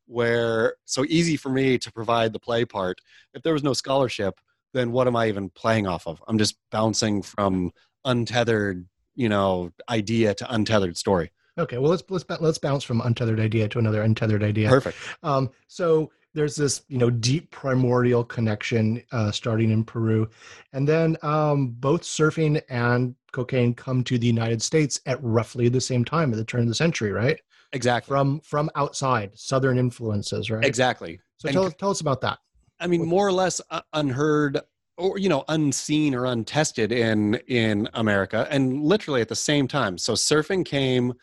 Where 0.06 0.76
so 0.86 1.04
easy 1.04 1.36
for 1.36 1.50
me 1.50 1.76
to 1.78 1.92
provide 1.92 2.32
the 2.32 2.40
play 2.40 2.64
part. 2.64 3.00
If 3.34 3.42
there 3.42 3.52
was 3.52 3.62
no 3.62 3.74
scholarship, 3.74 4.40
then 4.74 4.92
what 4.92 5.06
am 5.06 5.16
I 5.16 5.28
even 5.28 5.50
playing 5.50 5.86
off 5.86 6.06
of? 6.06 6.22
I'm 6.28 6.38
just 6.38 6.56
bouncing 6.70 7.22
from 7.22 7.72
untethered, 8.04 8.86
you 9.14 9.28
know, 9.28 9.70
idea 9.88 10.34
to 10.34 10.54
untethered 10.54 10.96
story. 10.96 11.30
Okay, 11.58 11.78
well 11.78 11.90
let's 11.90 12.04
let's 12.08 12.24
let's 12.40 12.58
bounce 12.58 12.84
from 12.84 13.00
untethered 13.00 13.40
idea 13.40 13.68
to 13.68 13.78
another 13.78 14.02
untethered 14.02 14.42
idea. 14.42 14.68
Perfect. 14.68 14.96
Um, 15.22 15.50
so 15.66 16.10
there's 16.34 16.54
this, 16.54 16.82
you 16.88 16.98
know, 16.98 17.10
deep 17.10 17.50
primordial 17.50 18.22
connection 18.22 19.02
uh, 19.12 19.32
starting 19.32 19.70
in 19.70 19.82
Peru, 19.84 20.28
and 20.72 20.86
then 20.86 21.16
um, 21.22 21.70
both 21.70 22.02
surfing 22.02 22.62
and 22.68 23.14
cocaine 23.32 23.74
come 23.74 24.04
to 24.04 24.18
the 24.18 24.26
United 24.26 24.62
States 24.62 25.00
at 25.06 25.22
roughly 25.22 25.68
the 25.68 25.80
same 25.80 26.04
time 26.04 26.30
at 26.32 26.36
the 26.36 26.44
turn 26.44 26.62
of 26.62 26.68
the 26.68 26.74
century, 26.74 27.10
right? 27.10 27.40
Exactly. 27.72 28.08
From 28.08 28.40
from 28.40 28.70
outside, 28.76 29.36
Southern 29.36 29.78
influences, 29.78 30.50
right? 30.50 30.64
Exactly. 30.64 31.20
So 31.38 31.48
And 31.48 31.54
tell, 31.54 31.70
tell 31.70 31.90
us 31.90 32.00
about 32.00 32.20
that. 32.22 32.38
I 32.80 32.86
mean, 32.86 33.06
more 33.06 33.26
or 33.26 33.32
less 33.32 33.60
uh, 33.70 33.80
unheard 33.92 34.60
or 34.96 35.18
you 35.18 35.28
know 35.28 35.44
unseen 35.48 36.14
or 36.14 36.26
untested 36.26 36.92
in 36.92 37.34
in 37.46 37.88
America, 37.94 38.46
and 38.50 38.82
literally 38.82 39.20
at 39.20 39.28
the 39.28 39.36
same 39.36 39.68
time. 39.68 39.98
So 39.98 40.14
surfing 40.14 40.64
came, 40.64 41.14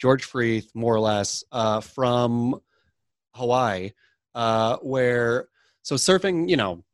George 0.00 0.30
Freeth, 0.30 0.74
more 0.74 0.94
or 0.94 1.00
less, 1.00 1.44
uh, 1.52 1.80
from 1.80 2.60
Hawaii, 3.34 3.92
uh, 4.34 4.76
where 4.78 5.48
so 5.82 5.96
surfing, 5.96 6.48
you 6.48 6.56
know, 6.56 6.84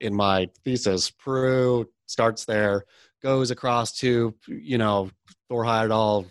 in 0.00 0.14
my 0.14 0.48
thesis, 0.64 1.10
Peru 1.10 1.88
starts 2.06 2.44
there, 2.44 2.84
goes 3.22 3.50
across 3.50 3.92
to 3.98 4.34
you 4.46 4.78
know 4.78 5.10
Thor 5.48 5.64
Heyerdahl 5.64 6.30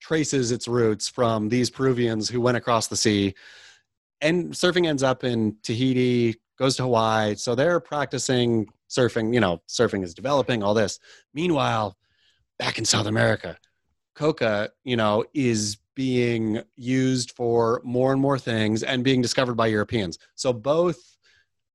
traces 0.00 0.50
its 0.50 0.66
roots 0.66 1.08
from 1.08 1.48
these 1.50 1.68
Peruvians 1.68 2.28
who 2.28 2.40
went 2.40 2.56
across 2.56 2.88
the 2.88 2.96
sea 2.96 3.34
and 4.20 4.52
surfing 4.52 4.86
ends 4.86 5.02
up 5.02 5.24
in 5.24 5.56
Tahiti, 5.62 6.36
goes 6.60 6.76
to 6.76 6.82
Hawaii. 6.82 7.34
So 7.36 7.54
they're 7.54 7.80
practicing 7.80 8.68
surfing, 8.88 9.32
you 9.32 9.40
know, 9.40 9.62
surfing 9.66 10.04
is 10.04 10.12
developing, 10.12 10.62
all 10.62 10.74
this. 10.74 11.00
Meanwhile, 11.32 11.96
back 12.58 12.78
in 12.78 12.84
South 12.84 13.06
America, 13.06 13.56
coca, 14.14 14.70
you 14.84 14.96
know, 14.96 15.24
is 15.32 15.78
being 15.96 16.62
used 16.76 17.32
for 17.32 17.80
more 17.82 18.12
and 18.12 18.20
more 18.20 18.38
things 18.38 18.82
and 18.82 19.02
being 19.02 19.22
discovered 19.22 19.54
by 19.54 19.68
Europeans. 19.68 20.18
So 20.34 20.52
both 20.52 20.98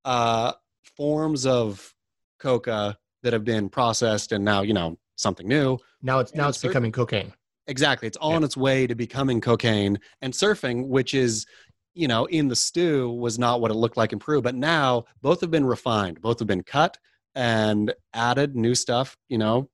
uh, 0.06 0.54
forms 0.96 1.48
of 1.48 1.94
coca 2.40 2.98
that 3.24 3.34
have 3.34 3.44
been 3.44 3.70
processed 3.70 4.32
and 4.32 4.46
now, 4.46 4.62
you 4.62 4.74
know, 4.74 5.00
something 5.16 5.48
new 5.48 5.80
Now 6.04 6.20
it's 6.20 6.36
now 6.36 6.50
it's 6.50 6.62
becoming 6.62 6.92
cocaine. 6.92 7.34
Exactly. 7.68 8.08
It's 8.08 8.18
on 8.18 8.44
its 8.44 8.56
way 8.56 8.86
to 8.86 8.94
becoming 8.94 9.42
cocaine 9.42 10.00
and 10.22 10.32
surfing, 10.32 10.88
which 10.88 11.16
is, 11.16 11.48
you 11.96 12.08
know, 12.08 12.26
in 12.26 12.48
the 12.48 12.56
stew 12.56 13.10
was 13.10 13.40
not 13.40 13.62
what 13.62 13.72
it 13.72 13.76
looked 13.76 13.98
like 13.98 14.14
in 14.14 14.20
Peru. 14.20 14.42
But 14.42 14.56
now 14.56 15.06
both 15.22 15.42
have 15.42 15.52
been 15.52 15.66
refined, 15.66 16.22
both 16.22 16.40
have 16.40 16.48
been 16.48 16.64
cut 16.64 16.98
and 17.34 17.94
added 18.14 18.56
new 18.56 18.76
stuff, 18.76 19.18
you 19.28 19.38
know, 19.38 19.70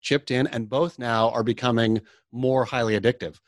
chipped 0.00 0.30
in, 0.30 0.46
and 0.48 0.68
both 0.68 0.98
now 0.98 1.30
are 1.30 1.44
becoming 1.44 2.00
more 2.32 2.64
highly 2.64 2.98
addictive. 2.98 3.38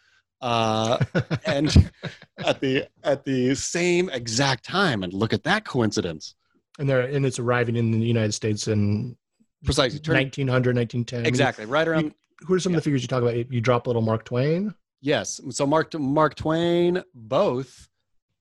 Uh, 0.40 0.98
and 1.44 1.90
at 2.38 2.60
the 2.60 2.86
at 3.02 3.24
the 3.24 3.54
same 3.54 4.08
exact 4.10 4.64
time, 4.64 5.02
and 5.02 5.12
look 5.12 5.32
at 5.32 5.42
that 5.44 5.64
coincidence. 5.64 6.34
and 6.78 6.88
they're 6.88 7.00
and 7.02 7.26
it's 7.26 7.38
arriving 7.38 7.76
in 7.76 7.90
the 7.90 8.06
United 8.06 8.32
States 8.32 8.68
in 8.68 9.16
Precisely. 9.64 9.98
Turn- 9.98 10.14
1900, 10.14 10.76
1910. 10.76 11.18
I 11.18 11.22
mean, 11.22 11.26
exactly. 11.26 11.66
Right 11.66 11.86
around 11.86 12.14
who 12.40 12.54
are 12.54 12.60
some 12.60 12.72
of 12.72 12.76
the 12.76 12.82
figures 12.82 13.02
you 13.02 13.08
talk 13.08 13.22
about? 13.22 13.52
You 13.52 13.60
drop 13.60 13.86
a 13.86 13.90
little 13.90 14.02
Mark 14.02 14.24
Twain. 14.24 14.74
Yes. 15.02 15.40
So 15.50 15.66
Mark 15.66 15.92
Mark 15.98 16.34
Twain, 16.34 17.02
both 17.14 17.88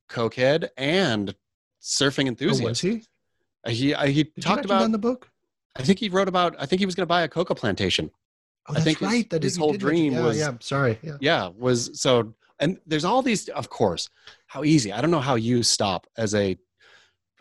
cokehead 0.09 0.69
and 0.77 1.35
surfing 1.81 2.25
Oh, 2.25 2.27
enthusiast. 2.29 2.63
was 2.63 2.81
he? 2.81 3.03
Uh, 3.65 3.69
He 3.69 3.93
uh, 3.93 4.05
he 4.05 4.23
Did 4.23 4.41
talked 4.41 4.65
about. 4.65 4.83
in 4.83 4.91
the 4.91 4.97
book. 4.97 5.29
I 5.77 5.83
think 5.83 5.99
he 5.99 6.09
wrote 6.09 6.27
about. 6.27 6.55
I 6.59 6.65
think 6.65 6.79
he 6.79 6.85
was 6.85 6.95
going 6.95 7.03
to 7.03 7.07
buy 7.07 7.21
a 7.23 7.27
coca 7.27 7.55
plantation. 7.55 8.09
Oh, 8.67 8.71
I 8.71 8.73
that's 8.73 8.83
think 8.85 8.99
his- 8.99 9.07
right. 9.07 9.29
That 9.29 9.43
his 9.43 9.55
whole 9.57 9.73
dream 9.73 10.13
yeah, 10.13 10.23
was- 10.23 10.37
Yeah, 10.37 10.53
sorry. 10.59 10.99
Yeah. 11.01 11.17
Yeah, 11.21 11.49
was 11.57 11.99
so. 12.01 12.33
And 12.59 12.77
there's 12.85 13.05
all 13.05 13.21
these. 13.21 13.47
Of 13.49 13.69
course, 13.69 14.09
how 14.47 14.63
easy. 14.63 14.91
I 14.91 14.99
don't 15.01 15.11
know 15.11 15.21
how 15.21 15.35
you 15.35 15.63
stop 15.63 16.07
as 16.17 16.35
a. 16.35 16.57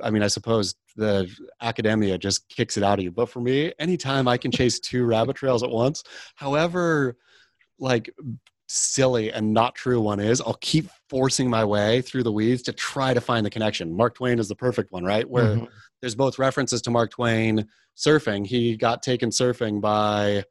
I 0.00 0.10
mean, 0.10 0.22
I 0.22 0.28
suppose 0.28 0.76
the 0.94 1.28
academia 1.60 2.18
just 2.18 2.48
kicks 2.48 2.76
it 2.76 2.84
out 2.84 2.98
of 3.00 3.04
you. 3.04 3.10
But 3.10 3.28
for 3.28 3.40
me, 3.40 3.72
anytime 3.80 4.28
I 4.28 4.36
can 4.36 4.52
chase 4.52 4.78
two 4.78 5.04
rabbit 5.04 5.34
trails 5.36 5.62
at 5.64 5.70
once, 5.70 6.04
however, 6.36 7.16
like 7.80 8.10
silly 8.68 9.32
and 9.32 9.52
not 9.52 9.74
true 9.74 10.00
one 10.00 10.20
is, 10.20 10.40
I'll 10.40 10.58
keep 10.60 10.88
forcing 11.08 11.48
my 11.50 11.64
way 11.64 12.02
through 12.02 12.22
the 12.22 12.32
weeds 12.32 12.62
to 12.62 12.72
try 12.72 13.14
to 13.14 13.20
find 13.20 13.44
the 13.44 13.50
connection. 13.50 13.96
Mark 13.96 14.14
Twain 14.14 14.38
is 14.38 14.48
the 14.48 14.54
perfect 14.54 14.92
one, 14.92 15.04
right? 15.04 15.28
Where 15.28 15.56
Mhm. 15.56 15.68
there's 16.00 16.14
both 16.14 16.38
references 16.38 16.82
to 16.82 16.90
Mark 16.90 17.10
Twain 17.10 17.66
surfing. 17.96 18.46
He 18.46 18.76
got 18.76 19.02
taken 19.02 19.30
surfing 19.30 19.80
by 19.80 20.44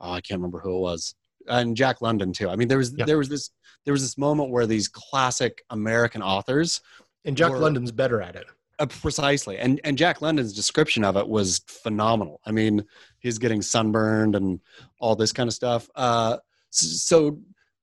oh, 0.00 0.12
I 0.12 0.20
can't 0.20 0.38
remember 0.38 0.60
who 0.60 0.76
it 0.76 0.80
was. 0.80 1.14
And 1.48 1.76
Jack 1.76 2.00
London 2.00 2.32
too. 2.32 2.48
I 2.48 2.54
mean, 2.54 2.68
there 2.68 2.78
was 2.78 2.94
Yeah. 2.96 3.04
there 3.04 3.18
was 3.18 3.28
this 3.28 3.50
there 3.84 3.92
was 3.92 4.02
this 4.02 4.16
moment 4.18 4.50
where 4.50 4.66
these 4.66 4.88
classic 4.88 5.62
American 5.70 6.22
authors 6.22 6.80
And 7.24 7.36
Jack 7.36 7.50
Or- 7.50 7.58
London's 7.58 7.90
better 7.92 8.22
at 8.22 8.36
it. 8.36 8.46
uh, 8.78 8.86
precisely 8.86 9.58
and 9.58 9.80
and 9.84 9.98
Jack 9.98 10.22
London's 10.22 10.52
description 10.54 11.04
of 11.04 11.16
it 11.16 11.28
was 11.28 11.58
phenomenal. 11.66 12.40
I 12.46 12.52
mean, 12.52 12.84
he's 13.18 13.38
getting 13.38 13.60
sunburned 13.60 14.36
and 14.36 14.60
all 15.00 15.16
this 15.16 15.32
kind 15.32 15.48
of 15.48 15.54
stuff. 15.54 15.90
Uh, 15.96 16.38
so, 16.70 17.38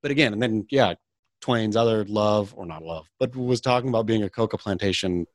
but 0.05 0.11
again, 0.11 0.33
and 0.33 0.39
then 0.39 0.67
yeah, 0.69 0.93
Twain's 1.41 1.75
other 1.75 2.05
love 2.05 2.53
or 2.55 2.67
not 2.67 2.83
love, 2.83 3.09
but 3.19 3.35
was 3.35 3.59
talking 3.59 3.89
about 3.89 4.05
being 4.05 4.21
a 4.21 4.29
coca 4.29 4.55
plantation 4.55 5.25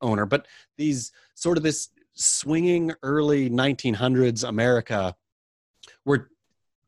owner. 0.00 0.26
But 0.26 0.46
these 0.78 1.10
sort 1.34 1.56
of 1.56 1.64
this 1.64 1.88
swinging 2.12 2.92
early 3.02 3.50
1900s 3.50 4.48
America, 4.48 5.16
where 6.04 6.28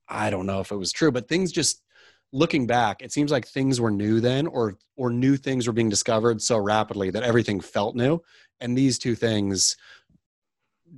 I 0.08 0.30
don't 0.30 0.46
know 0.46 0.60
if 0.60 0.70
it 0.70 0.76
was 0.76 0.92
true, 0.92 1.10
but 1.10 1.26
things 1.26 1.50
just 1.50 1.82
looking 2.30 2.68
back, 2.68 3.02
it 3.02 3.10
seems 3.10 3.32
like 3.32 3.48
things 3.48 3.80
were 3.80 3.90
new 3.90 4.20
then, 4.20 4.46
or 4.46 4.78
or 4.96 5.10
new 5.10 5.36
things 5.36 5.66
were 5.66 5.72
being 5.72 5.88
discovered 5.88 6.40
so 6.40 6.56
rapidly 6.56 7.10
that 7.10 7.24
everything 7.24 7.58
felt 7.58 7.96
new. 7.96 8.22
And 8.60 8.78
these 8.78 8.96
two 8.96 9.16
things 9.16 9.76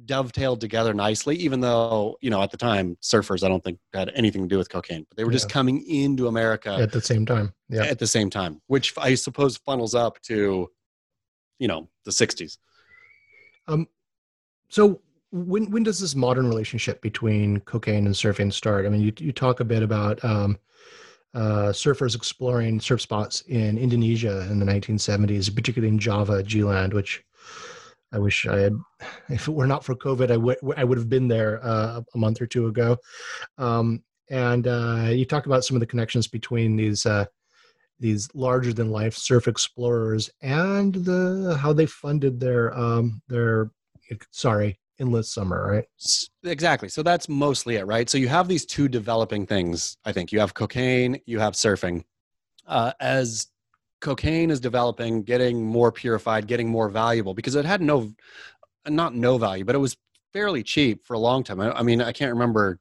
dovetailed 0.05 0.61
together 0.61 0.92
nicely, 0.92 1.36
even 1.36 1.61
though, 1.61 2.16
you 2.20 2.30
know, 2.30 2.42
at 2.42 2.51
the 2.51 2.57
time, 2.57 2.97
surfers, 3.03 3.45
I 3.45 3.49
don't 3.49 3.62
think 3.62 3.78
had 3.92 4.11
anything 4.14 4.42
to 4.42 4.49
do 4.49 4.59
with 4.59 4.68
cocaine, 4.68 5.07
but 5.09 5.16
they 5.16 5.24
were 5.24 5.30
just 5.30 5.49
coming 5.49 5.84
into 5.88 6.26
America 6.26 6.74
at 6.74 6.92
the 6.92 7.01
same 7.01 7.24
time. 7.24 7.53
Yeah. 7.68 7.84
at 7.84 7.99
the 7.99 8.07
same 8.07 8.30
time, 8.30 8.61
which 8.66 8.92
I 8.99 9.14
suppose 9.14 9.57
funnels 9.57 9.95
up 9.95 10.20
to, 10.22 10.70
you 11.59 11.68
know, 11.68 11.88
the 12.05 12.11
60s. 12.11 12.59
Um, 13.66 13.88
so 14.68 15.01
when 15.30 15.70
when 15.70 15.82
does 15.82 15.99
this 15.99 16.14
modern 16.14 16.49
relationship 16.49 17.01
between 17.01 17.61
cocaine 17.61 18.07
and 18.07 18.14
surfing 18.14 18.53
start? 18.53 18.86
I 18.86 18.88
mean, 18.88 19.01
you 19.01 19.12
you 19.18 19.32
talk 19.32 19.61
a 19.61 19.64
bit 19.64 19.82
about 19.82 20.24
um, 20.24 20.59
uh, 21.34 21.72
surfers 21.72 22.14
exploring 22.14 22.80
surf 22.80 23.01
spots 23.01 23.42
in 23.49 23.76
Indonesia 23.76 24.47
in 24.51 24.61
the 24.61 24.66
1970s, 24.66 25.53
particularly 25.55 25.92
in 25.92 25.99
Java, 25.99 26.42
G-land, 26.42 26.92
which 26.95 27.24
I 28.14 28.18
wish 28.18 28.46
I 28.46 28.58
had. 28.58 28.74
If 29.28 29.48
it 29.48 29.52
were 29.52 29.66
not 29.66 29.84
for 29.84 29.94
COVID, 29.94 30.30
I 30.30 30.36
would 30.36 30.56
I 30.76 30.84
would 30.84 30.98
have 30.98 31.08
been 31.08 31.28
there 31.28 31.60
uh, 31.64 32.00
a 32.14 32.18
month 32.18 32.40
or 32.40 32.46
two 32.46 32.66
ago. 32.68 32.96
Um, 33.58 34.02
and 34.30 34.66
uh, 34.66 35.08
you 35.10 35.24
talk 35.24 35.46
about 35.46 35.64
some 35.64 35.76
of 35.76 35.80
the 35.80 35.86
connections 35.86 36.26
between 36.26 36.76
these 36.76 37.04
uh, 37.06 37.26
these 38.00 38.28
larger 38.34 38.72
than 38.72 38.90
life 38.90 39.16
surf 39.16 39.48
explorers 39.48 40.30
and 40.42 40.94
the 40.94 41.58
how 41.60 41.72
they 41.72 41.86
funded 41.86 42.40
their 42.40 42.76
um, 42.78 43.20
their 43.28 43.70
sorry 44.30 44.78
endless 45.00 45.32
summer, 45.32 45.66
right? 45.66 45.84
Exactly. 46.44 46.88
So 46.88 47.02
that's 47.02 47.28
mostly 47.28 47.76
it, 47.76 47.86
right? 47.86 48.08
So 48.08 48.18
you 48.18 48.28
have 48.28 48.48
these 48.48 48.64
two 48.64 48.88
developing 48.88 49.46
things. 49.46 49.96
I 50.04 50.12
think 50.12 50.32
you 50.32 50.40
have 50.40 50.54
cocaine, 50.54 51.20
you 51.26 51.40
have 51.40 51.54
surfing. 51.54 52.04
Uh, 52.66 52.92
as 53.00 53.48
cocaine 54.05 54.50
is 54.50 54.61
developing, 54.61 55.22
getting 55.22 55.64
more 55.64 55.90
purified, 55.90 56.46
getting 56.46 56.68
more 56.68 56.88
valuable, 56.88 57.34
because 57.34 57.57
it 57.57 57.64
had 57.64 57.80
no, 57.80 58.12
not 58.86 59.14
no 59.14 59.38
value, 59.38 59.64
but 59.64 59.74
it 59.74 59.78
was 59.78 59.96
fairly 60.32 60.62
cheap 60.62 61.05
for 61.05 61.14
a 61.14 61.18
long 61.18 61.42
time. 61.42 61.61
I, 61.61 61.72
I 61.72 61.82
mean, 61.82 62.00
I 62.00 62.12
can't 62.12 62.32
remember. 62.32 62.78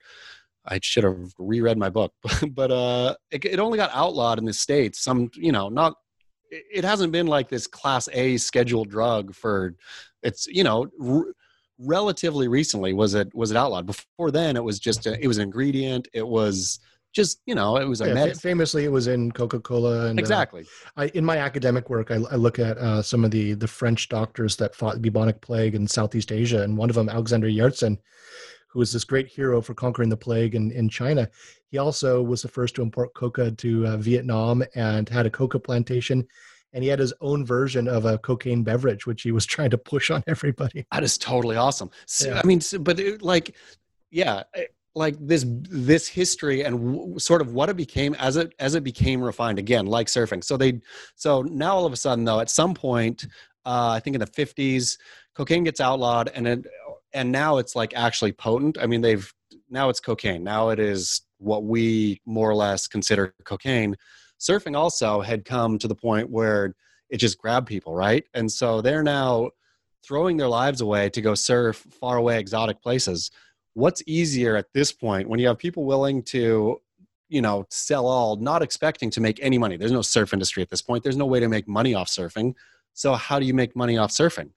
I 0.65 0.79
should 0.81 1.03
have 1.03 1.33
reread 1.39 1.77
my 1.77 1.89
book, 1.89 2.13
but 2.51 2.71
uh, 2.71 3.15
it, 3.31 3.43
it 3.45 3.59
only 3.59 3.77
got 3.77 3.89
outlawed 3.93 4.37
in 4.37 4.45
the 4.45 4.53
states. 4.53 4.99
Some, 5.01 5.31
you 5.33 5.51
know, 5.51 5.69
not. 5.69 5.95
It 6.51 6.83
hasn't 6.83 7.11
been 7.11 7.25
like 7.25 7.49
this 7.49 7.65
class 7.65 8.07
A 8.13 8.37
scheduled 8.37 8.89
drug 8.89 9.33
for. 9.33 9.73
It's 10.21 10.45
you 10.47 10.63
know. 10.63 10.87
R- 11.01 11.33
relatively 11.79 12.47
recently 12.47 12.93
was 12.93 13.15
it 13.15 13.33
was 13.33 13.49
it 13.49 13.57
outlawed 13.57 13.87
before 13.87 14.29
then 14.29 14.55
it 14.55 14.63
was 14.63 14.79
just 14.79 15.07
a, 15.07 15.19
it 15.21 15.27
was 15.27 15.37
an 15.37 15.43
ingredient 15.43 16.07
it 16.13 16.25
was 16.25 16.79
just 17.13 17.41
you 17.45 17.55
know 17.55 17.77
it 17.77 17.85
was 17.87 18.01
a 18.01 18.07
yeah, 18.07 18.13
med- 18.13 18.37
famously 18.41 18.83
it 18.83 18.91
was 18.91 19.07
in 19.07 19.31
coca-cola 19.31 20.07
and 20.07 20.19
uh, 20.19 20.21
exactly. 20.21 20.63
Uh, 20.97 21.01
I, 21.03 21.05
in 21.13 21.23
my 21.23 21.37
academic 21.37 21.89
work 21.89 22.11
I, 22.11 22.15
I 22.15 22.35
look 22.35 22.59
at 22.59 22.77
uh, 22.77 23.01
some 23.01 23.23
of 23.23 23.31
the 23.31 23.53
the 23.53 23.67
french 23.67 24.09
doctors 24.09 24.55
that 24.57 24.75
fought 24.75 24.95
the 24.95 24.99
bubonic 25.01 25.39
plague 25.41 25.75
in 25.75 25.87
southeast 25.87 26.31
asia 26.31 26.61
and 26.63 26.75
one 26.77 26.89
of 26.89 26.95
them 26.95 27.09
alexander 27.09 27.47
yersin 27.47 27.97
who 28.69 28.79
was 28.79 28.91
this 28.91 29.03
great 29.03 29.27
hero 29.27 29.61
for 29.61 29.75
conquering 29.75 30.09
the 30.09 30.17
plague 30.17 30.55
in, 30.55 30.71
in 30.71 30.89
china 30.89 31.29
he 31.69 31.77
also 31.77 32.21
was 32.21 32.41
the 32.41 32.47
first 32.47 32.75
to 32.75 32.81
import 32.81 33.13
coca 33.13 33.51
to 33.51 33.85
uh, 33.87 33.97
vietnam 33.97 34.63
and 34.75 35.07
had 35.07 35.25
a 35.25 35.29
coca 35.29 35.59
plantation 35.59 36.27
and 36.73 36.83
he 36.83 36.89
had 36.89 36.97
his 36.97 37.13
own 37.21 37.45
version 37.45 37.87
of 37.87 38.05
a 38.05 38.17
cocaine 38.17 38.63
beverage 38.63 39.05
which 39.05 39.21
he 39.21 39.31
was 39.31 39.45
trying 39.53 39.69
to 39.69 39.77
push 39.77 40.09
on 40.09 40.23
everybody. 40.25 40.87
That 40.91 41.03
is 41.03 41.19
totally 41.19 41.55
awesome. 41.55 41.91
So, 42.07 42.29
Yeah. 42.29 42.41
i 42.43 42.47
mean 42.47 42.61
so- 42.61 42.79
but 42.79 42.99
it, 42.99 43.21
like 43.21 43.55
yeah 44.09 44.41
eh, 44.55 44.65
like 44.95 45.15
this 45.19 45.45
this 45.47 46.07
history 46.07 46.63
and 46.63 46.93
w- 46.93 47.19
sort 47.19 47.41
of 47.41 47.53
what 47.53 47.69
it 47.69 47.75
became 47.75 48.13
as 48.15 48.37
it 48.37 48.53
as 48.59 48.75
it 48.75 48.83
became 48.83 49.21
refined 49.21 49.59
again 49.59 49.85
like 49.85 50.07
surfing. 50.07 50.43
So 50.43 50.57
they 50.57 50.81
so 51.15 51.41
now 51.41 51.75
all 51.75 51.85
of 51.85 51.93
a 51.93 51.97
sudden 51.97 52.25
though 52.25 52.39
at 52.39 52.49
some 52.49 52.73
point 52.73 53.25
uh, 53.65 53.91
i 53.95 53.99
think 53.99 54.13
in 54.15 54.19
the 54.19 54.27
50s 54.27 54.97
cocaine 55.35 55.63
gets 55.63 55.79
outlawed 55.79 56.29
and 56.35 56.47
it 56.47 56.65
and 57.13 57.31
now 57.31 57.57
it's 57.57 57.75
like 57.75 57.93
actually 57.95 58.31
potent. 58.31 58.77
I 58.79 58.87
mean 58.87 59.01
they've 59.01 59.31
now 59.69 59.89
it's 59.89 59.99
cocaine. 59.99 60.43
Now 60.43 60.69
it 60.69 60.79
is 60.79 61.21
what 61.37 61.63
we 61.63 62.21
more 62.25 62.49
or 62.49 62.55
less 62.55 62.87
consider 62.87 63.33
cocaine. 63.45 63.95
Surfing 64.39 64.75
also 64.75 65.21
had 65.21 65.45
come 65.45 65.77
to 65.79 65.87
the 65.87 65.95
point 65.95 66.29
where 66.29 66.75
it 67.09 67.17
just 67.17 67.37
grabbed 67.37 67.67
people 67.67 67.93
right? 67.93 68.23
And 68.33 68.51
so 68.51 68.81
they're 68.81 69.03
now 69.03 69.51
throwing 70.05 70.37
their 70.37 70.47
lives 70.47 70.81
away 70.81 71.09
to 71.09 71.21
go 71.21 71.33
surf 71.33 71.77
far 71.99 72.17
away 72.17 72.39
exotic 72.39 72.81
places 72.81 73.31
what's 73.73 74.03
easier 74.05 74.55
at 74.55 74.67
this 74.73 74.91
point 74.91 75.27
when 75.27 75.39
you 75.39 75.47
have 75.47 75.57
people 75.57 75.85
willing 75.85 76.23
to 76.23 76.81
you 77.29 77.41
know 77.41 77.65
sell 77.69 78.05
all 78.05 78.35
not 78.35 78.61
expecting 78.61 79.09
to 79.11 79.21
make 79.21 79.39
any 79.41 79.57
money? 79.57 79.77
There's 79.77 79.91
no 79.91 80.01
surf 80.01 80.33
industry 80.33 80.61
at 80.63 80.69
this 80.69 80.81
point. 80.81 81.03
There's 81.03 81.17
no 81.17 81.25
way 81.25 81.39
to 81.39 81.47
make 81.47 81.67
money 81.67 81.93
off 81.93 82.07
surfing. 82.07 82.53
So 82.93 83.13
how 83.13 83.39
do 83.39 83.45
you 83.45 83.53
make 83.53 83.75
money 83.75 83.97
off 83.97 84.11
surfing? 84.11 84.51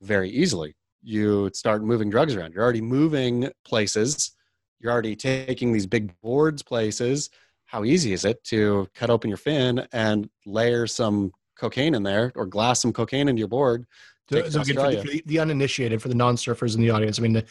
Very 0.00 0.30
easily. 0.30 0.76
You 1.02 1.50
start 1.52 1.82
moving 1.82 2.08
drugs 2.08 2.34
around. 2.34 2.54
You're 2.54 2.62
already 2.62 2.80
moving 2.80 3.50
places. 3.64 4.32
You're 4.80 4.92
already 4.92 5.16
taking 5.16 5.72
these 5.72 5.86
big 5.86 6.18
boards 6.20 6.62
places. 6.62 7.30
How 7.66 7.84
easy 7.84 8.12
is 8.12 8.24
it 8.24 8.42
to 8.44 8.88
cut 8.94 9.10
open 9.10 9.28
your 9.28 9.36
fin 9.36 9.86
and 9.92 10.28
layer 10.46 10.86
some 10.86 11.32
cocaine 11.58 11.94
in 11.94 12.02
there 12.02 12.32
or 12.36 12.46
glass 12.46 12.80
some 12.80 12.92
cocaine 12.92 13.28
into 13.28 13.38
your 13.38 13.48
board 13.48 13.86
to 14.28 14.50
so 14.50 14.60
again, 14.60 14.76
for 14.76 14.90
the, 14.90 14.96
for 14.98 15.08
the, 15.08 15.22
the 15.26 15.38
uninitiated, 15.38 16.00
for 16.00 16.08
the 16.08 16.14
non-surfers 16.14 16.74
in 16.74 16.80
the 16.80 16.90
audience, 16.90 17.18
I 17.18 17.22
mean, 17.22 17.32
the 17.34 17.44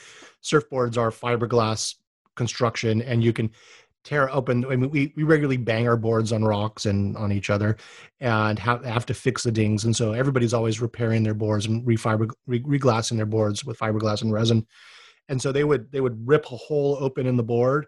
surfboards 0.44 0.98
are 0.98 1.12
fiberglass 1.12 1.96
construction, 2.36 3.02
and 3.02 3.24
you 3.24 3.34
can 3.34 3.52
tear 4.04 4.30
open. 4.32 4.66
I 4.66 4.76
mean, 4.76 4.90
we, 4.90 5.14
we 5.16 5.24
regularly 5.24 5.58
bang 5.58 5.88
our 5.88 5.96
boards 5.98 6.32
on 6.32 6.44
rocks 6.44 6.86
and 6.86 7.16
on 7.18 7.32
each 7.32 7.50
other, 7.50 7.78
and 8.20 8.60
have 8.60 8.84
have 8.84 9.06
to 9.08 9.14
fix 9.14 9.44
the 9.44 9.52
dings. 9.52 9.86
And 9.86 9.96
so 9.96 10.14
everybody's 10.14 10.54
always 10.54 10.82
repairing 10.82 11.24
their 11.24 11.34
boards 11.34 11.66
and 11.66 11.86
refiber 11.86 12.30
re, 12.48 12.62
reglassing 12.62 13.18
their 13.18 13.26
boards 13.26 13.64
with 13.64 13.78
fiberglass 13.78 14.22
and 14.22 14.34
resin. 14.34 14.66
And 15.30 15.42
so 15.42 15.52
they 15.52 15.64
would 15.64 15.92
they 15.92 16.02
would 16.02 16.28
rip 16.28 16.46
a 16.52 16.58
hole 16.58 16.98
open 17.00 17.28
in 17.28 17.38
the 17.38 17.44
board, 17.44 17.88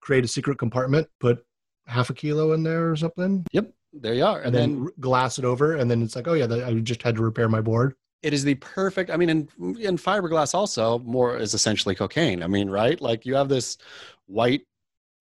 create 0.00 0.24
a 0.24 0.28
secret 0.28 0.58
compartment, 0.58 1.06
put 1.20 1.44
half 1.86 2.10
a 2.10 2.14
kilo 2.14 2.52
in 2.52 2.62
there 2.62 2.90
or 2.90 2.96
something, 2.96 3.46
there 3.92 4.14
you 4.14 4.24
are. 4.24 4.40
And, 4.40 4.54
then, 4.54 4.82
r- 4.84 4.92
glass 5.00 5.38
it 5.38 5.44
over, 5.44 5.76
and 5.76 5.90
then 5.90 6.02
it's 6.02 6.14
like, 6.16 6.28
oh 6.28 6.34
yeah, 6.34 6.46
I 6.66 6.74
just 6.74 7.02
had 7.02 7.16
to 7.16 7.22
repair 7.22 7.48
my 7.48 7.60
board. 7.60 7.94
it 8.22 8.32
is 8.34 8.44
the 8.44 8.54
perfect 8.56 9.08
i 9.10 9.16
mean 9.16 9.30
in, 9.30 9.48
in 9.80 9.96
fiberglass 9.96 10.54
also 10.54 10.98
more 11.00 11.38
is 11.38 11.54
essentially 11.54 11.94
cocaine. 11.94 12.42
I 12.42 12.48
mean 12.48 12.68
right? 12.68 13.00
Like 13.00 13.24
you 13.26 13.34
have 13.34 13.48
this 13.48 13.78
white 14.26 14.62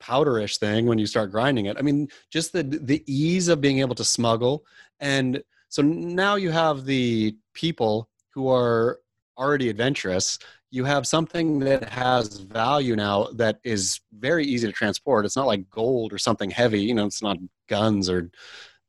powderish 0.04 0.58
thing 0.60 0.86
when 0.86 1.00
you 1.00 1.06
start 1.08 1.32
grinding 1.32 1.66
it. 1.68 1.78
I 1.80 1.82
mean 1.82 2.08
just 2.30 2.52
the 2.54 2.64
the 2.64 3.02
ease 3.08 3.48
of 3.48 3.62
being 3.62 3.80
able 3.80 3.96
to 3.96 4.04
smuggle. 4.04 4.66
And 5.00 5.42
so 5.70 5.82
now 5.82 6.36
you 6.36 6.52
have 6.52 6.86
the 6.86 7.36
people 7.54 8.10
who 8.34 8.50
are 8.50 9.00
already 9.38 9.70
adventurous. 9.70 10.38
You 10.72 10.84
have 10.86 11.08
something 11.08 11.60
that 11.60 11.88
has 11.90 12.38
value 12.40 12.96
now 12.96 13.28
that 13.36 13.60
is 13.64 14.02
very 14.12 14.46
easy 14.46 14.68
to 14.68 14.74
transport. 14.74 15.26
It's 15.26 15.36
not 15.38 15.48
like 15.48 15.70
gold 15.70 16.12
or 16.14 16.18
something 16.18 16.52
heavy. 16.52 16.82
You 16.82 16.96
know 16.96 17.06
it's 17.06 17.24
not 17.24 17.38
guns 17.70 18.10
or 18.10 18.30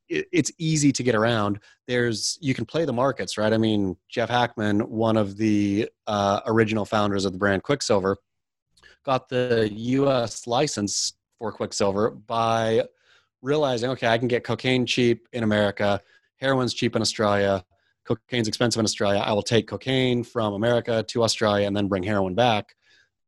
it's 0.09 0.51
easy 0.57 0.91
to 0.91 1.03
get 1.03 1.15
around. 1.15 1.61
There's 1.87 2.37
you 2.41 2.53
can 2.53 2.65
play 2.65 2.83
the 2.83 2.93
markets 2.93 3.37
right? 3.37 3.53
I 3.53 3.57
mean 3.57 3.95
jeff 4.09 4.29
hakman 4.29 4.81
one 4.87 5.17
of 5.17 5.37
the 5.37 5.89
uh, 6.07 6.41
original 6.45 6.85
founders 6.85 7.25
of 7.25 7.31
the 7.31 7.39
brand 7.39 7.63
quiksilver 7.63 8.17
got 9.05 9.29
the 9.29 9.69
us 9.71 10.45
license 10.47 11.13
for 11.39 11.51
quiksilver 11.51 12.11
by 12.11 12.83
realizing 13.41 13.89
okay 13.89 14.07
i 14.07 14.17
can 14.17 14.27
get 14.27 14.43
cocaine 14.43 14.85
cheap 14.85 15.27
in 15.33 15.43
america 15.43 15.99
heroin's 16.37 16.75
cheap 16.75 16.95
in 16.95 17.01
australia 17.01 17.65
cocaine's 18.05 18.47
expensive 18.47 18.79
in 18.79 18.85
australia. 18.85 19.19
I 19.19 19.33
will 19.33 19.43
take 19.43 19.67
cocaine 19.67 20.23
from 20.23 20.53
america 20.53 21.03
to 21.03 21.23
australia 21.23 21.67
and 21.67 21.75
then 21.75 21.87
bring 21.87 22.03
heroin 22.03 22.35
back. 22.35 22.75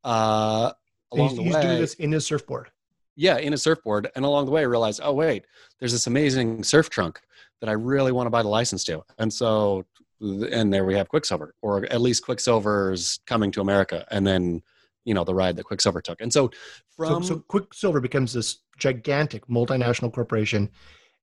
Uh, 0.03 0.71
along 1.11 1.29
he's, 1.29 1.37
the 1.37 1.43
he's 1.43 1.55
way 1.55 1.61
doing 1.61 1.79
this 1.79 1.93
in 1.95 2.11
his 2.11 2.25
surfboard. 2.25 2.69
Yeah 3.15 3.37
in 3.37 3.53
a 3.53 3.57
surfboard 3.57 4.09
and 4.15 4.25
along 4.25 4.45
the 4.45 4.51
way 4.51 4.61
I 4.61 4.65
realized 4.65 5.01
oh 5.03 5.13
wait 5.13 5.45
there's 5.79 5.91
this 5.91 6.07
amazing 6.07 6.63
surf 6.63 6.89
trunk 6.89 7.21
that 7.61 7.69
i 7.69 7.73
really 7.73 8.11
want 8.11 8.25
to 8.27 8.31
buy 8.31 8.43
the 8.43 8.49
license 8.49 8.83
to. 8.85 9.03
And 9.17 9.31
so 9.31 9.85
and 10.19 10.73
there 10.73 10.85
we 10.85 10.95
have 10.95 11.09
quiksilver 11.09 11.53
or 11.61 11.85
at 11.85 12.01
least 12.01 12.25
quiksilver's 12.25 13.19
coming 13.25 13.51
to 13.51 13.61
america 13.61 14.05
and 14.09 14.25
then 14.25 14.61
you 15.05 15.13
know 15.13 15.23
the 15.23 15.33
ride 15.33 15.55
that 15.57 15.65
quiksilver 15.65 16.01
took. 16.01 16.21
And 16.21 16.31
so 16.31 16.51
from 16.95 17.23
so, 17.23 17.35
so 17.35 17.39
Quiksilver 17.47 17.99
becomes 17.99 18.33
this 18.33 18.59
gigantic 18.77 19.47
multinational 19.47 20.13
corporation, 20.13 20.69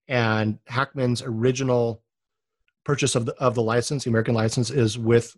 and 0.09 0.59
Hakman's 0.69 1.23
original 1.23 2.03
purchase 2.85 3.15
of 3.15 3.27
the 3.27 3.35
of 3.35 3.55
the 3.55 3.63
license, 3.63 4.05
the 4.05 4.11
American 4.11 4.35
license, 4.35 4.71
is 4.71 4.99
with 4.99 5.37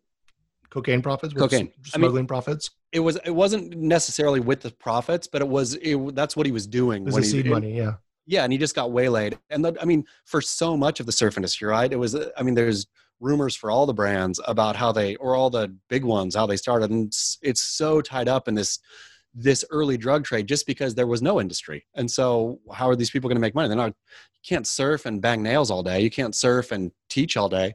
cocaine 0.73 1.03
profits, 1.03 1.35
Cocaine. 1.35 1.67
s- 1.85 1.93
I 1.95 1.99
mean- 1.99 2.05
smuggling 2.07 2.27
profits. 2.27 2.71
it 2.93 3.01
was 3.01 3.17
it 3.25 3.31
wasn't 3.31 3.77
necessarily 3.77 4.41
with 4.41 4.61
the 4.63 4.71
profits 4.71 5.27
but 5.27 5.43
it 5.43 5.49
was 5.49 5.75
it, 5.75 6.15
that's 6.15 6.35
what 6.37 6.47
he 6.47 6.53
was 6.53 6.67
doing 6.67 7.03
It 7.03 7.07
was 7.07 7.15
when 7.15 7.23
he, 7.25 7.29
seed 7.29 7.47
money, 7.47 7.77
yeah. 7.77 7.95
yeah 8.27 8.43
and 8.45 8.53
he 8.53 8.59
just 8.59 8.75
got 8.75 8.91
waylaid 8.91 9.39
and 9.51 9.65
the, 9.65 9.77
i 9.81 9.85
mean 9.85 10.05
for 10.25 10.41
so 10.41 10.77
much 10.77 10.99
of 11.01 11.07
the 11.07 11.13
surf 11.13 11.37
industry 11.37 11.69
right 11.69 11.93
it 11.93 11.97
was 12.05 12.17
i 12.39 12.43
mean 12.43 12.55
there's 12.55 12.87
rumors 13.21 13.55
for 13.55 13.71
all 13.71 13.85
the 13.87 13.95
brands 13.95 14.41
about 14.49 14.75
how 14.75 14.91
they 14.93 15.15
or 15.17 15.37
all 15.37 15.51
the 15.51 15.65
big 15.89 16.05
ones 16.05 16.35
how 16.35 16.47
they 16.47 16.57
started 16.57 16.91
and 16.91 17.07
it's, 17.09 17.39
it's 17.43 17.61
so 17.63 18.01
tied 18.01 18.29
up 18.29 18.49
in 18.49 18.55
this 18.55 18.79
this 19.35 19.65
early 19.71 19.97
drug 19.97 20.25
trade 20.25 20.47
just 20.47 20.67
because 20.67 20.95
there 20.95 21.07
was 21.07 21.23
no 21.23 21.41
industry 21.41 21.85
and 21.95 22.11
so 22.11 22.59
how 22.73 22.89
are 22.89 22.97
these 22.97 23.11
people 23.11 23.29
going 23.29 23.37
to 23.37 23.41
make 23.41 23.55
money 23.55 23.69
they're 23.69 23.77
not 23.77 23.95
you 24.43 24.47
can't 24.53 24.67
surf 24.67 25.07
and 25.07 25.23
bang 25.23 25.43
nails 25.43 25.71
all 25.71 25.83
day 25.83 26.01
you 26.01 26.11
can't 26.11 26.35
surf 26.35 26.73
and 26.73 26.91
teach 27.09 27.37
all 27.37 27.49
day 27.49 27.73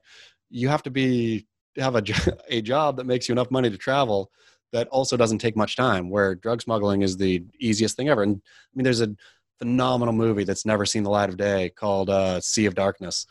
you 0.50 0.68
have 0.68 0.84
to 0.84 0.92
be 0.92 1.48
have 1.84 1.96
a, 1.96 2.04
a 2.50 2.62
job 2.62 2.98
that 2.98 3.06
makes 3.06 3.28
you 3.28 3.34
enough 3.34 3.52
money 3.52 3.70
to 3.70 3.78
travel 3.78 4.32
that 4.74 4.88
also 4.90 5.16
doesn't 5.16 5.40
take 5.40 5.56
much 5.56 5.76
time 5.76 6.10
where 6.10 6.36
drug 6.36 6.62
smuggling 6.62 7.02
is 7.02 7.18
the 7.18 7.44
easiest 7.60 7.96
thing 7.96 8.10
ever 8.10 8.24
and 8.24 8.36
i 8.36 8.72
mean 8.76 8.84
there's 8.84 9.02
a 9.02 9.16
phenomenal 9.60 10.14
movie 10.14 10.44
that's 10.44 10.66
never 10.66 10.86
seen 10.86 11.04
the 11.04 11.10
light 11.10 11.30
of 11.30 11.38
day 11.38 11.70
called 11.70 12.10
uh, 12.10 12.40
sea 12.40 12.66
of 12.66 12.76
darkness 12.76 13.26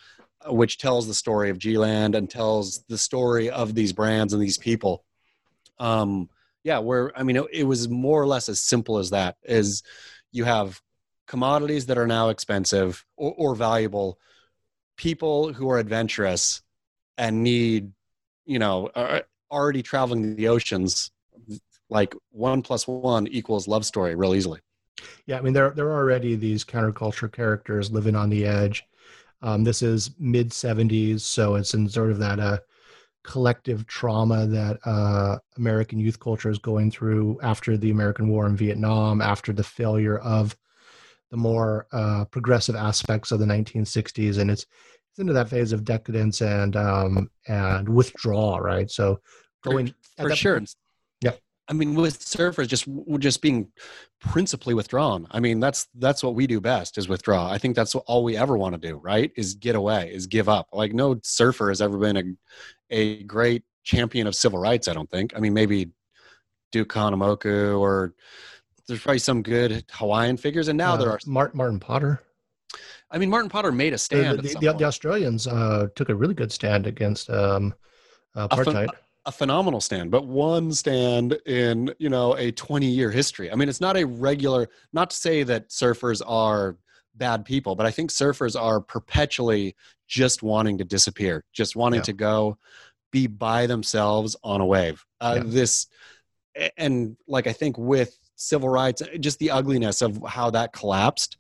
uh, 0.47 0.53
which 0.53 0.79
tells 0.79 1.07
the 1.07 1.15
story 1.15 1.51
of 1.51 1.59
G-Land 1.59 2.15
and 2.15 2.29
tells 2.29 2.85
the 2.89 2.99
story 2.99 3.51
of 3.51 3.75
these 3.75 3.93
brands 3.93 4.33
and 4.33 4.43
these 4.43 4.59
people. 4.59 5.05
Um, 5.79 6.29
yeah, 6.63 6.79
where 6.79 7.17
I 7.17 7.23
mean, 7.23 7.37
it, 7.37 7.47
it 7.53 7.65
was 7.65 7.89
more 7.89 8.21
or 8.21 8.27
less 8.27 8.49
as 8.49 8.61
simple 8.61 8.99
as 8.99 9.11
that. 9.11 9.37
Is 9.45 9.83
you 10.33 10.45
have 10.45 10.81
commodities 11.27 11.87
that 11.87 11.99
are 11.99 12.07
now 12.07 12.29
expensive 12.29 13.05
or, 13.17 13.35
or 13.37 13.55
valuable, 13.55 14.19
people 14.97 15.53
who 15.53 15.71
are 15.71 15.79
adventurous 15.79 16.63
and 17.17 17.43
need, 17.43 17.93
you 18.47 18.59
know, 18.59 18.91
are 18.95 19.25
already 19.51 19.83
traveling 19.83 20.37
the 20.37 20.49
oceans, 20.49 21.11
like 21.91 22.15
one 22.31 22.63
plus 22.63 22.89
one 22.89 23.27
equals 23.27 23.69
love 23.69 23.85
story 23.85 24.15
real 24.15 24.35
easily. 24.35 24.61
Yeah, 25.27 25.39
I 25.39 25.43
mean 25.43 25.53
there 25.53 25.71
there 25.71 25.89
are 25.89 25.97
already 25.97 26.37
these 26.37 26.65
counterculture 26.65 27.31
characters 27.31 27.91
living 27.91 28.17
on 28.17 28.31
the 28.31 28.47
edge. 28.47 28.85
Um, 29.43 29.65
this 29.65 29.83
is 29.83 30.11
mid 30.19 30.51
'70s, 30.51 31.21
so 31.21 31.57
it's 31.57 31.75
in 31.75 31.89
sort 31.89 32.11
of 32.11 32.19
that 32.19 32.41
uh, 32.41 32.59
collective 33.23 33.87
trauma 33.87 34.47
that 34.47 34.79
uh, 34.87 35.39
American 35.57 35.99
youth 35.99 36.19
culture 36.19 36.51
is 36.51 36.59
going 36.59 36.91
through 36.91 37.39
after 37.43 37.77
the 37.77 37.91
American 37.91 38.29
War 38.29 38.47
in 38.47 38.57
Vietnam, 38.57 39.21
after 39.21 39.53
the 39.53 39.65
failure 39.65 40.19
of 40.19 40.57
the 41.31 41.37
more 41.37 41.87
uh, 41.93 42.25
progressive 42.27 42.77
aspects 42.77 43.33
of 43.33 43.41
the 43.41 43.47
1960s, 43.47 44.39
and 44.39 44.51
it's 44.51 44.67
it's 45.17 45.21
into 45.21 45.33
that 45.33 45.49
phase 45.49 45.73
of 45.73 45.83
decadence 45.83 46.43
and 46.43 46.77
um, 46.77 47.31
and 47.49 47.89
withdrawal, 47.89 48.61
right? 48.61 48.91
So 48.91 49.19
going 49.65 49.95
for, 50.19 50.29
for 50.29 50.37
sure. 50.37 50.59
Point, 50.59 50.75
yeah, 51.23 51.33
I 51.69 51.73
mean, 51.73 51.95
with 51.95 52.21
surfers 52.21 52.69
just 52.69 52.87
just 53.19 53.41
being 53.41 53.73
principally 54.21 54.75
withdrawn. 54.75 55.27
I 55.31 55.41
mean, 55.41 55.59
that's 55.59 55.89
that's 55.95 56.23
what 56.23 56.35
we 56.35 56.47
do 56.47 56.61
best 56.61 56.99
is 56.99 57.09
withdraw. 57.09 57.51
I 57.51 57.57
think 57.57 57.77
that's 57.77 57.95
all 57.95 58.25
we 58.25 58.37
ever 58.37 58.59
want 58.59 58.75
to 58.75 58.89
do, 58.89 58.97
right? 58.99 59.33
Is 59.37 59.55
get 59.55 59.75
away, 59.75 60.11
is 60.13 60.27
give 60.27 60.51
up. 60.51 60.69
Like 60.73 60.93
no 60.93 61.19
surfer 61.23 61.69
has 61.71 61.81
ever 61.81 61.97
been 61.97 62.17
a 62.17 62.25
a 62.91 63.23
great 63.23 63.63
champion 63.85 64.27
of 64.27 64.35
civil 64.35 64.59
rights. 64.59 64.87
I 64.87 64.93
don't 64.93 65.11
think. 65.11 65.33
I 65.35 65.41
mean, 65.41 65.55
maybe 65.55 65.93
Duke 66.73 66.93
Kahanamoku 66.93 67.79
or 67.81 68.13
there's 68.87 69.01
probably 69.01 69.19
some 69.19 69.43
good 69.43 69.83
Hawaiian 69.93 70.37
figures, 70.37 70.69
and 70.69 70.77
now 70.77 70.93
uh, 70.93 70.97
there 70.99 71.11
are 71.11 71.19
Martin, 71.27 71.57
Martin 71.57 71.81
Potter. 71.81 72.21
I 73.11 73.19
mean, 73.19 73.31
Martin 73.31 73.49
Potter 73.49 73.73
made 73.73 73.93
a 73.93 73.99
stand. 73.99 74.41
The, 74.41 74.55
the, 74.61 74.75
the, 74.79 74.85
Australians 74.85 75.47
uh, 75.47 75.89
took 75.95 76.09
a 76.09 76.15
really 76.15 76.35
good 76.35 76.51
stand 76.51 76.87
against 76.87 77.31
um, 77.31 77.75
apartheid. 78.35 78.89
A, 78.89 78.93
a 79.27 79.33
phenomenal 79.33 79.81
stand, 79.81 80.11
but 80.11 80.27
one 80.27 80.73
stand 80.73 81.33
in 81.47 81.95
you 81.99 82.09
know 82.09 82.37
a 82.37 82.51
20 82.53 82.87
year 82.87 83.11
history. 83.11 83.51
I 83.51 83.55
mean, 83.55 83.69
it's 83.69 83.81
not 83.81 83.97
a 83.97 84.05
regular. 84.05 84.69
Not 84.93 85.11
to 85.11 85.17
say 85.17 85.43
that 85.45 85.69
surfers 85.69 86.21
are 86.27 86.77
bad 87.15 87.45
people, 87.45 87.75
but 87.77 87.87
I 87.87 87.91
think 87.91 88.11
surfers 88.11 88.61
are 88.61 88.81
perpetually 88.81 89.75
just 90.07 90.43
wanting 90.43 90.79
to 90.79 90.85
disappear, 90.85 91.45
just 91.53 91.77
wanting 91.77 92.01
yeah. 92.01 92.05
to 92.05 92.13
go 92.13 92.59
be 93.13 93.27
by 93.27 93.67
themselves 93.67 94.37
on 94.43 94.61
a 94.61 94.67
wave. 94.67 95.05
Uh, 95.21 95.37
yeah. 95.39 95.43
This 95.47 95.87
and 96.77 97.17
like 97.27 97.47
I 97.47 97.53
think 97.53 97.79
with 97.79 98.19
civil 98.37 98.69
rights, 98.69 99.03
just 99.21 99.39
the 99.39 99.51
ugliness 99.51 100.03
of 100.03 100.23
how 100.27 100.51
that 100.51 100.73
collapsed. 100.73 101.37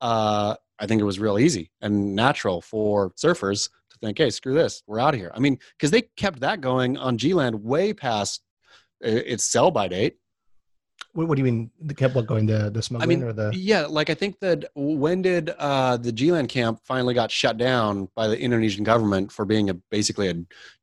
Uh, 0.00 0.54
I 0.78 0.86
think 0.86 1.00
it 1.00 1.04
was 1.04 1.20
real 1.20 1.38
easy 1.38 1.70
and 1.80 2.14
natural 2.14 2.60
for 2.60 3.10
surfers 3.10 3.68
to 3.90 3.98
think, 3.98 4.18
hey, 4.18 4.30
screw 4.30 4.54
this, 4.54 4.82
we're 4.86 5.00
out 5.00 5.14
of 5.14 5.20
here. 5.20 5.30
I 5.34 5.38
mean, 5.38 5.58
because 5.76 5.90
they 5.90 6.02
kept 6.16 6.40
that 6.40 6.60
going 6.60 6.96
on 6.96 7.18
G 7.18 7.34
Land 7.34 7.62
way 7.62 7.92
past 7.92 8.42
its 9.00 9.44
sell 9.44 9.70
by 9.70 9.88
date. 9.88 10.16
What, 11.12 11.28
what, 11.28 11.36
do 11.36 11.40
you 11.40 11.44
mean? 11.44 11.70
They 11.80 11.94
kept 11.94 12.16
what 12.16 12.26
going 12.26 12.46
the 12.46 12.70
the 12.70 12.82
smuggling 12.82 13.08
I 13.08 13.20
mean, 13.20 13.28
or 13.28 13.32
the? 13.32 13.52
Yeah, 13.54 13.86
like 13.86 14.10
I 14.10 14.14
think 14.14 14.40
that 14.40 14.64
when 14.74 15.22
did 15.22 15.50
uh, 15.50 15.96
the 15.96 16.10
G 16.10 16.32
Land 16.32 16.48
camp 16.48 16.80
finally 16.84 17.14
got 17.14 17.30
shut 17.30 17.56
down 17.56 18.08
by 18.16 18.26
the 18.26 18.38
Indonesian 18.38 18.82
government 18.82 19.30
for 19.30 19.44
being 19.44 19.70
a 19.70 19.74
basically 19.74 20.28
a 20.28 20.34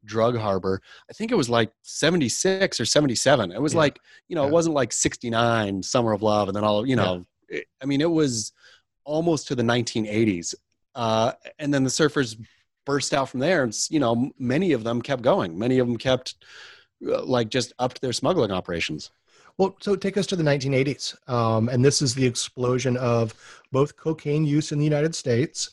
drug 0.06 0.38
harbor? 0.38 0.82
I 1.10 1.14
think 1.14 1.32
it 1.32 1.36
was 1.36 1.50
like 1.50 1.74
seventy 1.82 2.30
six 2.30 2.80
or 2.80 2.86
seventy 2.86 3.16
seven. 3.16 3.52
It 3.52 3.62
was 3.62 3.74
yeah. 3.74 3.80
like 3.80 4.00
you 4.30 4.36
know, 4.36 4.44
yeah. 4.44 4.50
it 4.50 4.54
wasn't 4.54 4.76
like 4.76 4.94
sixty 4.94 5.30
nine, 5.30 5.84
Summer 5.84 6.14
of 6.14 6.22
Love, 6.22 6.48
and 6.48 6.56
then 6.56 6.64
all 6.64 6.88
you 6.88 6.96
know. 6.96 7.26
Yeah. 7.50 7.58
It, 7.58 7.66
I 7.82 7.86
mean, 7.86 8.00
it 8.00 8.10
was 8.10 8.54
almost 9.12 9.48
to 9.50 9.56
the 9.56 9.64
nineteen 9.64 10.06
eighties, 10.06 10.56
uh, 10.96 11.34
and 11.60 11.74
then 11.74 11.84
the 11.84 11.90
surfers 11.90 12.38
burst 12.86 13.14
out 13.14 13.30
from 13.30 13.40
there. 13.40 13.64
And, 13.64 13.78
you 13.90 14.00
know, 14.00 14.32
many 14.40 14.72
of 14.72 14.84
them 14.84 15.02
kept 15.02 15.22
going. 15.22 15.58
Many 15.58 15.80
of 15.80 15.88
them 15.88 15.98
kept 15.98 16.36
uh, 17.08 17.24
like 17.24 17.50
just 17.50 17.74
upped 17.80 18.02
their 18.02 18.14
smuggling 18.14 18.52
operations. 18.52 19.12
Well, 19.58 19.76
so 19.82 19.96
take 19.96 20.18
us 20.18 20.28
to 20.28 20.36
the 20.36 20.44
1980s. 20.44 21.30
Um, 21.30 21.70
and 21.70 21.84
this 21.84 22.02
is 22.02 22.16
the 22.16 22.26
explosion 22.26 22.98
of 22.98 23.34
both 23.72 23.96
cocaine 23.96 24.46
use 24.46 24.72
in 24.72 24.80
the 24.80 24.86
United 24.86 25.14
States 25.14 25.72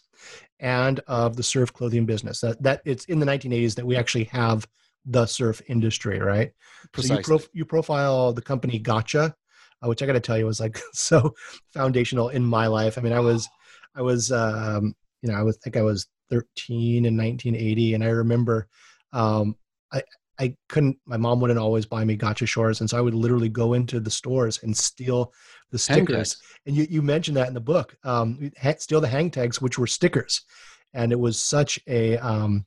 and 0.60 1.00
of 1.06 1.36
the 1.36 1.42
surf 1.42 1.72
clothing 1.72 2.04
business. 2.04 2.40
That, 2.40 2.62
that 2.62 2.82
it's 2.84 3.04
in 3.06 3.18
the 3.18 3.26
1980s 3.26 3.74
that 3.76 3.86
we 3.86 3.96
actually 3.96 4.24
have 4.24 4.66
the 5.06 5.26
surf 5.26 5.62
industry, 5.68 6.18
right? 6.18 6.52
Precisely. 6.92 7.22
So 7.22 7.32
you, 7.32 7.38
prof- 7.38 7.50
you 7.52 7.64
profile 7.64 8.32
the 8.32 8.42
company 8.42 8.78
Gotcha, 8.78 9.34
uh, 9.82 9.88
which 9.88 10.02
I 10.02 10.06
got 10.06 10.12
to 10.12 10.20
tell 10.20 10.38
you 10.38 10.46
was 10.46 10.60
like 10.60 10.80
so 10.92 11.34
foundational 11.72 12.28
in 12.28 12.44
my 12.44 12.66
life. 12.66 12.98
I 12.98 13.00
mean, 13.00 13.12
I 13.12 13.20
was, 13.20 13.48
I 13.94 14.02
was, 14.02 14.32
um, 14.32 14.94
you 15.22 15.30
know, 15.30 15.38
I 15.38 15.42
was 15.42 15.58
think 15.58 15.76
I 15.76 15.82
was 15.82 16.06
13 16.30 17.04
in 17.06 17.16
1980, 17.16 17.94
and 17.94 18.04
I 18.04 18.08
remember 18.08 18.68
um, 19.12 19.56
I 19.92 20.02
I 20.38 20.54
couldn't. 20.68 20.98
My 21.04 21.16
mom 21.16 21.40
wouldn't 21.40 21.58
always 21.58 21.86
buy 21.86 22.04
me 22.04 22.16
gotcha 22.16 22.46
shorts, 22.46 22.80
and 22.80 22.88
so 22.88 22.96
I 22.96 23.00
would 23.00 23.14
literally 23.14 23.48
go 23.48 23.72
into 23.74 24.00
the 24.00 24.10
stores 24.10 24.60
and 24.62 24.76
steal 24.76 25.32
the 25.70 25.78
stickers. 25.78 26.36
And 26.66 26.76
you 26.76 26.86
you 26.88 27.02
mentioned 27.02 27.36
that 27.36 27.48
in 27.48 27.54
the 27.54 27.60
book. 27.60 27.96
Um, 28.04 28.52
steal 28.78 29.00
the 29.00 29.08
hang 29.08 29.30
tags, 29.30 29.60
which 29.60 29.78
were 29.78 29.86
stickers, 29.86 30.42
and 30.94 31.12
it 31.12 31.18
was 31.18 31.42
such 31.42 31.80
a 31.88 32.18
um, 32.18 32.66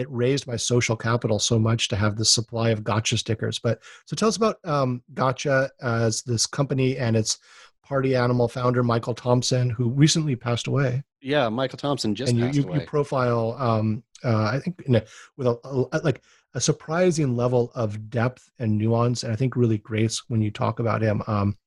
it 0.00 0.10
raised 0.10 0.46
my 0.46 0.56
social 0.56 0.96
capital 0.96 1.38
so 1.38 1.58
much 1.58 1.88
to 1.88 1.96
have 1.96 2.16
this 2.16 2.30
supply 2.30 2.70
of 2.70 2.82
gotcha 2.82 3.18
stickers. 3.18 3.58
But 3.58 3.82
so 4.06 4.16
tell 4.16 4.28
us 4.28 4.36
about 4.36 4.56
um, 4.64 5.02
gotcha 5.12 5.70
as 5.82 6.22
this 6.22 6.46
company 6.46 6.96
and 6.96 7.16
its 7.16 7.38
party 7.84 8.16
animal 8.16 8.48
founder 8.48 8.82
Michael 8.82 9.14
Tomson, 9.14 9.68
who 9.68 9.90
recently 9.90 10.36
passed 10.36 10.66
away. 10.66 11.02
Yeah, 11.20 11.50
Michael 11.50 11.76
Tomson 11.76 12.14
just 12.14 12.30
and 12.30 12.38
you, 12.38 12.62
you, 12.62 12.74
you, 12.74 12.80
profile, 12.80 13.56
um, 13.58 14.02
uh, 14.24 14.44
I 14.54 14.60
think, 14.60 14.80
a, 14.88 15.04
with 15.36 15.48
a, 15.48 15.88
a, 15.92 15.98
like 15.98 16.22
a 16.54 16.60
surprising 16.60 17.36
level 17.36 17.70
of 17.74 18.08
depth 18.08 18.50
and 18.58 18.78
nuance, 18.78 19.22
and 19.22 19.32
I 19.32 19.36
think 19.36 19.54
really 19.54 19.78
grace 19.78 20.22
when 20.28 20.40
you 20.40 20.50
talk 20.50 20.78
about 20.78 21.02
him 21.02 21.22
um, 21.26 21.58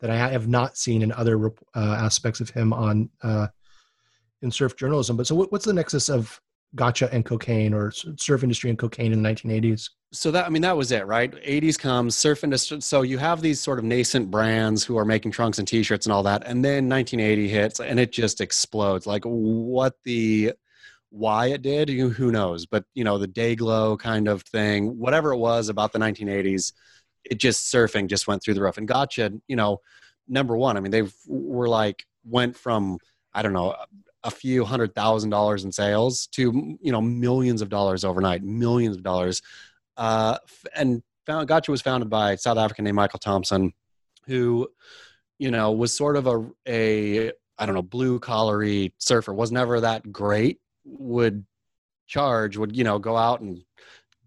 that 0.00 0.10
I 0.10 0.16
have 0.16 0.48
not 0.48 0.76
seen 0.76 1.00
in 1.00 1.12
other 1.12 1.46
uh, 1.74 1.96
aspects 1.98 2.40
of 2.40 2.50
him 2.50 2.74
on 2.74 3.08
uh, 3.22 3.46
in 4.42 4.50
surf 4.50 4.76
journalism. 4.76 5.16
But 5.16 5.26
so, 5.26 5.34
what's 5.34 5.64
the 5.64 5.72
nexus 5.72 6.10
of 6.10 6.40
gotcha 6.74 7.12
and 7.12 7.24
cocaine 7.24 7.74
or 7.74 7.90
surf 7.90 8.42
industry 8.42 8.70
and 8.70 8.78
cocaine 8.78 9.12
in 9.12 9.22
the 9.22 9.28
1980s 9.28 9.90
so 10.12 10.30
that 10.30 10.46
i 10.46 10.48
mean 10.48 10.62
that 10.62 10.76
was 10.76 10.92
it 10.92 11.06
right? 11.06 11.32
80s 11.44 11.78
comes 11.78 12.16
surf 12.16 12.44
industry 12.44 12.80
so 12.80 13.02
you 13.02 13.18
have 13.18 13.40
these 13.40 13.60
sort 13.60 13.78
of 13.78 13.84
nascent 13.84 14.30
brands 14.30 14.84
who 14.84 14.96
are 14.96 15.04
making 15.04 15.32
trunks 15.32 15.58
and 15.58 15.66
t-shirts 15.66 16.06
and 16.06 16.12
all 16.12 16.22
that 16.22 16.42
and 16.46 16.64
then 16.64 16.88
1980 16.88 17.48
hits 17.48 17.80
and 17.80 17.98
it 17.98 18.12
just 18.12 18.40
explodes. 18.40 19.06
Like 19.06 19.24
what 19.24 19.94
the 20.04 20.52
why 21.10 21.48
it 21.48 21.62
did 21.62 21.88
who 21.88 22.30
knows? 22.30 22.66
But 22.66 22.84
you 22.94 23.02
know 23.02 23.18
the 23.18 23.26
day 23.26 23.56
glow 23.56 23.96
kind 23.96 24.28
of 24.28 24.42
thing 24.42 24.98
whatever 24.98 25.32
it 25.32 25.38
was 25.38 25.68
about 25.68 25.92
the 25.92 25.98
1980s 25.98 26.72
it 27.24 27.38
just 27.38 27.72
surfing 27.72 28.08
just 28.08 28.26
went 28.26 28.42
through 28.42 28.54
the 28.54 28.62
roof 28.62 28.78
and 28.78 28.88
gotcha 28.88 29.32
you 29.46 29.56
know 29.56 29.80
number 30.28 30.56
one 30.56 30.76
i 30.76 30.80
mean 30.80 30.90
they 30.90 31.02
were 31.26 31.68
like 31.68 32.06
went 32.24 32.56
from 32.56 32.98
i 33.34 33.42
don't 33.42 33.52
know 33.52 33.74
a 34.24 34.30
few 34.30 34.64
hundred 34.64 34.94
thousand 34.94 35.30
dollars 35.30 35.64
in 35.64 35.72
sales 35.72 36.26
to 36.28 36.78
you 36.80 36.92
know 36.92 37.00
millions 37.00 37.62
of 37.62 37.68
dollars 37.68 38.04
overnight, 38.04 38.42
millions 38.42 38.96
of 38.96 39.02
dollars. 39.02 39.42
Uh, 39.96 40.38
and 40.74 41.02
found, 41.26 41.48
Gotcha 41.48 41.70
was 41.70 41.82
founded 41.82 42.10
by 42.10 42.36
South 42.36 42.58
African 42.58 42.84
named 42.84 42.96
Michael 42.96 43.18
Tomson, 43.18 43.72
who 44.26 44.68
you 45.38 45.50
know 45.50 45.72
was 45.72 45.96
sort 45.96 46.16
of 46.16 46.26
a 46.26 46.50
a 46.68 47.32
I 47.58 47.66
don't 47.66 47.74
know 47.74 47.82
blue 47.82 48.18
collary 48.18 48.94
surfer. 48.98 49.32
Was 49.32 49.52
never 49.52 49.80
that 49.80 50.10
great. 50.12 50.60
Would 50.84 51.44
charge. 52.06 52.56
Would 52.56 52.76
you 52.76 52.84
know 52.84 52.98
go 52.98 53.16
out 53.16 53.40
and 53.40 53.62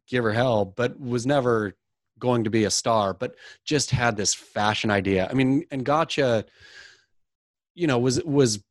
give 0.08 0.24
her 0.24 0.32
hell, 0.34 0.66
but 0.66 1.00
was 1.00 1.26
never 1.26 1.74
going 2.20 2.46
to 2.46 2.50
be 2.50 2.64
a 2.64 2.72
star. 2.72 3.14
But 3.14 3.36
just 3.66 3.92
had 3.92 4.16
this 4.16 4.34
fashion 4.34 4.90
idea. 4.90 5.28
I 5.30 5.34
mean, 5.34 5.66
and 5.72 5.84
Gotcha, 5.86 6.46
you 7.76 7.88
know, 7.88 8.00
was 8.00 8.24
was 8.24 8.64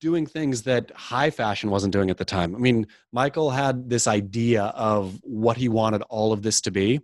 doing 0.00 0.26
things 0.26 0.62
that 0.62 0.90
high 0.92 1.30
fashion 1.30 1.70
wasn't 1.70 1.92
doing 1.92 2.10
at 2.10 2.16
the 2.16 2.24
time. 2.24 2.54
I 2.54 2.58
mean, 2.58 2.86
Michael 3.12 3.50
had 3.50 3.90
this 3.90 4.06
idea 4.06 4.64
of 4.74 5.20
what 5.22 5.56
he 5.56 5.68
wanted 5.68 6.02
all 6.08 6.32
of 6.32 6.42
this 6.42 6.60
to 6.62 6.70
be, 6.70 7.00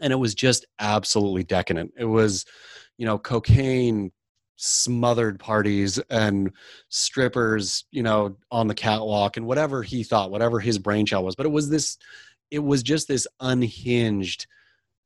and 0.00 0.12
it 0.12 0.16
was 0.16 0.34
just 0.34 0.66
absolutely 0.78 1.44
decadent. 1.44 1.92
It 1.98 2.04
was, 2.04 2.44
you 2.98 3.06
know, 3.06 3.18
cocaine 3.18 4.12
smothered 4.56 5.38
parties 5.38 5.98
and 6.10 6.50
strippers, 6.88 7.84
you 7.90 8.02
know, 8.02 8.36
on 8.50 8.68
the 8.68 8.74
catwalk 8.74 9.36
and 9.36 9.46
whatever 9.46 9.82
he 9.82 10.02
thought, 10.02 10.30
whatever 10.30 10.60
his 10.60 10.78
brainchild 10.78 11.24
was. 11.24 11.36
But 11.36 11.46
it 11.46 11.52
was 11.52 11.68
this, 11.68 11.98
it 12.50 12.60
was 12.60 12.82
just 12.82 13.08
this 13.08 13.26
unhinged 13.40 14.46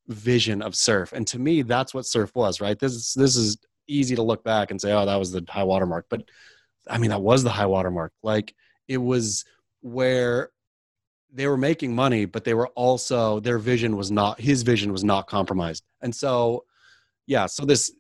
vision 0.09 0.62
of 0.62 0.74
surf. 0.74 1.12
And 1.12 1.26
to 1.28 1.38
me, 1.38 1.62
that's 1.62 1.95
what 1.95 2.07
surf 2.07 2.34
was, 2.34 2.61
right? 2.61 2.78
This 2.78 3.14
this 3.14 3.36
is 3.36 3.59
easy 3.88 4.14
to 4.14 4.22
look 4.22 4.45
back 4.45 4.70
and 4.70 4.80
say, 4.80 4.93
oh, 4.93 5.05
that 5.05 5.16
was 5.16 5.32
the 5.32 5.45
high 5.49 5.64
watermark. 5.64 6.07
But 6.09 6.22
I 6.88 6.98
mean, 6.98 7.10
that 7.10 7.22
was 7.22 7.42
the 7.42 7.50
high 7.50 7.66
watermark. 7.66 8.12
Like 8.22 8.54
it 8.88 8.98
was 8.98 9.44
where 9.80 10.50
they 11.32 11.46
were 11.46 11.56
making 11.56 11.94
money, 11.94 12.24
but 12.24 12.44
they 12.44 12.54
were 12.54 12.68
also 12.68 13.40
their 13.40 13.58
vision 13.58 13.96
was 13.96 14.10
not 14.10 14.40
his 14.40 14.62
vision 14.62 14.92
was 14.92 15.04
not 15.04 15.26
compromised. 15.28 15.84
And 16.00 16.14
so, 16.14 16.64
yeah, 17.26 17.46
so 17.46 17.64
this 17.64 17.92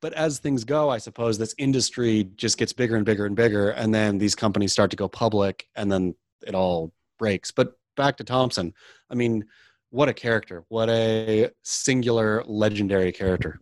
but 0.00 0.14
as 0.14 0.38
things 0.38 0.64
go, 0.64 0.88
I 0.88 0.96
suppose 0.96 1.36
this 1.36 1.54
industry 1.58 2.24
just 2.36 2.56
gets 2.56 2.72
bigger 2.72 2.96
and 2.96 3.04
bigger 3.04 3.26
and 3.26 3.36
bigger, 3.36 3.70
and 3.70 3.94
then 3.94 4.16
these 4.16 4.34
companies 4.34 4.72
start 4.72 4.90
to 4.92 4.96
go 4.96 5.08
public, 5.08 5.66
and 5.76 5.92
then 5.92 6.14
it 6.46 6.54
all 6.54 6.92
breaks. 7.18 7.50
But 7.50 7.74
back 7.98 8.16
to 8.16 8.24
Tomson, 8.24 8.72
I 9.10 9.14
mean, 9.14 9.44
what 9.90 10.08
a 10.08 10.14
character! 10.14 10.64
What 10.68 10.88
a 10.88 11.50
singular, 11.64 12.42
legendary 12.46 13.12
character. 13.12 13.60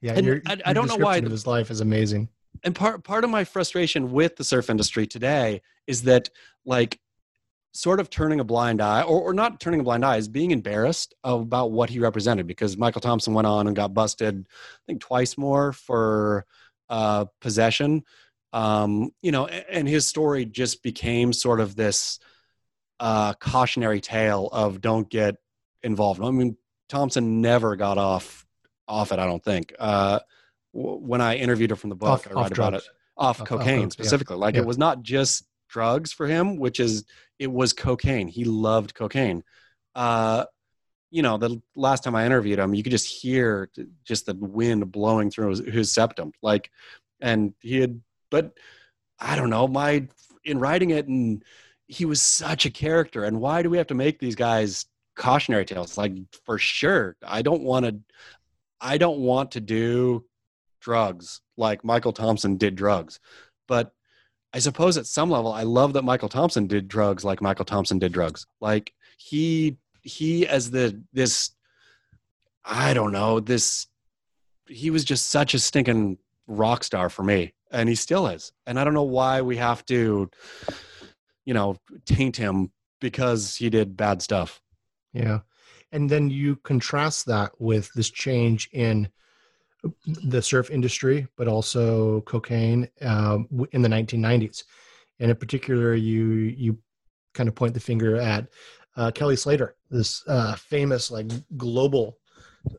Yeah, 0.00 0.14
And 0.16 0.26
your, 0.26 0.42
I- 0.46 0.60
I 0.66 0.72
don't 0.72 0.88
know 0.88 0.96
why 0.96 1.18
of 1.18 1.30
his 1.30 1.46
life 1.46 1.70
is 1.70 1.80
amazing. 1.80 2.28
And 2.64 2.74
part 2.74 3.04
part 3.04 3.24
of 3.24 3.30
my 3.30 3.44
frustration 3.44 4.12
with 4.12 4.36
the 4.36 4.44
surf 4.44 4.70
industry 4.70 5.06
today 5.06 5.62
is 5.86 6.02
that 6.02 6.30
like 6.64 6.98
sort 7.72 8.00
of 8.00 8.10
turning 8.10 8.40
a 8.40 8.44
blind 8.44 8.80
eye 8.80 9.02
or, 9.02 9.20
or 9.20 9.32
not 9.32 9.60
turning 9.60 9.80
a 9.80 9.84
blind 9.84 10.04
eye 10.04 10.16
is 10.16 10.28
being 10.28 10.50
embarrassed 10.50 11.14
about 11.22 11.70
what 11.70 11.90
he 11.90 12.00
represented 12.00 12.46
because 12.46 12.76
michael 12.76 13.00
tomson 13.00 13.34
went 13.34 13.46
on 13.46 13.66
and 13.66 13.76
got 13.76 13.94
busted 13.94 14.46
i 14.50 14.80
think 14.86 15.00
twice 15.00 15.38
more 15.38 15.72
for 15.72 16.46
uh, 16.88 17.26
possession. 17.40 18.02
Um, 18.52 19.10
you 19.20 19.30
know 19.30 19.46
a- 19.46 19.70
and 19.74 19.86
his 19.86 20.06
story 20.06 20.44
just 20.46 20.82
became 20.82 21.32
sort 21.32 21.60
of 21.60 21.76
this 21.76 22.18
uh, 22.98 23.34
cautionary 23.34 24.00
tale 24.00 24.48
of 24.52 24.80
don't 24.80 25.08
get 25.08 25.36
involved. 25.82 26.22
I 26.22 26.30
mean 26.30 26.56
thompson 26.88 27.42
never 27.42 27.76
got 27.76 27.98
off 27.98 28.46
off 28.88 29.12
it 29.12 29.18
i 29.18 29.26
don't 29.26 29.44
think. 29.44 29.74
Uh, 29.78 30.20
when 30.72 31.20
i 31.20 31.36
interviewed 31.36 31.70
her 31.70 31.76
from 31.76 31.90
the 31.90 31.96
book 31.96 32.08
Off, 32.10 32.26
i 32.28 32.30
off 32.30 32.36
write 32.36 32.52
about 32.52 32.74
it 32.74 32.82
drugs. 32.82 32.90
off 33.16 33.40
Off- 33.40 33.40
off 33.42 33.48
cocaine 33.48 33.80
yeah. 33.82 33.88
specifically. 33.88 34.36
Like 34.36 34.54
Yeah. 34.54 34.60
it 34.60 34.66
was 34.66 34.78
not 34.78 35.02
just 35.02 35.44
drugs 35.68 36.12
for 36.12 36.26
him, 36.26 36.56
which 36.56 36.78
is 36.80 37.04
it 37.38 37.50
was 37.50 37.72
cocaine. 37.72 38.28
He 38.28 38.44
loved 38.44 38.94
cocaine. 38.94 39.42
Uh, 39.94 40.44
you 41.10 41.22
know, 41.22 41.36
the 41.38 41.60
last 41.74 42.04
time 42.04 42.14
I 42.14 42.26
interviewed 42.26 42.58
him, 42.58 42.74
you 42.74 42.82
could 42.82 42.92
just 42.92 43.06
hear 43.08 43.70
just 44.04 44.26
the 44.26 44.34
wind 44.34 44.90
blowing 44.92 45.30
through 45.30 45.50
his, 45.50 45.58
his 45.60 45.92
septum. 45.92 46.32
Like, 46.42 46.70
and 47.20 47.54
he 47.60 47.80
had, 47.80 48.00
but 48.30 48.52
I 49.18 49.34
don't 49.36 49.50
know, 49.50 49.66
my 49.66 50.06
in 50.44 50.58
writing 50.60 50.90
it, 50.90 51.08
and 51.08 51.42
he 51.88 52.04
was 52.04 52.22
such 52.22 52.66
a 52.66 52.70
character. 52.70 53.24
And 53.24 53.40
why 53.40 53.62
do 53.62 53.70
we 53.70 53.78
have 53.78 53.86
to 53.88 53.94
make 53.94 54.18
these 54.20 54.36
guys 54.36 54.86
cautionary 55.16 55.64
tales? 55.64 55.98
Like, 55.98 56.12
for 56.44 56.58
sure, 56.58 57.16
I 57.26 57.42
don't 57.42 57.62
want 57.62 57.86
to. 57.86 57.96
I 58.80 58.96
don't 58.98 59.18
want 59.18 59.50
to 59.52 59.60
do 59.60 60.24
drugs 60.88 61.42
like 61.58 61.84
Michael 61.84 62.14
Tomson 62.14 62.56
did 62.56 62.74
drugs. 62.74 63.20
But 63.66 63.92
I 64.54 64.58
suppose 64.58 64.96
at 64.96 65.04
some 65.04 65.28
level, 65.28 65.52
I 65.52 65.64
love 65.64 65.92
that 65.92 66.02
Michael 66.02 66.30
Tomson 66.30 66.66
did 66.66 66.88
drugs 66.88 67.26
like 67.26 67.42
Michael 67.42 67.66
Tomson 67.66 67.98
did 67.98 68.10
drugs. 68.10 68.46
Like 68.58 68.94
he 69.18 69.76
he 70.00 70.46
as 70.46 70.70
the 70.70 71.02
this 71.12 71.50
I 72.64 72.94
don't 72.94 73.12
know 73.12 73.38
this 73.38 73.86
he 74.66 74.88
was 74.88 75.04
just 75.04 75.26
such 75.26 75.52
a 75.52 75.58
stinking 75.58 76.16
rock 76.46 76.84
star 76.84 77.10
for 77.10 77.22
me, 77.22 77.52
and 77.70 77.86
he 77.86 77.94
still 77.94 78.26
is. 78.26 78.50
And 78.66 78.80
I 78.80 78.84
don't 78.84 78.94
know 78.94 79.02
why 79.02 79.42
we 79.42 79.58
have 79.58 79.84
to, 79.86 80.30
you 81.44 81.54
know, 81.54 81.76
taint 82.06 82.38
him 82.38 82.72
because 82.98 83.56
he 83.56 83.68
did 83.68 83.94
bad 83.94 84.22
stuff. 84.22 84.62
Yeah. 85.12 85.40
And 85.92 86.08
then 86.08 86.30
you 86.30 86.56
contrast 86.56 87.26
that 87.26 87.52
with 87.58 87.92
this 87.94 88.10
change 88.10 88.70
in 88.72 89.10
the 90.06 90.42
surf 90.42 90.70
industry, 90.70 91.26
but 91.36 91.48
also 91.48 92.20
cocaine 92.22 92.88
um, 93.02 93.48
in 93.72 93.82
the 93.82 93.88
1990s. 93.88 94.64
And 95.20 95.30
in 95.30 95.36
particular, 95.36 95.94
you 95.94 96.24
you 96.56 96.78
kind 97.34 97.48
of 97.48 97.54
point 97.54 97.74
the 97.74 97.80
finger 97.80 98.16
at 98.16 98.48
uh, 98.96 99.10
Kelly 99.12 99.36
Slater, 99.36 99.76
this 99.90 100.24
uh, 100.26 100.54
famous 100.56 101.10
like 101.10 101.26
global, 101.56 102.18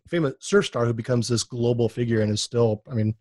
famous 0.08 0.34
surf 0.40 0.66
star 0.66 0.86
who 0.86 0.94
becomes 0.94 1.28
this 1.28 1.44
global 1.44 1.88
figure 1.88 2.22
and 2.22 2.32
is 2.32 2.42
still, 2.44 2.84
I 2.90 2.94
mean, 2.94 3.16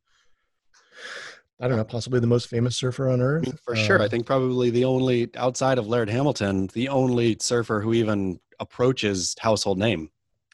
I 1.61 1.69
don't 1.69 1.77
know, 1.77 1.85
possibly 1.85 2.21
the 2.21 2.27
most 2.27 2.49
famous 2.49 2.77
surfer 2.77 3.09
on 3.09 3.21
I 3.21 3.25
earth. 3.25 3.47
mean, 3.47 3.59
for 3.65 3.75
sure. 3.77 4.01
I 4.01 4.05
Um, 4.05 4.11
think 4.11 4.27
probably 4.27 4.71
the 4.71 4.85
only 4.85 5.31
outside 5.37 5.79
of 5.79 5.87
Laird 5.89 6.09
Hamilton, 6.11 6.69
the 6.73 6.89
only 6.89 7.37
surfer 7.41 7.81
who 7.81 7.95
even 7.95 8.41
approaches 8.61 9.35
household 9.41 9.79
name. 9.79 10.11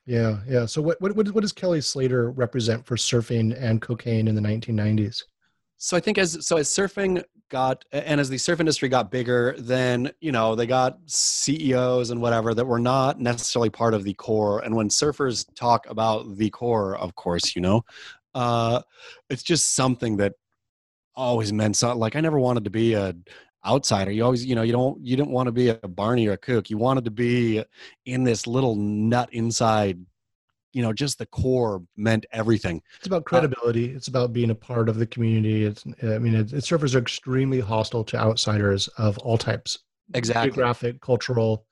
Yeah, 0.07 0.41
yeah. 0.47 0.67
So 0.67 0.83
what 0.83 1.01
what 1.01 1.15
what 1.17 1.41
does 1.41 1.53
Kelly 1.53 1.81
Slater 1.81 2.31
represent 2.31 2.85
for 2.85 2.97
surfing 2.97 3.57
and 3.59 3.81
cocaine 3.81 4.29
in 4.29 4.35
the 4.35 4.41
1990s? 4.41 5.23
So 5.79 5.97
I 5.97 6.01
think 6.01 6.19
as 6.19 6.47
so 6.47 6.57
as 6.59 6.69
surfing 6.69 7.23
got 7.51 7.85
and 7.93 8.21
as 8.21 8.29
the 8.29 8.39
surf 8.39 8.61
industry 8.61 8.89
got 8.89 9.11
bigger, 9.11 9.55
then 9.59 10.11
you 10.21 10.31
know 10.33 10.55
they 10.55 10.67
got 10.67 10.99
CEOs 11.07 12.11
and 12.11 12.21
whatever 12.21 12.55
that 12.55 12.67
were 12.67 12.79
not 12.79 13.19
necessarily 13.19 13.71
part 13.71 13.95
of 13.95 14.05
the 14.05 14.15
core. 14.15 14.61
And 14.61 14.77
when 14.77 14.89
surfers 14.89 15.47
talk 15.55 15.89
about 15.89 16.37
the 16.37 16.51
core, 16.51 16.97
of 16.97 17.15
course, 17.15 17.57
you 17.57 17.63
know, 17.63 17.83
uh, 18.35 18.83
it's 19.31 19.43
just 19.43 19.75
something 19.75 20.19
that 20.19 20.35
always 21.17 21.53
meant 21.53 21.77
something. 21.77 21.99
Like 21.99 22.17
I 22.17 22.21
never 22.21 22.39
wanted 22.39 22.65
to 22.65 22.71
be 22.71 22.95
a 22.95 23.15
outsider. 23.67 24.11
You 24.11 24.25
always, 24.25 24.45
you 24.45 24.55
know, 24.55 24.63
you 24.63 24.73
don't 24.73 25.05
you 25.05 25.17
didn't 25.17 25.31
want 25.31 25.47
to 25.47 25.53
be 25.53 25.69
a 25.69 25.75
Barney 25.75 26.27
or 26.27 26.33
a 26.33 26.37
Kook. 26.37 26.71
You 26.71 26.79
wanted 26.79 27.05
to 27.05 27.11
be 27.11 27.65
in 28.07 28.25
this 28.25 28.47
little 28.47 28.77
nut 28.77 29.29
inside. 29.33 29.99
You 30.73 30.83
know, 30.83 30.93
just 30.93 31.19
the 31.19 31.27
core 31.27 31.83
meant 31.97 32.27
everything. 32.33 32.83
It's 32.99 33.07
about 33.07 33.25
credibility. 33.25 33.91
it's 33.91 34.09
about 34.09 34.33
being 34.33 34.51
a 34.51 34.55
part 34.57 34.89
of 34.89 34.97
the 34.99 35.07
community. 35.07 35.65
It's 35.65 35.85
I 36.03 36.19
mean, 36.19 36.35
it, 36.35 36.53
it, 36.53 36.65
surfers 36.65 36.97
are 36.97 36.99
extremely 36.99 37.61
hostile 37.61 38.03
to 38.05 38.17
outsiders 38.17 38.89
of 38.99 39.17
all 39.19 39.39
types, 39.39 39.79
Exactly. 40.15 40.51
geographic, 40.51 41.01
cultural, 41.01 41.65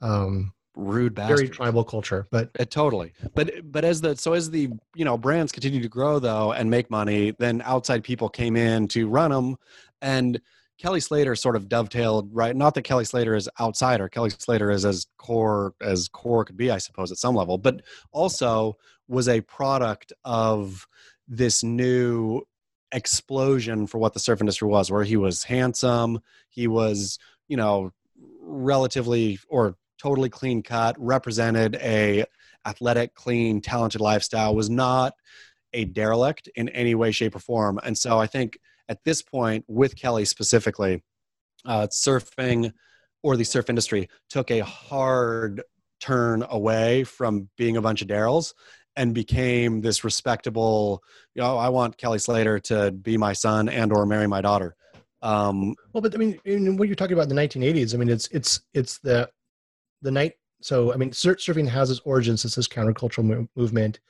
um, 0.00 0.52
Rude 0.76 1.14
bastard. 1.14 1.38
very 1.38 1.48
tribal 1.50 1.84
culture. 1.84 2.26
But 2.32 2.50
Uh, 2.58 2.64
totally 2.64 3.12
but 3.34 3.52
but 3.70 3.84
as 3.84 4.00
the 4.00 4.16
so 4.16 4.32
as 4.32 4.50
the 4.50 4.70
you 4.96 5.04
know 5.04 5.16
brands 5.16 5.52
continue 5.52 5.80
to 5.80 5.88
grow 5.88 6.18
though 6.18 6.52
and 6.52 6.68
make 6.68 6.90
money 6.90 7.32
then 7.38 7.62
outside 7.64 8.02
people 8.02 8.28
came 8.28 8.56
in 8.56 8.88
to 8.88 9.06
run 9.06 9.30
them 9.30 9.56
and 10.02 10.40
kelly 10.78 11.00
slater 11.00 11.34
sort 11.34 11.56
of 11.56 11.68
dovetailed 11.68 12.28
right? 12.32 12.56
Not 12.56 12.74
that 12.74 12.82
kelly 12.82 13.04
slater 13.04 13.34
is 13.34 13.48
outsider 13.60 14.08
kelly 14.08 14.30
slater 14.30 14.70
is 14.70 14.84
as 14.84 15.06
core 15.18 15.74
as 15.80 16.08
core 16.08 16.44
could 16.44 16.56
be 16.56 16.70
i 16.70 16.78
suppose 16.78 17.12
at 17.12 17.18
some 17.18 17.34
level 17.34 17.58
but 17.58 17.82
also 18.12 18.76
was 19.08 19.28
a 19.28 19.40
product 19.42 20.12
of 20.24 20.86
this 21.28 21.62
new 21.62 22.42
explosion 22.92 23.86
for 23.86 23.98
what 23.98 24.12
the 24.12 24.20
surf 24.20 24.40
industry 24.40 24.68
was 24.68 24.90
where 24.90 25.04
he 25.04 25.16
was 25.16 25.42
handsome 25.42 26.20
he 26.48 26.66
was 26.66 27.18
you 27.48 27.56
know 27.56 27.90
relatively 28.40 29.38
or 29.48 29.76
totally 29.98 30.28
clean 30.28 30.62
cut 30.62 30.94
represented 30.98 31.76
a 31.76 32.24
athletic 32.66 33.14
clean 33.14 33.60
talented 33.60 34.00
lifestyle 34.00 34.54
was 34.54 34.70
not 34.70 35.14
a 35.72 35.84
derelict 35.84 36.48
in 36.54 36.68
any 36.70 36.94
way 36.94 37.10
shape 37.10 37.34
or 37.34 37.38
form. 37.38 37.78
And 37.82 37.96
so 37.96 38.18
i 38.18 38.26
think 38.26 38.58
at 38.88 39.02
this 39.04 39.22
point 39.22 39.64
with 39.68 39.96
kelly 39.96 40.24
specifically 40.24 41.02
uh, 41.66 41.86
surfing 41.90 42.72
or 43.22 43.36
the 43.36 43.44
surf 43.44 43.70
industry 43.70 44.08
took 44.28 44.50
a 44.50 44.60
hard 44.60 45.62
turn 46.00 46.44
away 46.50 47.04
from 47.04 47.48
being 47.56 47.76
a 47.76 47.82
bunch 47.82 48.02
of 48.02 48.08
daryls 48.08 48.52
and 48.96 49.14
became 49.14 49.80
this 49.80 50.04
respectable 50.04 51.02
you 51.34 51.42
know 51.42 51.56
i 51.56 51.68
want 51.68 51.96
kelly 51.96 52.18
slater 52.18 52.58
to 52.58 52.90
be 52.90 53.16
my 53.16 53.32
son 53.32 53.68
and 53.68 53.92
or 53.92 54.04
marry 54.04 54.26
my 54.26 54.40
daughter 54.40 54.76
um, 55.24 55.74
well, 55.94 56.02
but 56.02 56.14
I 56.14 56.18
mean, 56.18 56.76
what 56.76 56.86
you're 56.86 56.94
talking 56.94 57.14
about 57.14 57.30
in 57.30 57.34
the 57.34 57.42
1980s, 57.42 57.94
I 57.94 57.96
mean, 57.96 58.10
it's 58.10 58.28
it's 58.28 58.60
it's 58.74 58.98
the 58.98 59.28
the 60.02 60.10
night. 60.10 60.34
So 60.60 60.92
I 60.92 60.96
mean, 60.96 61.10
surfing 61.10 61.66
has 61.66 61.90
its 61.90 62.00
origins 62.04 62.44
as 62.44 62.54
this 62.54 62.68
countercultural 62.68 63.24
mo- 63.24 63.48
movement 63.56 64.00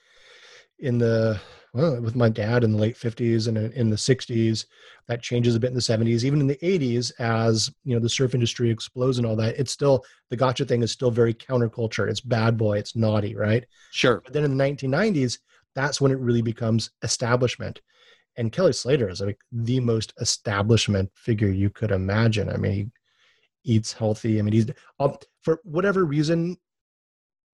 in 0.80 0.98
the 0.98 1.40
well, 1.74 2.00
with 2.00 2.14
my 2.14 2.28
dad 2.28 2.62
in 2.62 2.70
the 2.70 2.78
late 2.78 2.96
50s 2.96 3.48
and 3.48 3.58
in 3.58 3.90
the 3.90 3.96
60s. 3.96 4.64
That 5.08 5.20
changes 5.20 5.56
a 5.56 5.60
bit 5.60 5.68
in 5.68 5.74
the 5.74 5.80
70s, 5.80 6.22
even 6.22 6.40
in 6.40 6.46
the 6.46 6.56
80s, 6.56 7.12
as 7.18 7.68
you 7.82 7.94
know, 7.94 8.00
the 8.00 8.08
surf 8.08 8.32
industry 8.32 8.70
explodes 8.70 9.18
and 9.18 9.26
all 9.26 9.36
that. 9.36 9.58
It's 9.58 9.72
still 9.72 10.04
the 10.30 10.36
gotcha 10.36 10.64
thing 10.64 10.82
is 10.82 10.92
still 10.92 11.10
very 11.10 11.34
counterculture. 11.34 12.08
It's 12.08 12.20
bad 12.20 12.56
boy. 12.56 12.78
It's 12.78 12.94
naughty, 12.94 13.34
right? 13.34 13.66
sure 13.90 14.22
But 14.24 14.32
then 14.32 14.44
in 14.44 14.56
the 14.56 14.64
1990s, 14.64 15.38
that's 15.74 16.00
when 16.00 16.12
it 16.12 16.18
really 16.20 16.42
becomes 16.42 16.90
establishment. 17.02 17.80
And 18.36 18.52
Kelly 18.52 18.72
Slater 18.72 19.08
is 19.08 19.20
like 19.20 19.40
the 19.50 19.80
most 19.80 20.14
establishment 20.20 21.10
figure 21.14 21.48
you 21.48 21.70
could 21.70 21.90
imagine. 21.90 22.48
I 22.48 22.56
mean, 22.56 22.92
he 23.62 23.74
eats 23.74 23.92
healthy. 23.92 24.38
I 24.38 24.42
mean, 24.42 24.54
he's 24.54 24.66
um, 25.00 25.16
for 25.42 25.60
whatever 25.64 26.04
reason 26.04 26.56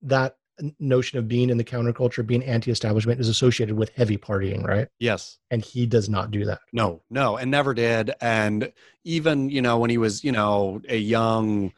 that 0.02 0.36
notion 0.78 1.18
of 1.18 1.28
being 1.28 1.50
in 1.50 1.56
the 1.56 1.64
counterculture, 1.64 2.26
being 2.26 2.44
anti-establishment, 2.44 3.20
is 3.20 3.28
associated 3.28 3.76
with 3.76 3.90
heavy 3.96 4.16
partying, 4.16 4.64
right? 4.64 4.88
yes 4.98 5.38
And 5.50 5.64
he 5.64 5.86
does 5.86 6.08
not 6.08 6.30
do 6.30 6.44
that. 6.44 6.60
No, 6.72 7.02
no, 7.10 7.36
and 7.36 7.50
never 7.50 7.74
did. 7.74 8.12
And 8.20 8.72
even, 9.04 9.50
you 9.50 9.62
know, 9.62 9.78
when 9.78 9.90
he 9.90 9.98
was, 9.98 10.22
you 10.24 10.32
know, 10.32 10.80
a 10.88 10.96
young, 10.96 11.72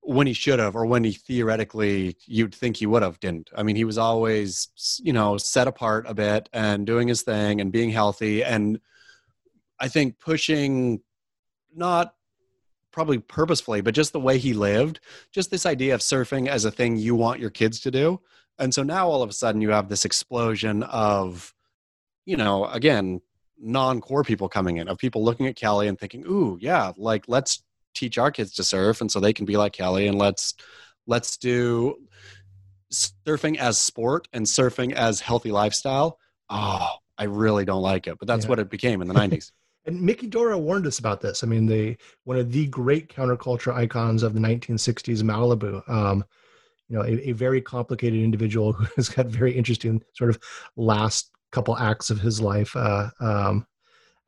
when 0.00 0.26
he 0.26 0.32
should 0.32 0.58
have, 0.58 0.74
or 0.74 0.84
when 0.84 1.04
he 1.04 1.12
theoretically 1.12 2.16
you'd 2.26 2.54
think 2.54 2.76
he 2.76 2.86
would 2.86 3.02
have, 3.02 3.20
didn't. 3.20 3.50
I 3.56 3.62
mean, 3.62 3.76
he 3.76 3.84
was 3.84 3.98
always, 3.98 4.68
you 5.02 5.12
know, 5.12 5.36
set 5.38 5.68
apart 5.68 6.06
a 6.08 6.14
bit 6.14 6.48
and 6.52 6.86
doing 6.86 7.08
his 7.08 7.22
thing 7.22 7.60
and 7.60 7.70
being 7.70 7.90
healthy. 7.90 8.42
And 8.42 8.80
I 9.78 9.88
think 9.88 10.18
pushing 10.18 11.02
not 11.74 12.14
probably 12.92 13.18
purposefully, 13.18 13.80
but 13.80 13.94
just 13.94 14.12
the 14.12 14.20
way 14.20 14.38
he 14.38 14.52
lived, 14.52 15.00
just 15.32 15.50
this 15.50 15.66
idea 15.66 15.94
of 15.94 16.00
surfing 16.00 16.48
as 16.48 16.64
a 16.64 16.70
thing 16.70 16.96
you 16.96 17.14
want 17.14 17.40
your 17.40 17.50
kids 17.50 17.80
to 17.80 17.90
do. 17.90 18.20
And 18.58 18.72
so 18.72 18.82
now 18.82 19.08
all 19.08 19.22
of 19.22 19.30
a 19.30 19.32
sudden 19.32 19.60
you 19.60 19.70
have 19.70 19.88
this 19.88 20.04
explosion 20.04 20.82
of 20.84 21.54
you 22.24 22.36
know, 22.36 22.66
again, 22.66 23.20
non-core 23.58 24.22
people 24.22 24.48
coming 24.48 24.76
in 24.76 24.86
of 24.88 24.96
people 24.98 25.24
looking 25.24 25.48
at 25.48 25.56
Kelly 25.56 25.88
and 25.88 25.98
thinking, 25.98 26.24
"Ooh, 26.26 26.56
yeah, 26.60 26.92
like 26.96 27.24
let's 27.26 27.62
teach 27.94 28.16
our 28.16 28.30
kids 28.30 28.52
to 28.54 28.64
surf 28.64 29.00
and 29.00 29.10
so 29.10 29.18
they 29.18 29.32
can 29.32 29.44
be 29.44 29.56
like 29.56 29.72
Kelly 29.72 30.06
and 30.06 30.18
let's 30.18 30.54
let's 31.06 31.36
do 31.36 31.96
surfing 32.92 33.56
as 33.56 33.78
sport 33.78 34.28
and 34.32 34.46
surfing 34.46 34.92
as 34.92 35.20
healthy 35.20 35.50
lifestyle." 35.50 36.18
Oh, 36.48 36.88
I 37.18 37.24
really 37.24 37.64
don't 37.64 37.82
like 37.82 38.06
it, 38.06 38.18
but 38.18 38.28
that's 38.28 38.44
Yeah. 38.44 38.50
what 38.50 38.58
it 38.58 38.70
became 38.70 39.02
in 39.02 39.08
the 39.08 39.14
90s. 39.14 39.50
And 39.84 40.00
Miki 40.00 40.26
Dora 40.28 40.56
warned 40.58 40.86
us 40.86 40.98
about 40.98 41.20
this. 41.20 41.42
I 41.42 41.46
mean, 41.46 41.66
the 41.66 41.96
one 42.24 42.38
of 42.38 42.52
the 42.52 42.66
great 42.68 43.08
counterculture 43.08 43.74
icons 43.74 44.22
of 44.22 44.32
the 44.34 44.40
1960s, 44.40 45.22
Malibu. 45.22 45.82
Um, 45.88 46.24
you 46.88 46.96
know, 46.98 47.04
a, 47.04 47.30
a 47.30 47.32
very 47.32 47.60
complicated 47.60 48.20
individual 48.22 48.72
who 48.72 48.86
has 48.96 49.08
got 49.08 49.26
very 49.26 49.52
interesting 49.56 50.02
sort 50.14 50.30
of 50.30 50.38
last 50.76 51.30
couple 51.50 51.76
acts 51.78 52.10
of 52.10 52.20
his 52.20 52.40
life. 52.40 52.74
Uh, 52.76 53.08
um, 53.20 53.66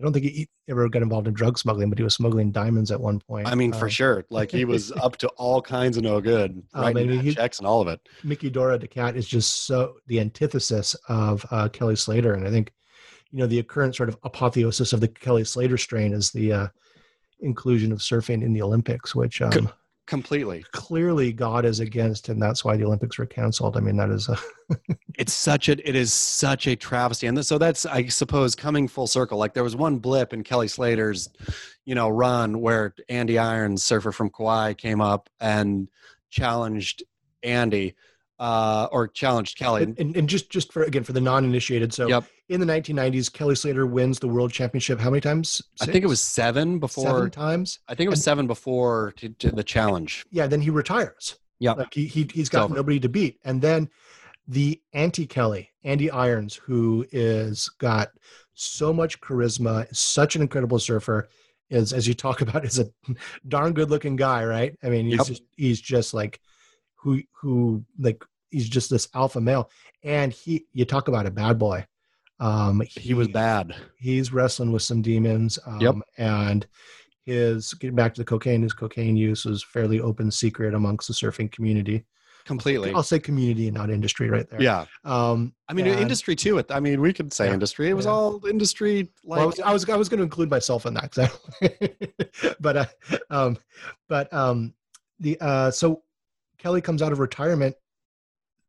I 0.01 0.03
don't 0.03 0.13
think 0.13 0.25
he 0.25 0.49
ever 0.69 0.89
got 0.89 1.03
involved 1.03 1.29
in 1.29 1.35
drug 1.35 1.57
smuggling, 1.57 1.89
but 1.89 1.99
he 1.99 2.05
was 2.05 2.15
smuggling 2.15 2.51
diamonds 2.51 2.91
at 2.91 3.01
one 3.01 3.21
point. 3.21 3.47
I 3.47 3.55
mean, 3.55 3.73
for 3.73 3.85
Um, 3.85 3.91
sure. 3.91 4.25
Like 4.29 4.51
he 4.51 4.65
was 4.65 4.91
up 5.03 5.17
to 5.19 5.29
all 5.37 5.63
kinds 5.63 5.97
of 5.97 6.03
no 6.03 6.21
good, 6.21 6.61
Um, 6.75 6.83
writing 6.83 7.19
I 7.19 7.23
he- 7.23 7.35
checks 7.35 7.59
and 7.59 7.67
all 7.67 7.81
of 7.81 7.87
it. 7.89 8.01
Miki 8.25 8.51
Dora 8.51 8.77
Da 8.79 8.87
Cat 8.89 9.15
is 9.17 9.29
just 9.29 9.67
so 9.67 9.95
the 10.09 10.19
antithesis 10.21 10.97
of 11.09 11.47
uh, 11.53 11.69
Kelly 11.69 11.95
Slater, 11.97 12.33
and 12.35 12.47
I 12.47 12.51
think 12.51 12.73
you 13.35 13.41
know 13.41 13.49
the 13.49 13.61
current 13.65 13.97
sort 13.97 14.09
of 14.09 14.17
apotheosis 14.23 14.93
of 14.93 15.01
the 15.01 15.09
Kelly 15.09 15.43
Slater 15.43 15.77
strain 15.77 16.13
is 16.13 16.31
the 16.31 16.53
uh, 16.53 16.69
inclusion 17.41 17.91
of 17.91 17.99
surfing 17.99 18.45
in 18.45 18.53
the 18.53 18.63
Olympics, 18.63 19.13
which 19.13 19.43
um, 19.43 19.51
Co- 19.51 19.73
Completely. 20.07 20.65
clearly 20.71 21.33
God 21.33 21.65
is 21.65 21.81
against, 21.81 22.29
and 22.29 22.41
that's 22.41 22.65
why 22.65 22.77
the 22.77 22.85
Olympics 22.85 23.19
were 23.19 23.27
canceled. 23.27 23.77
I 23.77 23.81
mean, 23.81 23.97
that 23.97 24.11
is 24.11 24.29
uh, 24.29 24.37
It's 25.19 25.33
such 25.33 25.69
a 25.69 25.73
it 25.89 25.97
is 25.97 26.13
such 26.13 26.69
a 26.69 26.77
travesty. 26.77 27.27
And 27.27 27.45
so 27.45 27.59
that's 27.59 27.85
I 27.87 28.07
suppose 28.07 28.55
coming 28.55 28.87
full 28.87 29.09
circle. 29.09 29.37
Like 29.37 29.53
there 29.53 29.65
was 29.65 29.75
one 29.75 29.99
blip 29.99 30.33
in 30.33 30.45
Kelly 30.45 30.69
Slater's, 30.69 31.29
you 31.85 31.97
know, 31.97 32.09
run 32.09 32.61
where 32.61 32.95
Andy 33.09 33.37
Irons, 33.37 33.83
surfer 33.83 34.13
from 34.13 34.31
Kauai, 34.31 34.75
came 34.75 35.01
up 35.01 35.29
and 35.41 35.89
challenged 36.31 37.03
Andy, 37.43 37.97
uh, 38.39 38.89
or 38.91 39.09
challenged 39.09 39.57
Kelly. 39.59 39.83
and, 39.85 40.17
and, 40.17 40.29
just 40.29 40.51
just 40.51 40.73
for 40.73 40.83
again 40.83 41.05
for 41.05 41.13
the 41.13 41.21
non-initiated. 41.21 41.93
So 41.95 42.09
Yep. 42.09 42.25
in 42.49 42.61
the 42.61 42.67
1990s, 42.67 43.33
Kelly 43.33 43.55
Slater 43.55 43.87
wins 43.87 44.19
the 44.19 44.29
world 44.29 44.53
championship. 44.53 44.99
How 45.01 45.11
many 45.11 45.21
times? 45.21 45.63
I 45.81 45.87
think 45.87 46.05
it 46.05 46.09
was 46.09 46.21
seven 46.21 46.79
before 46.79 47.05
seven 47.05 47.31
times. 47.31 47.79
I 47.89 47.95
think 47.95 48.07
it 48.07 48.11
was 48.11 48.19
And- 48.21 48.25
seven 48.25 48.47
before 48.47 49.13
to, 49.19 49.29
to 49.29 49.51
the 49.51 49.63
challenge. 49.65 50.25
Yeah, 50.31 50.47
then 50.47 50.61
he 50.61 50.71
retires. 50.71 51.37
Yeah, 51.61 51.73
Like 51.73 51.95
he, 51.95 52.07
he 52.07 52.29
he's 52.33 52.49
got 52.49 52.71
nobody 52.71 52.99
to 53.01 53.09
beat. 53.09 53.39
And 53.45 53.63
then 53.63 53.89
the 54.49 54.81
anti 54.93 55.27
Kelly, 55.27 55.71
Andy 55.85 56.11
Irons, 56.11 56.55
who 56.57 57.07
is 57.13 57.69
got 57.79 58.09
so 58.55 58.93
much 58.93 59.21
charisma, 59.21 59.87
such 59.95 60.35
an 60.37 60.43
incredible 60.43 60.79
surfer, 60.81 61.29
is 61.71 61.93
as 61.93 62.07
you 62.09 62.15
talk 62.15 62.41
about, 62.43 62.65
is 62.65 62.79
a 62.81 62.91
darn 63.49 63.73
good 63.73 63.91
looking 63.91 64.17
guy, 64.17 64.45
right? 64.45 64.77
I 64.83 64.89
mean, 64.91 65.07
he's 65.07 65.19
Yep. 65.19 65.27
just 65.27 65.43
he's 65.57 65.81
just 65.81 66.13
like 66.13 66.41
who 67.05 67.21
who 67.33 67.85
like 67.99 68.25
he's 68.51 68.69
just 68.69 68.89
this 68.91 69.09
alpha 69.15 69.41
male. 69.41 69.71
And 70.03 70.33
he 70.33 70.65
you 70.73 70.85
talk 70.87 71.07
about 71.09 71.27
a 71.27 71.31
bad 71.31 71.59
boy. 71.59 71.87
Um 72.41 72.83
He 72.89 73.13
was 73.15 73.29
bad. 73.29 73.75
he's 73.99 74.33
wrestling 74.33 74.73
with 74.73 74.83
some 74.83 75.03
demons. 75.03 75.59
Um, 75.67 75.81
Yep. 75.81 75.95
And 76.19 76.67
his 77.27 77.75
getting 77.75 77.95
back 77.97 78.15
to 78.15 78.21
the 78.23 78.25
cocaine, 78.25 78.63
his 78.63 78.73
cocaine 78.73 79.17
use 79.17 79.45
was 79.45 79.63
fairly 79.63 80.01
open 80.01 80.31
secret 80.31 80.75
amongst 80.75 81.09
the 81.09 81.15
surfing 81.15 81.53
community. 81.53 82.05
Completely. 82.47 82.93
I'll 82.93 83.03
say 83.03 83.19
community 83.19 83.69
and 83.69 83.75
not 83.77 83.89
industry 83.89 84.29
right 84.29 84.49
there. 84.51 84.61
Yeah. 84.61 84.85
Um, 85.05 85.55
I 85.69 85.73
mean, 85.73 85.87
and- 85.87 85.99
industry 86.01 86.37
too. 86.37 86.63
I 86.69 86.79
mean, 86.81 87.01
we 87.01 87.13
could 87.15 87.33
say 87.33 87.47
Yeah. 87.47 87.55
industry. 87.55 87.89
It 87.89 87.95
was 87.95 88.05
Yeah. 88.05 88.13
all 88.13 88.45
industry. 88.47 89.09
Like, 89.25 89.39
well, 89.39 89.43
I 89.65 89.73
was 89.73 89.85
I 89.91 89.97
was, 89.97 90.09
going 90.11 90.19
to 90.19 90.25
include 90.25 90.51
myself 90.51 90.85
in 90.87 90.93
that 90.95 91.17
I- 91.19 92.55
but 92.61 92.77
uh, 92.77 92.87
um, 93.31 93.57
but 94.09 94.31
um, 94.33 94.75
the 95.21 95.39
uh, 95.41 95.71
so 95.71 96.03
Kelly 96.65 96.81
comes 96.81 97.03
out 97.03 97.13
of 97.13 97.19
retirement 97.19 97.77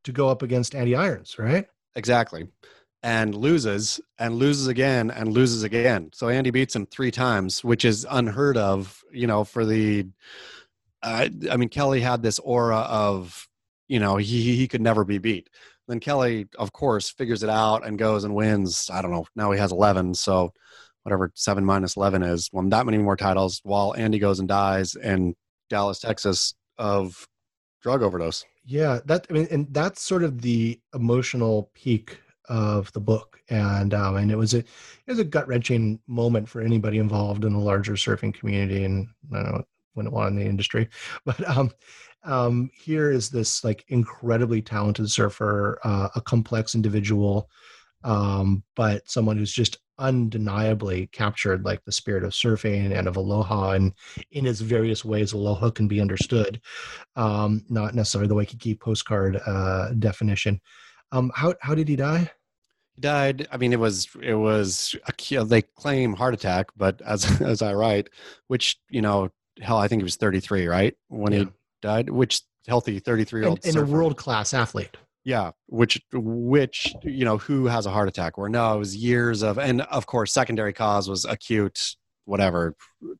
to 0.04 0.12
go 0.12 0.28
up 0.28 0.42
against 0.42 0.76
Andy 0.76 0.96
Irons, 0.96 1.40
right? 1.40 1.66
exactly, 1.96 2.46
and 3.04 3.34
loses, 3.34 4.02
and 4.20 4.36
loses 4.36 4.68
again, 4.68 5.10
and 5.12 5.32
loses 5.32 5.64
again. 5.64 6.10
So 6.14 6.28
Andy 6.28 6.52
beats 6.52 6.76
him 6.76 6.88
three 6.88 7.10
times, 7.10 7.64
which 7.64 7.86
is 7.86 8.06
unheard 8.12 8.58
of. 8.58 9.02
You 9.14 9.28
know, 9.28 9.46
for 9.46 9.66
the. 9.66 10.08
Uh, 11.02 11.30
I 11.50 11.56
mean, 11.56 11.70
Kelly 11.70 12.02
had 12.02 12.22
this 12.22 12.38
aura 12.40 12.80
of, 12.80 13.48
you 13.88 14.02
know, 14.02 14.18
he 14.18 14.58
he 14.58 14.68
could 14.68 14.82
never 14.82 15.06
be 15.06 15.18
beat. 15.18 15.50
Then 15.88 16.02
Kelly, 16.02 16.48
of 16.60 16.74
course, 16.74 17.10
figures 17.10 17.44
it 17.44 17.50
out 17.50 17.88
and 17.88 17.98
goes 17.98 18.26
and 18.26 18.36
wins. 18.36 18.90
I 18.92 19.02
don't 19.02 19.12
know. 19.12 19.26
Now 19.38 19.52
he 19.52 19.60
has 19.60 19.72
eleven, 19.72 20.14
so 20.14 20.52
whatever 21.04 21.32
seven 21.34 21.64
minus 21.64 21.96
eleven 21.96 22.24
is, 22.24 22.50
won 22.52 22.68
that 22.72 22.86
many 22.86 22.98
more 22.98 23.16
titles. 23.16 23.62
While 23.64 23.96
Andy 23.96 24.20
goes 24.20 24.40
and 24.40 24.50
dies 24.50 24.96
in 24.96 25.34
Dallas, 25.70 26.00
Texas, 26.02 26.56
of 26.78 27.26
drug 27.86 28.02
overdose. 28.02 28.44
Yeah, 28.66 29.00
that 29.06 29.28
I 29.30 29.34
mean, 29.34 29.48
and 29.52 29.68
that's 29.72 30.02
sort 30.02 30.24
of 30.24 30.42
the 30.42 30.80
emotional 30.96 31.70
peak 31.76 32.20
of 32.50 32.92
the 32.94 33.00
book, 33.00 33.40
and 33.48 33.94
um, 33.94 34.16
and 34.16 34.32
it 34.32 34.38
was 34.38 34.56
a 34.56 34.58
it 34.58 34.66
was 35.06 35.20
a 35.20 35.24
gut 35.24 35.48
wrenching 35.48 36.00
moment 36.08 36.50
for 36.50 36.62
anybody 36.62 36.98
involved 36.98 37.46
in 37.46 37.54
the 37.54 37.60
larger 37.60 37.94
surfing 37.94 38.34
community, 38.34 38.86
and 38.86 39.08
I 39.32 39.44
don't 39.44 39.52
know 39.52 39.64
when 39.94 40.08
it 40.08 40.12
was 40.12 40.30
in 40.30 40.36
the 40.36 40.46
industry, 40.46 40.90
but 41.26 41.48
um, 41.48 41.70
um, 42.24 42.72
here 42.74 43.12
is 43.12 43.30
this 43.30 43.64
like 43.64 43.86
incredibly 43.90 44.64
talented 44.64 45.12
surfer, 45.12 45.78
uh, 45.84 46.10
a 46.16 46.22
complex 46.22 46.74
individual, 46.74 47.52
um, 48.06 48.64
but 48.76 49.10
someone 49.10 49.38
who's 49.38 49.52
just 49.52 49.78
undeniably 49.98 51.08
captured 51.14 51.64
like 51.66 51.84
the 51.86 51.92
spirit 51.92 52.24
of 52.24 52.32
surfing 52.32 52.98
and 52.98 53.08
of 53.08 53.16
aloha 53.16 53.72
and 53.72 53.94
in 54.32 54.46
its 54.46 54.60
various 54.60 55.06
ways 55.06 55.32
aloha 55.34 55.70
can 55.70 55.88
be 55.88 56.02
understood 56.02 56.60
um, 57.16 57.64
not 57.70 57.96
necessarily 57.96 58.28
the 58.28 58.36
Waikiki 58.36 58.76
postcard 58.76 59.40
uh, 59.46 59.92
definition. 60.00 60.60
Um, 61.12 61.32
how 61.36 61.56
how 61.62 61.76
did 61.76 61.88
he 61.88 61.96
die? 61.96 62.30
He 62.96 63.02
died. 63.02 63.48
I 63.52 63.58
mean, 63.58 63.74
it 63.74 63.80
was 63.80 64.08
it 64.22 64.34
was 64.36 64.96
a, 65.08 65.44
they 65.44 65.62
claim 65.62 66.14
heart 66.14 66.34
attack, 66.34 66.68
but 66.76 67.02
as 67.04 67.42
as 67.42 67.62
I 67.62 67.74
write, 67.74 68.10
which 68.48 68.78
you 68.90 69.02
know, 69.02 69.30
hell, 69.62 69.78
I 69.78 69.88
think 69.88 70.02
he 70.02 70.04
was 70.04 70.18
33, 70.18 70.68
right, 70.68 70.96
when 71.08 71.34
Yeah. 71.34 71.40
he 71.40 71.48
died. 71.82 72.10
Which 72.10 72.42
healthy 72.68 73.00
33 73.00 73.40
year 73.42 73.48
And, 73.48 73.52
old 73.52 73.66
and 73.66 73.78
a 73.78 73.86
world 73.86 74.18
class 74.18 74.54
athlete. 74.54 74.98
Yeah, 75.26 75.52
which 75.66 76.00
which 76.14 76.94
you 77.04 77.26
know 77.26 77.40
who 77.40 77.66
has 77.66 77.88
a 77.88 77.92
heart 77.92 78.08
attack? 78.08 78.38
Or 78.38 78.48
no, 78.48 78.76
it 78.76 78.80
was 78.80 78.96
years 78.96 79.42
of, 79.42 79.58
and 79.58 79.82
of 79.82 80.06
course, 80.06 80.32
secondary 80.32 80.72
cause 80.72 81.10
was 81.10 81.26
acute 81.26 81.96
whatever 82.26 82.76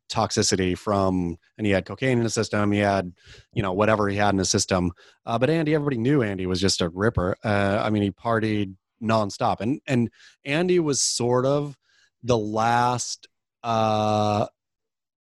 toxicity 0.10 0.78
from, 0.78 1.38
and 1.58 1.66
he 1.66 1.74
had 1.74 1.86
cocaine 1.86 2.20
in 2.20 2.24
his 2.24 2.34
system. 2.36 2.72
He 2.72 2.80
had, 2.80 3.12
you 3.54 3.64
know, 3.64 3.74
whatever 3.74 4.08
he 4.08 4.18
had 4.18 4.34
in 4.34 4.40
his 4.40 4.50
system. 4.52 4.92
Uh, 5.26 5.40
but 5.40 5.50
Andy, 5.50 5.74
everybody 5.74 5.98
knew 5.98 6.22
Andy 6.22 6.46
was 6.46 6.62
just 6.62 6.82
a 6.82 6.90
ripper. 6.90 7.38
Uh, 7.44 7.82
I 7.84 7.90
mean, 7.90 8.04
he 8.04 8.12
partied 8.12 8.76
nonstop, 9.02 9.60
and 9.60 9.82
and 9.88 10.12
Andy 10.46 10.80
was 10.80 11.02
sort 11.02 11.48
of 11.48 11.76
the 12.22 12.38
last. 12.38 13.28
Uh, 13.64 14.46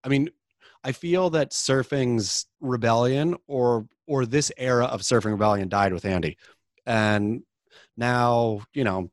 I 0.05 0.09
mean, 0.09 0.29
I 0.83 0.93
feel 0.93 1.31
that 1.31 1.53
surfing's 1.53 2.45
rebellion 2.61 3.37
or 3.47 3.87
or 4.07 4.27
this 4.27 4.53
era 4.59 4.85
of 4.85 5.01
surfing 5.01 5.33
rebellion 5.33 5.69
died 5.69 5.95
with 5.95 6.05
Andy. 6.05 6.37
And 6.87 7.43
now, 7.97 8.61
you 8.73 8.85
know, 8.85 9.11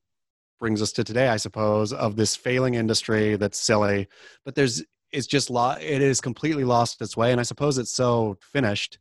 brings 0.59 0.81
us 0.81 0.91
to 0.93 1.03
today, 1.03 1.27
I 1.27 1.37
suppose, 1.37 1.91
of 1.91 2.15
this 2.15 2.35
failing 2.35 2.75
industry 2.75 3.35
that's 3.35 3.57
silly, 3.57 4.07
but 4.45 4.55
there's 4.55 4.83
it's 5.11 5.27
just 5.27 5.49
lo- 5.49 5.75
it 5.79 6.01
is 6.01 6.21
completely 6.21 6.63
lost 6.63 7.01
its 7.01 7.17
way 7.17 7.31
and 7.31 7.39
I 7.41 7.43
suppose 7.43 7.77
it's 7.77 7.91
so 7.91 8.37
finished 8.39 8.97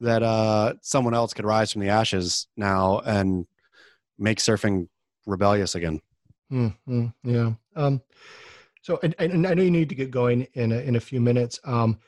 that 0.00 0.20
uh 0.20 0.74
someone 0.80 1.14
else 1.14 1.32
could 1.32 1.44
rise 1.44 1.70
from 1.70 1.82
the 1.82 1.88
ashes 1.88 2.48
now 2.56 2.98
and 3.06 3.46
make 4.18 4.38
surfing 4.38 4.88
rebellious 5.26 5.74
again. 5.74 6.00
Mm-hmm. 6.52 7.06
Yeah. 7.22 7.52
Um, 7.76 8.02
so, 8.82 8.98
and, 9.02 9.14
and 9.18 9.46
I 9.46 9.54
know 9.54 9.62
you 9.62 9.70
need 9.70 9.88
to 9.88 9.94
get 9.94 10.10
going 10.10 10.46
in 10.54 10.72
a, 10.72 10.78
in 10.78 10.96
a 10.96 11.00
few 11.00 11.20
minutes. 11.20 11.60
Um, 11.64 11.98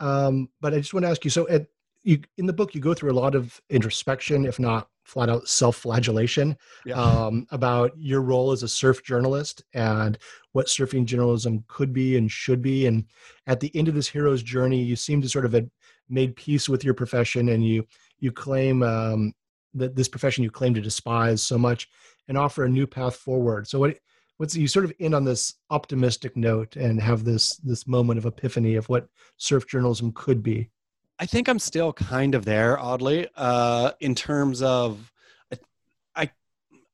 um, 0.00 0.48
but 0.60 0.74
I 0.74 0.78
just 0.78 0.94
want 0.94 1.04
to 1.04 1.10
ask 1.10 1.24
you. 1.24 1.30
So, 1.30 1.46
at 1.48 1.66
you 2.02 2.20
in 2.38 2.46
the 2.46 2.52
book, 2.52 2.74
you 2.74 2.80
go 2.80 2.94
through 2.94 3.12
a 3.12 3.20
lot 3.20 3.34
of 3.34 3.60
introspection, 3.70 4.44
if 4.44 4.58
not 4.58 4.88
flat 5.04 5.28
out 5.28 5.48
self-flagellation, 5.48 6.56
um, 6.94 7.46
about 7.50 7.92
your 7.96 8.22
role 8.22 8.52
as 8.52 8.62
a 8.62 8.68
surf 8.68 9.04
journalist 9.04 9.62
and 9.74 10.18
what 10.52 10.66
surfing 10.66 11.04
journalism 11.04 11.64
could 11.68 11.92
be 11.92 12.16
and 12.16 12.30
should 12.30 12.62
be. 12.62 12.86
And 12.86 13.04
at 13.46 13.60
the 13.60 13.70
end 13.76 13.88
of 13.88 13.94
this 13.94 14.08
hero's 14.08 14.42
journey, 14.42 14.82
you 14.82 14.96
seem 14.96 15.20
to 15.22 15.28
sort 15.28 15.44
of 15.44 15.52
have 15.52 15.68
made 16.08 16.36
peace 16.36 16.68
with 16.68 16.84
your 16.84 16.94
profession, 16.94 17.50
and 17.50 17.64
you 17.64 17.86
you 18.18 18.32
claim 18.32 18.82
um, 18.82 19.32
that 19.74 19.94
this 19.94 20.08
profession 20.08 20.44
you 20.44 20.50
claim 20.50 20.74
to 20.74 20.80
despise 20.80 21.42
so 21.42 21.58
much, 21.58 21.88
and 22.28 22.38
offer 22.38 22.64
a 22.64 22.68
new 22.68 22.86
path 22.86 23.16
forward. 23.16 23.66
So 23.68 23.78
what? 23.78 23.96
What's 24.36 24.56
you 24.56 24.66
sort 24.66 24.84
of 24.84 24.92
end 24.98 25.14
on 25.14 25.24
this 25.24 25.54
optimistic 25.70 26.36
note 26.36 26.74
and 26.74 27.00
have 27.00 27.22
this 27.22 27.56
this 27.58 27.86
moment 27.86 28.18
of 28.18 28.26
epiphany 28.26 28.74
of 28.74 28.88
what 28.88 29.06
surf 29.36 29.68
journalism 29.68 30.10
could 30.12 30.42
be. 30.42 30.70
I 31.18 31.26
think 31.26 31.48
I'm 31.48 31.58
still 31.58 31.92
kind 31.92 32.34
of 32.34 32.44
there, 32.44 32.78
oddly, 32.78 33.28
uh, 33.36 33.92
in 34.00 34.14
terms 34.14 34.62
of 34.62 35.12
I, 36.16 36.30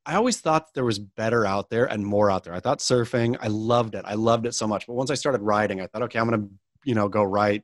I 0.05 0.15
always 0.15 0.39
thought 0.39 0.73
there 0.73 0.85
was 0.85 0.99
better 0.99 1.45
out 1.45 1.69
there 1.69 1.85
and 1.85 2.05
more 2.05 2.29
out 2.29 2.43
there. 2.43 2.53
I 2.53 2.59
thought 2.59 2.79
surfing, 2.79 3.37
I 3.41 3.47
loved 3.47 3.95
it. 3.95 4.03
I 4.05 4.13
loved 4.13 4.45
it 4.45 4.53
so 4.53 4.67
much. 4.67 4.87
But 4.87 4.93
once 4.93 5.11
I 5.11 5.15
started 5.15 5.41
writing, 5.41 5.81
I 5.81 5.87
thought, 5.87 6.03
okay, 6.03 6.19
I'm 6.19 6.29
to, 6.31 6.49
you 6.83 6.95
know, 6.95 7.07
go 7.07 7.23
write 7.23 7.63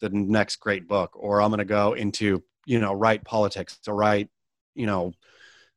the 0.00 0.08
next 0.08 0.56
great 0.56 0.88
book, 0.88 1.12
or 1.14 1.40
I'm 1.40 1.52
to 1.52 1.64
go 1.64 1.92
into, 1.92 2.42
you 2.66 2.80
know, 2.80 2.92
write 2.92 3.24
politics, 3.24 3.78
to 3.84 3.92
write, 3.92 4.28
you 4.74 4.86
know, 4.86 5.12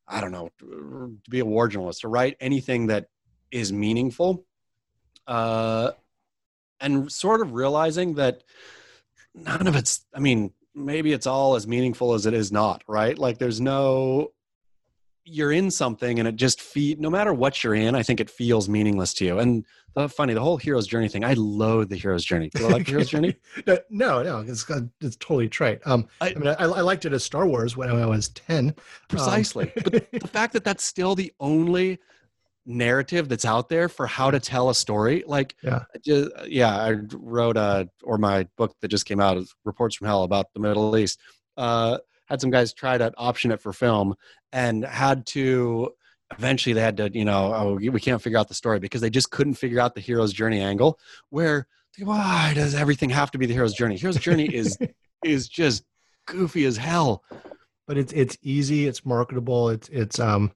I 0.07 0.21
don't 0.21 0.31
know, 0.31 0.49
to 0.59 1.17
be 1.29 1.39
a 1.39 1.45
war 1.45 1.67
journalist, 1.67 2.01
to 2.01 2.07
write 2.07 2.37
anything 2.39 2.87
that 2.87 3.07
is 3.51 3.73
meaningful. 3.73 4.45
Uh, 5.25 5.91
and 6.79 7.11
sort 7.11 7.41
of 7.41 7.53
realizing 7.53 8.15
that 8.15 8.43
none 9.37 9.67
of 9.67 9.75
it's, 9.75 10.05
I 10.13 10.19
mean, 10.19 10.51
maybe 10.75 11.13
it's 11.13 11.27
all 11.27 11.55
as 11.55 11.67
meaningful 11.67 12.13
as 12.13 12.25
it 12.25 12.33
is 12.33 12.51
not, 12.51 12.83
right? 12.87 13.17
Like 13.17 13.37
there's 13.37 13.61
no, 13.61 14.31
you're 15.27 15.51
in 15.51 15.69
something 15.69 16.19
and 16.19 16.27
it 16.27 16.35
just 16.35 16.61
feed 16.61 16.99
no 16.99 17.09
matter 17.09 17.33
what 17.33 17.63
you're 17.63 17.75
in 17.75 17.95
i 17.95 18.01
think 18.01 18.19
it 18.19 18.29
feels 18.29 18.69
meaningless 18.69 19.13
to 19.13 19.25
you. 19.25 19.39
And 19.39 19.65
the 19.93 20.07
funny 20.07 20.33
the 20.33 20.39
whole 20.39 20.57
hero's 20.57 20.87
journey 20.87 21.09
thing 21.09 21.25
i 21.25 21.33
loathe 21.33 21.89
the 21.89 21.97
hero's 21.97 22.23
journey. 22.23 22.49
Do 22.53 22.63
you 22.63 22.69
like 22.69 22.85
the 22.85 22.91
hero's 22.91 23.09
journey? 23.09 23.35
No 23.89 24.23
no 24.23 24.39
it's 24.39 24.65
it's 25.01 25.17
totally 25.17 25.49
trite. 25.49 25.81
Um 25.85 26.07
i, 26.21 26.29
I 26.29 26.33
mean 26.35 26.47
I, 26.47 26.63
I, 26.63 26.81
liked 26.81 27.05
it 27.05 27.13
as 27.13 27.23
star 27.23 27.45
wars 27.45 27.75
when 27.75 27.89
i 27.89 28.05
was 28.05 28.29
10 28.29 28.73
precisely. 29.09 29.65
Um, 29.65 29.83
but 29.83 29.93
the 30.11 30.27
fact 30.27 30.53
that 30.53 30.63
that's 30.63 30.83
still 30.83 31.15
the 31.15 31.33
only 31.39 31.99
narrative 32.67 33.29
that's 33.29 33.45
out 33.45 33.69
there 33.69 33.87
for 33.87 34.05
how 34.05 34.29
to 34.29 34.39
tell 34.39 34.69
a 34.69 34.75
story 34.75 35.23
like 35.25 35.55
yeah. 35.63 35.83
Just, 36.03 36.29
yeah 36.45 36.75
i 36.75 36.95
wrote 37.13 37.57
a 37.57 37.89
or 38.03 38.17
my 38.17 38.45
book 38.57 38.75
that 38.81 38.89
just 38.89 39.05
came 39.05 39.19
out 39.19 39.37
is 39.37 39.55
reports 39.63 39.95
from 39.95 40.07
hell 40.07 40.23
about 40.23 40.53
the 40.53 40.59
middle 40.59 40.95
east 40.97 41.19
uh 41.55 41.97
had 42.25 42.41
some 42.41 42.51
guys 42.51 42.73
try 42.73 42.97
to 42.97 43.11
option 43.17 43.51
it 43.51 43.61
for 43.61 43.71
film 43.71 44.13
and 44.51 44.83
had 44.83 45.25
to 45.25 45.89
eventually 46.37 46.73
they 46.73 46.81
had 46.81 46.97
to 46.97 47.09
you 47.13 47.23
know 47.23 47.53
oh, 47.55 47.73
we 47.75 48.01
can't 48.01 48.21
figure 48.21 48.37
out 48.37 48.49
the 48.49 48.53
story 48.53 48.79
because 48.79 48.99
they 48.99 49.09
just 49.09 49.31
couldn't 49.31 49.53
figure 49.53 49.79
out 49.79 49.95
the 49.95 50.01
hero's 50.01 50.33
journey 50.33 50.59
angle 50.59 50.99
where 51.29 51.67
why 51.99 52.53
does 52.53 52.75
everything 52.75 53.09
have 53.09 53.31
to 53.31 53.37
be 53.37 53.45
the 53.45 53.53
hero's 53.53 53.73
journey? 53.73 53.97
Hero's 53.97 54.17
journey 54.17 54.45
is 54.45 54.77
is 55.25 55.47
just 55.47 55.83
goofy 56.25 56.65
as 56.65 56.77
hell. 56.77 57.23
But 57.87 57.97
it's 57.97 58.13
it's 58.13 58.37
easy 58.41 58.87
it's 58.87 59.05
marketable 59.05 59.69
it's 59.69 59.89
it's 59.89 60.19
um 60.19 60.51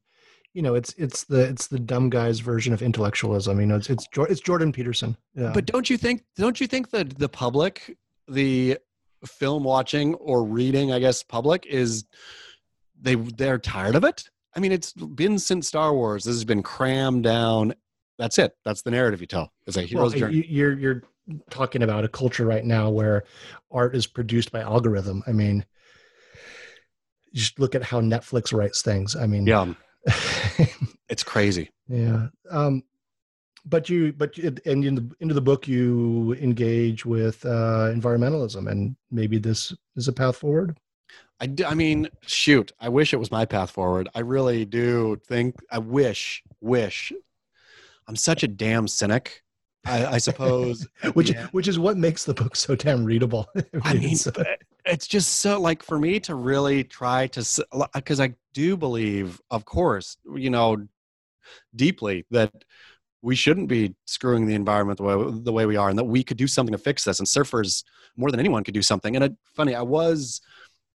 you 0.54 0.62
know 0.62 0.76
it's 0.76 0.94
it's 0.98 1.24
the 1.26 1.42
it's 1.42 1.68
the 1.68 1.80
dumb 1.80 2.10
guy's 2.10 2.40
version 2.40 2.74
of 2.74 2.82
intellectualism 2.82 3.60
you 3.60 3.66
know 3.66 3.76
it's 3.76 3.90
it's, 3.90 4.08
it's 4.16 4.42
jordan 4.42 4.72
peterson 4.72 5.16
yeah. 5.34 5.52
but 5.54 5.66
don't 5.66 5.90
you 5.90 5.98
think 5.98 6.24
don't 6.36 6.60
you 6.60 6.68
think 6.68 6.90
that 6.90 7.18
the 7.18 7.30
public 7.30 7.98
the 8.28 8.78
film 9.26 9.64
watching 9.64 10.16
or 10.16 10.44
reading, 10.44 10.92
I 10.92 11.00
guess, 11.00 11.24
public 11.24 11.66
is 11.66 12.06
they 13.00 13.16
they're 13.16 13.60
tired 13.60 13.96
of 13.96 14.04
it. 14.04 14.30
I 14.56 14.60
mean, 14.60 14.72
it's 14.72 14.94
been 14.94 15.40
since 15.40 15.68
Star 15.68 15.94
Wars. 15.94 16.26
This 16.26 16.36
has 16.36 16.46
been 16.46 16.64
crammed 16.64 17.24
down. 17.24 17.74
That's 18.18 18.38
it. 18.38 18.56
That's 18.66 18.82
the 18.82 18.92
narrative 18.92 19.22
you 19.22 19.28
tell. 19.28 19.52
It's 19.66 19.78
a 19.78 19.82
hero's 19.82 20.12
well, 20.12 20.20
journey. 20.20 20.46
You're 20.48 20.78
you're 20.78 21.04
talking 21.50 21.84
about 21.84 22.04
a 22.04 22.10
culture 22.10 22.46
right 22.46 22.66
now 22.66 22.90
where 22.90 23.24
art 23.72 23.96
is 23.96 24.08
produced 24.08 24.52
by 24.52 24.60
algorithm. 24.60 25.24
I 25.26 25.32
mean, 25.32 25.66
just 27.34 27.60
look 27.60 27.76
at 27.76 27.84
how 27.84 28.02
Netflix 28.02 28.54
writes 28.54 28.82
things. 28.82 29.16
I 29.16 29.28
mean, 29.28 29.48
yeah, 29.48 29.74
it's 31.10 31.24
crazy. 31.24 31.70
Yeah. 31.88 32.28
Um, 32.50 32.84
but 33.66 33.90
you 33.90 34.14
but 34.14 34.38
and 34.38 34.86
in 34.86 34.96
the 34.96 35.12
into 35.20 35.34
the 35.34 35.42
book 35.42 35.68
you 35.68 36.34
engage 36.42 37.06
with 37.06 37.46
uh, 37.46 37.92
environmentalism 37.94 38.70
and 38.70 38.96
maybe 39.12 39.38
this 39.38 39.74
is 39.96 40.08
a 40.08 40.14
path 40.14 40.38
forward? 40.38 40.78
I, 41.40 41.48
do, 41.48 41.66
I 41.66 41.74
mean 41.74 42.08
shoot 42.22 42.72
i 42.80 42.88
wish 42.88 43.14
it 43.14 43.18
was 43.18 43.32
my 43.32 43.46
path 43.46 43.72
forward. 43.72 44.10
I 44.16 44.20
really 44.20 44.66
do 44.66 45.20
think 45.28 45.56
i 45.72 45.78
wish 45.78 46.44
wish. 46.60 47.12
I'm 48.08 48.16
such 48.16 48.44
a 48.44 48.48
damn 48.48 48.88
cynic 48.88 49.44
i, 49.86 50.06
I 50.06 50.18
suppose. 50.18 50.88
Which 51.14 51.34
which 51.52 51.68
is 51.68 51.80
what 51.80 51.98
makes 51.98 52.24
the 52.24 52.34
book 52.34 52.56
so 52.56 52.76
damn 52.76 53.04
readable. 53.04 53.48
I 53.84 53.96
mean 53.96 54.16
it's 54.92 55.08
just 55.08 55.38
so 55.38 55.60
like 55.60 55.82
for 55.82 55.98
me 55.98 56.20
to 56.20 56.36
really 56.36 56.84
try 56.84 57.26
to 57.28 57.66
because 57.96 58.20
i 58.20 58.34
do 58.54 58.76
believe 58.76 59.42
of 59.50 59.64
course 59.66 60.18
you 60.36 60.50
know 60.50 60.78
deeply 61.76 62.26
that 62.30 62.52
we 63.22 63.36
shouldn't 63.36 63.68
be 63.68 63.96
screwing 64.06 64.48
the 64.48 64.56
environment 64.56 64.98
the 64.98 65.04
way, 65.04 65.40
the 65.44 65.52
way 65.52 65.66
we 65.66 65.78
are 65.78 65.90
and 65.90 65.98
that 65.98 66.04
we 66.04 66.24
could 66.24 66.38
do 66.38 66.48
something 66.48 66.74
to 66.74 66.78
fix 66.78 67.04
this 67.06 67.20
and 67.20 67.28
surfers 67.28 67.84
more 68.18 68.32
than 68.32 68.40
anyone 68.40 68.64
could 68.64 68.74
do 68.74 68.82
something 68.82 69.16
and 69.16 69.26
it, 69.26 69.34
funny 69.56 69.74
i 69.74 69.82
was 69.82 70.42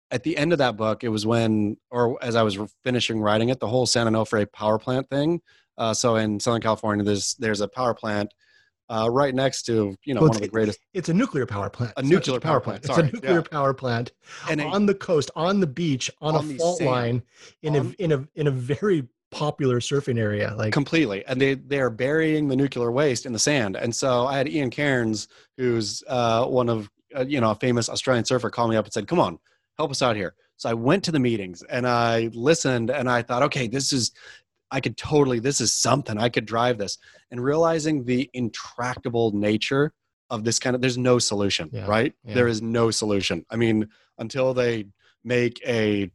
at 0.09 0.23
the 0.23 0.35
end 0.37 0.51
of 0.51 0.57
that 0.57 0.75
book 0.75 1.03
it 1.03 1.09
was 1.09 1.25
when 1.25 1.77
or 1.91 2.17
as 2.23 2.35
i 2.35 2.41
was 2.41 2.57
finishing 2.83 3.21
writing 3.21 3.49
it 3.49 3.59
the 3.59 3.67
whole 3.67 3.85
san 3.85 4.07
onofre 4.07 4.51
power 4.51 4.79
plant 4.79 5.07
thing 5.09 5.39
uh, 5.77 5.93
so 5.93 6.15
in 6.15 6.39
southern 6.39 6.61
california 6.61 7.05
there's 7.05 7.35
there's 7.35 7.61
a 7.61 7.67
power 7.67 7.93
plant 7.93 8.33
uh, 8.89 9.09
right 9.09 9.33
next 9.33 9.63
to 9.63 9.95
you 10.03 10.13
know 10.13 10.21
well, 10.21 10.29
one 10.29 10.37
of 10.37 10.41
the 10.41 10.47
greatest. 10.47 10.79
It's 10.93 11.09
a 11.09 11.13
nuclear 11.13 11.45
power 11.45 11.69
plant. 11.69 11.93
A 11.97 12.03
nuclear 12.03 12.39
power, 12.39 12.59
plant. 12.59 12.83
plant. 12.83 12.99
It's 12.99 13.09
a 13.09 13.15
nuclear 13.15 13.35
yeah. 13.35 13.41
power 13.41 13.73
plant 13.73 14.11
and 14.49 14.61
on 14.61 14.85
the 14.85 14.95
coast, 14.95 15.31
on 15.35 15.59
the 15.59 15.67
beach, 15.67 16.11
on, 16.21 16.35
on 16.35 16.51
a 16.51 16.55
fault 16.55 16.77
sand, 16.79 16.89
line, 16.89 17.23
in 17.61 17.75
on, 17.75 17.95
a 17.99 18.03
in 18.03 18.11
a 18.11 18.27
in 18.35 18.47
a 18.47 18.51
very 18.51 19.07
popular 19.33 19.79
surfing 19.79 20.19
area 20.19 20.53
like 20.55 20.71
completely 20.71 21.25
and 21.25 21.41
they 21.41 21.55
they're 21.55 21.89
burying 21.89 22.47
the 22.47 22.55
nuclear 22.55 22.91
waste 22.91 23.25
in 23.25 23.33
the 23.33 23.39
sand 23.39 23.75
and 23.75 23.93
so 23.93 24.27
i 24.27 24.37
had 24.37 24.47
ian 24.47 24.69
cairns 24.69 25.27
who's 25.57 26.03
uh, 26.07 26.45
one 26.45 26.69
of 26.69 26.87
uh, 27.17 27.25
you 27.25 27.41
know 27.41 27.49
a 27.49 27.55
famous 27.55 27.89
australian 27.89 28.23
surfer 28.23 28.51
call 28.51 28.67
me 28.67 28.75
up 28.75 28.85
and 28.85 28.93
said 28.93 29.07
come 29.07 29.19
on 29.19 29.39
help 29.75 29.89
us 29.89 30.03
out 30.03 30.15
here 30.15 30.35
so 30.57 30.69
i 30.69 30.73
went 30.73 31.03
to 31.03 31.11
the 31.11 31.19
meetings 31.19 31.63
and 31.63 31.87
i 31.87 32.29
listened 32.35 32.91
and 32.91 33.09
i 33.09 33.23
thought 33.23 33.41
okay 33.41 33.67
this 33.67 33.91
is 33.91 34.11
i 34.73 34.81
could 34.81 34.97
totally 34.97 35.39
this 35.39 35.61
is 35.61 35.73
something 35.73 36.17
i 36.17 36.27
could 36.27 36.45
drive 36.45 36.77
this 36.77 36.97
and 37.31 37.43
realizing 37.43 38.03
the 38.03 38.29
intractable 38.33 39.31
nature 39.31 39.93
of 40.29 40.43
this 40.43 40.59
kind 40.59 40.75
of 40.75 40.81
there's 40.81 40.97
no 40.97 41.19
solution 41.19 41.69
yeah, 41.71 41.85
right 41.85 42.13
yeah. 42.25 42.33
there 42.33 42.47
is 42.47 42.61
no 42.61 42.91
solution 42.91 43.45
i 43.49 43.55
mean 43.55 43.87
until 44.17 44.53
they 44.53 44.85
make 45.23 45.61
a 45.65 46.11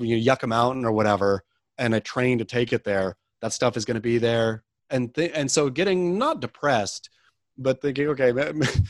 you 0.00 0.16
know, 0.16 0.16
yucca 0.16 0.46
mountain 0.46 0.84
or 0.84 0.92
whatever 0.92 1.44
and 1.78 1.94
a 1.94 2.00
train 2.00 2.38
to 2.38 2.44
take 2.44 2.72
it 2.72 2.84
there, 2.84 3.16
that 3.40 3.52
stuff 3.52 3.76
is 3.76 3.84
going 3.84 3.94
to 3.94 4.00
be 4.00 4.18
there. 4.18 4.64
And 4.90 5.14
th- 5.14 5.32
and 5.34 5.50
so 5.50 5.70
getting 5.70 6.18
not 6.18 6.40
depressed, 6.40 7.10
but 7.56 7.80
thinking, 7.80 8.08
okay, 8.08 8.32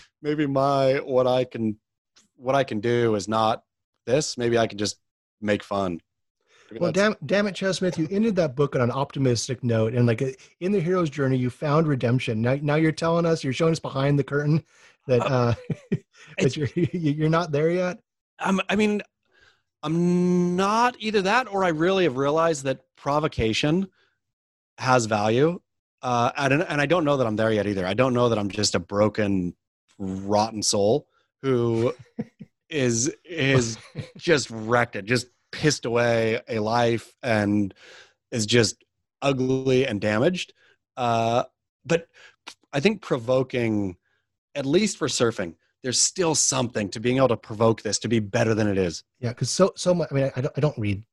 maybe 0.23 0.47
my 0.47 0.95
what 0.95 1.27
I 1.27 1.45
can 1.45 1.79
what 2.37 2.55
I 2.55 2.65
can 2.65 2.81
do 2.81 3.15
is 3.15 3.29
not 3.29 3.63
this. 4.07 4.39
Maybe 4.39 4.59
I 4.59 4.67
can 4.67 4.79
just 4.79 4.97
make 5.41 5.63
fun. 5.63 6.01
Well, 6.73 6.93
damn, 6.93 7.17
damn 7.25 7.47
it, 7.47 7.55
Chas 7.55 7.79
Smith, 7.79 7.99
you 7.99 8.09
ended 8.11 8.37
that 8.37 8.55
book 8.55 8.75
on 8.75 8.83
an 8.83 8.91
optimistic 8.91 9.65
note, 9.65 9.95
and 9.95 10.07
like 10.07 10.23
in 10.61 10.73
the 10.73 10.81
hero's 10.81 11.11
journey, 11.11 11.37
you 11.37 11.51
found 11.51 11.87
redemption. 11.87 12.43
Now, 12.43 12.59
now 12.61 12.75
you're 12.75 12.93
telling 12.93 13.25
us, 13.25 13.43
you're 13.43 13.53
showing 13.53 13.73
us 13.73 13.79
behind 13.79 14.19
the 14.19 14.25
curtain 14.25 14.63
that 15.07 15.21
uh, 15.23 15.55
uh 15.93 15.97
that 16.39 16.57
you're 16.57 16.69
you're 16.75 17.31
not 17.31 17.53
there 17.53 17.71
yet. 17.71 18.01
Um, 18.41 18.61
I 18.69 18.77
mean, 18.77 19.03
I'm 19.83 20.57
not 20.57 20.97
either 20.99 21.23
that 21.23 21.49
or 21.49 21.65
I 21.65 21.69
really 21.69 22.05
have 22.05 22.17
realized 22.17 22.65
that 22.65 22.81
provocation 22.97 23.89
has 24.79 25.07
value. 25.07 25.61
Uh, 26.03 26.31
and, 26.37 26.63
and 26.63 26.81
I 26.81 26.87
don't 26.87 27.05
know 27.05 27.17
that 27.17 27.27
I'm 27.27 27.37
there 27.37 27.53
yet 27.53 27.67
either. 27.67 27.85
I 27.85 27.95
don't 27.95 28.15
know 28.15 28.29
that 28.29 28.39
I'm 28.39 28.49
just 28.49 28.75
a 28.75 28.79
broken, 28.79 29.55
rotten 29.99 30.63
soul 30.63 31.09
who 31.43 31.93
is 32.71 33.13
is 33.25 33.79
just 34.17 34.51
wrecked 34.51 34.95
it, 34.97 35.05
just 35.05 35.27
pissed 35.53 35.85
away 35.85 36.41
a 36.49 36.59
life 36.59 37.15
and 37.23 37.75
is 38.31 38.47
just 38.47 38.85
ugly 39.23 39.87
and 39.87 40.01
damaged. 40.01 40.53
Uh, 40.97 41.45
but 41.85 42.09
I 42.73 42.81
think 42.81 43.03
provoking, 43.03 43.97
at 44.55 44.67
least 44.67 44.99
for 44.99 45.09
surfing, 45.09 45.55
there's 45.83 46.03
still 46.03 46.35
something 46.35 46.89
to 46.91 47.01
being 47.01 47.19
able 47.19 47.29
to 47.29 47.37
provoke 47.37 47.83
this 47.83 47.99
to 48.01 48.09
be 48.09 48.19
better 48.19 48.55
than 48.55 48.69
it 48.69 48.79
is. 48.79 49.05
Yeah, 49.21 49.31
because 49.31 49.51
so 49.51 49.73
so 49.77 49.95
much. 49.95 50.09
I 50.11 50.15
mean, 50.15 50.31
I 50.35 50.41
don't, 50.41 50.55
I 50.57 50.61
don't 50.61 50.79
read. 50.79 51.05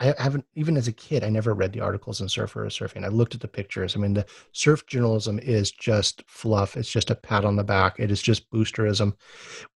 I 0.00 0.14
haven't 0.18 0.46
even 0.54 0.78
as 0.78 0.88
a 0.88 0.92
kid. 0.92 1.22
I 1.22 1.28
never 1.28 1.52
read 1.52 1.72
the 1.72 1.80
articles 1.80 2.22
in 2.22 2.28
Surfer 2.28 2.64
or 2.64 2.68
Surfing. 2.68 3.04
I 3.04 3.08
looked 3.08 3.34
at 3.34 3.42
the 3.42 3.48
pictures. 3.48 3.94
I 3.94 3.98
mean, 3.98 4.14
the 4.14 4.24
surf 4.52 4.86
journalism 4.86 5.38
is 5.40 5.70
just 5.70 6.22
fluff. 6.26 6.76
It's 6.76 6.90
just 6.90 7.10
a 7.10 7.14
pat 7.14 7.44
on 7.44 7.56
the 7.56 7.64
back. 7.64 8.00
It 8.00 8.10
is 8.10 8.22
just 8.22 8.50
boosterism. 8.50 9.14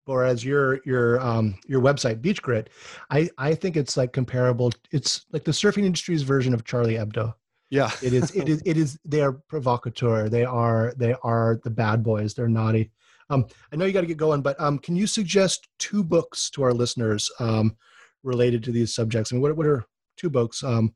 Whereas 0.06 0.46
your 0.46 0.80
your 0.86 1.20
um 1.20 1.56
your 1.68 1.82
website 1.82 2.22
BeachGrit, 2.22 2.68
I 3.12 3.30
I 3.38 3.54
think 3.54 3.76
it's 3.76 3.98
like 3.98 4.14
comparable. 4.14 4.72
It's 4.92 5.26
like 5.34 5.44
the 5.44 5.52
surfing 5.52 5.84
industry's 5.84 6.24
version 6.24 6.54
of 6.54 6.64
Charlie 6.64 6.96
Hebdo. 6.96 7.34
Yeah, 7.70 7.92
it 8.02 8.14
is. 8.14 8.32
It 8.36 8.48
is. 8.48 8.62
It 8.66 8.78
is. 8.78 9.00
They 9.04 9.22
are 9.22 9.34
provocateur. 9.34 10.30
They 10.30 10.46
are. 10.46 10.94
They 10.96 11.16
are 11.24 11.60
the 11.64 11.72
bad 11.72 12.04
boys. 12.04 12.34
They're 12.34 12.48
naughty. 12.48 12.92
Um, 13.30 13.46
I 13.72 13.76
know 13.76 13.86
you 13.86 13.94
got 13.94 14.02
to 14.02 14.08
get 14.08 14.18
going, 14.18 14.42
but 14.42 14.60
um, 14.62 14.78
can 14.78 14.96
you 14.96 15.08
suggest 15.08 15.68
two 15.80 16.04
books 16.04 16.50
to 16.52 16.64
our 16.64 16.74
listeners 16.74 17.32
um, 17.40 17.76
related 18.24 18.64
to 18.66 18.72
these 18.72 18.94
subjects? 18.94 19.32
I 19.32 19.36
and 19.36 19.42
mean, 19.42 19.50
what, 19.50 19.58
what 19.58 19.66
are 19.66 19.86
two 20.24 20.30
books 20.30 20.64
um, 20.64 20.94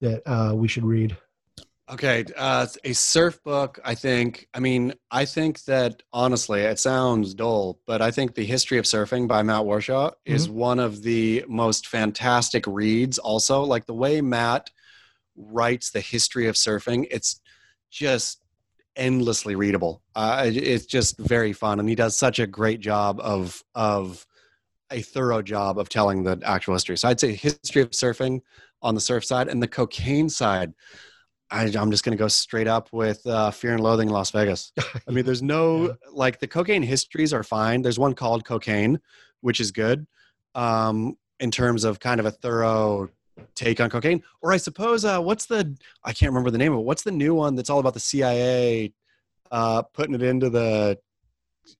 that 0.00 0.22
uh, 0.26 0.54
we 0.54 0.66
should 0.66 0.84
read? 0.84 1.16
Okay, 1.90 2.24
uh, 2.36 2.66
a 2.84 2.92
surf 2.92 3.42
book. 3.42 3.80
I 3.84 3.94
think. 3.94 4.48
I 4.54 4.60
mean, 4.60 4.94
I 5.10 5.24
think 5.24 5.64
that 5.64 6.02
honestly, 6.12 6.60
it 6.60 6.78
sounds 6.78 7.34
dull, 7.34 7.80
but 7.86 8.00
I 8.00 8.12
think 8.12 8.34
the 8.34 8.44
history 8.44 8.78
of 8.78 8.84
surfing 8.84 9.26
by 9.26 9.42
Matt 9.42 9.62
Warshaw 9.62 10.10
mm-hmm. 10.10 10.34
is 10.34 10.48
one 10.48 10.78
of 10.78 11.02
the 11.02 11.44
most 11.48 11.88
fantastic 11.88 12.64
reads. 12.66 13.18
Also, 13.18 13.62
like 13.62 13.86
the 13.86 13.94
way 13.94 14.20
Matt 14.20 14.70
writes 15.36 15.90
the 15.90 16.00
history 16.00 16.46
of 16.46 16.54
surfing, 16.54 17.08
it's 17.10 17.40
just 17.90 18.40
endlessly 18.94 19.56
readable. 19.56 20.00
Uh, 20.14 20.44
it's 20.46 20.86
just 20.86 21.18
very 21.18 21.52
fun, 21.52 21.80
and 21.80 21.88
he 21.88 21.96
does 21.96 22.16
such 22.16 22.38
a 22.38 22.46
great 22.46 22.80
job 22.80 23.18
of 23.20 23.64
of 23.74 24.24
a 24.90 25.02
thorough 25.02 25.42
job 25.42 25.78
of 25.78 25.88
telling 25.88 26.22
the 26.22 26.40
actual 26.44 26.74
history. 26.74 26.96
So 26.96 27.08
I'd 27.08 27.20
say 27.20 27.34
history 27.34 27.82
of 27.82 27.90
surfing 27.90 28.40
on 28.82 28.94
the 28.94 29.00
surf 29.00 29.24
side, 29.24 29.48
and 29.48 29.62
the 29.62 29.68
cocaine 29.68 30.28
side. 30.28 30.72
I, 31.52 31.64
am 31.64 31.90
just 31.90 32.04
going 32.04 32.16
to 32.16 32.22
go 32.22 32.28
straight 32.28 32.68
up 32.68 32.92
with 32.92 33.26
uh, 33.26 33.50
Fear 33.50 33.72
and 33.74 33.82
Loathing 33.82 34.08
in 34.08 34.14
Las 34.14 34.30
Vegas. 34.30 34.72
I 35.08 35.10
mean, 35.10 35.24
there's 35.24 35.42
no 35.42 35.88
yeah. 35.88 35.92
like 36.12 36.38
the 36.38 36.46
cocaine 36.46 36.82
histories 36.82 37.32
are 37.32 37.42
fine. 37.42 37.82
There's 37.82 37.98
one 37.98 38.14
called 38.14 38.44
Cocaine, 38.44 39.00
which 39.40 39.58
is 39.58 39.72
good 39.72 40.06
um, 40.54 41.16
in 41.40 41.50
terms 41.50 41.82
of 41.82 41.98
kind 41.98 42.20
of 42.20 42.26
a 42.26 42.30
thorough 42.30 43.10
take 43.54 43.80
on 43.80 43.90
cocaine. 43.90 44.22
Or 44.42 44.52
I 44.52 44.58
suppose 44.58 45.04
uh, 45.04 45.20
what's 45.20 45.46
the 45.46 45.76
I 46.04 46.12
can't 46.12 46.30
remember 46.30 46.50
the 46.50 46.58
name 46.58 46.72
of 46.72 46.80
it. 46.80 46.84
What's 46.84 47.02
the 47.02 47.10
new 47.10 47.34
one 47.34 47.56
that's 47.56 47.70
all 47.70 47.80
about 47.80 47.94
the 47.94 48.00
CIA 48.00 48.92
uh, 49.50 49.82
putting 49.82 50.14
it 50.14 50.22
into 50.22 50.50
the 50.50 50.98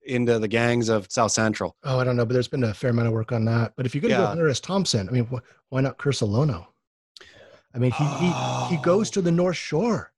into 0.03 0.39
the 0.39 0.49
gangs 0.49 0.89
of 0.89 1.07
South 1.11 1.33
Central? 1.33 1.77
Oh, 1.85 1.99
I 1.99 2.05
don't 2.05 2.17
know, 2.17 2.25
but 2.25 2.33
there's 2.33 2.49
been 2.49 2.65
a 2.65 2.75
fair 2.75 2.91
amount 2.91 3.09
of 3.09 3.15
work 3.15 3.33
on 3.33 3.45
that. 3.47 3.73
But 3.77 3.87
if 3.87 3.95
you're 3.95 4.03
going 4.03 4.11
to 4.11 4.19
yeah. 4.19 4.25
go 4.25 4.29
Hunter 4.29 4.49
S. 4.49 4.61
Thompson, 4.61 5.09
I 5.09 5.13
mean, 5.13 5.27
wh- 5.27 5.41
why 5.71 5.81
not 5.81 5.99
Lono? 6.23 6.69
I 7.75 7.79
mean, 7.79 7.93
he, 7.93 8.05
oh. 8.05 8.67
he 8.69 8.77
he 8.77 8.83
goes 8.83 9.11
to 9.11 9.23
the 9.23 9.31
North 9.31 9.57
Shore. 9.57 10.13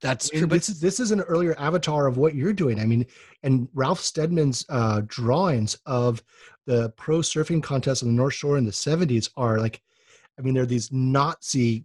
That's 0.00 0.30
I 0.32 0.36
mean, 0.36 0.48
true. 0.48 0.58
This 0.58 0.68
is 0.68 0.80
this 0.80 1.00
is 1.00 1.10
an 1.12 1.22
earlier 1.22 1.54
avatar 1.58 2.06
of 2.06 2.18
what 2.18 2.34
you're 2.34 2.52
doing. 2.52 2.78
I 2.78 2.84
mean, 2.84 3.06
and 3.42 3.68
Ralph 3.72 4.00
Steadman's 4.00 4.66
uh, 4.68 5.02
drawings 5.06 5.78
of 5.86 6.22
the 6.66 6.90
pro 6.90 7.18
surfing 7.18 7.62
contest 7.62 8.02
on 8.02 8.08
the 8.08 8.14
North 8.14 8.34
Shore 8.34 8.58
in 8.58 8.64
the 8.64 8.70
70s 8.70 9.30
are 9.36 9.58
like, 9.58 9.82
I 10.38 10.42
mean, 10.42 10.54
they're 10.54 10.66
these 10.66 10.92
Nazi 10.92 11.84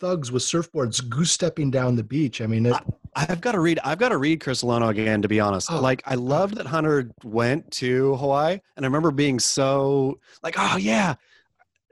thugs 0.00 0.32
with 0.32 0.42
surfboards 0.42 1.08
goose 1.08 1.32
stepping 1.32 1.70
down 1.70 1.96
the 1.96 2.02
beach. 2.02 2.40
I 2.40 2.46
mean, 2.46 2.66
it, 2.66 2.74
I, 2.74 2.82
have 3.16 3.40
got 3.40 3.52
to 3.52 3.60
read. 3.60 3.78
I've 3.84 3.98
got 3.98 4.10
to 4.10 4.18
read 4.18 4.40
Curse 4.40 4.62
of 4.62 4.68
Lono 4.68 4.88
again. 4.88 5.22
To 5.22 5.28
be 5.28 5.40
honest, 5.40 5.70
oh, 5.70 5.80
like 5.80 6.02
I 6.06 6.14
loved 6.14 6.56
that 6.56 6.66
Hunter 6.66 7.10
went 7.22 7.70
to 7.72 8.16
Hawaii, 8.16 8.58
and 8.76 8.84
I 8.84 8.86
remember 8.86 9.10
being 9.10 9.38
so 9.38 10.18
like, 10.42 10.56
oh 10.58 10.76
yeah, 10.76 11.14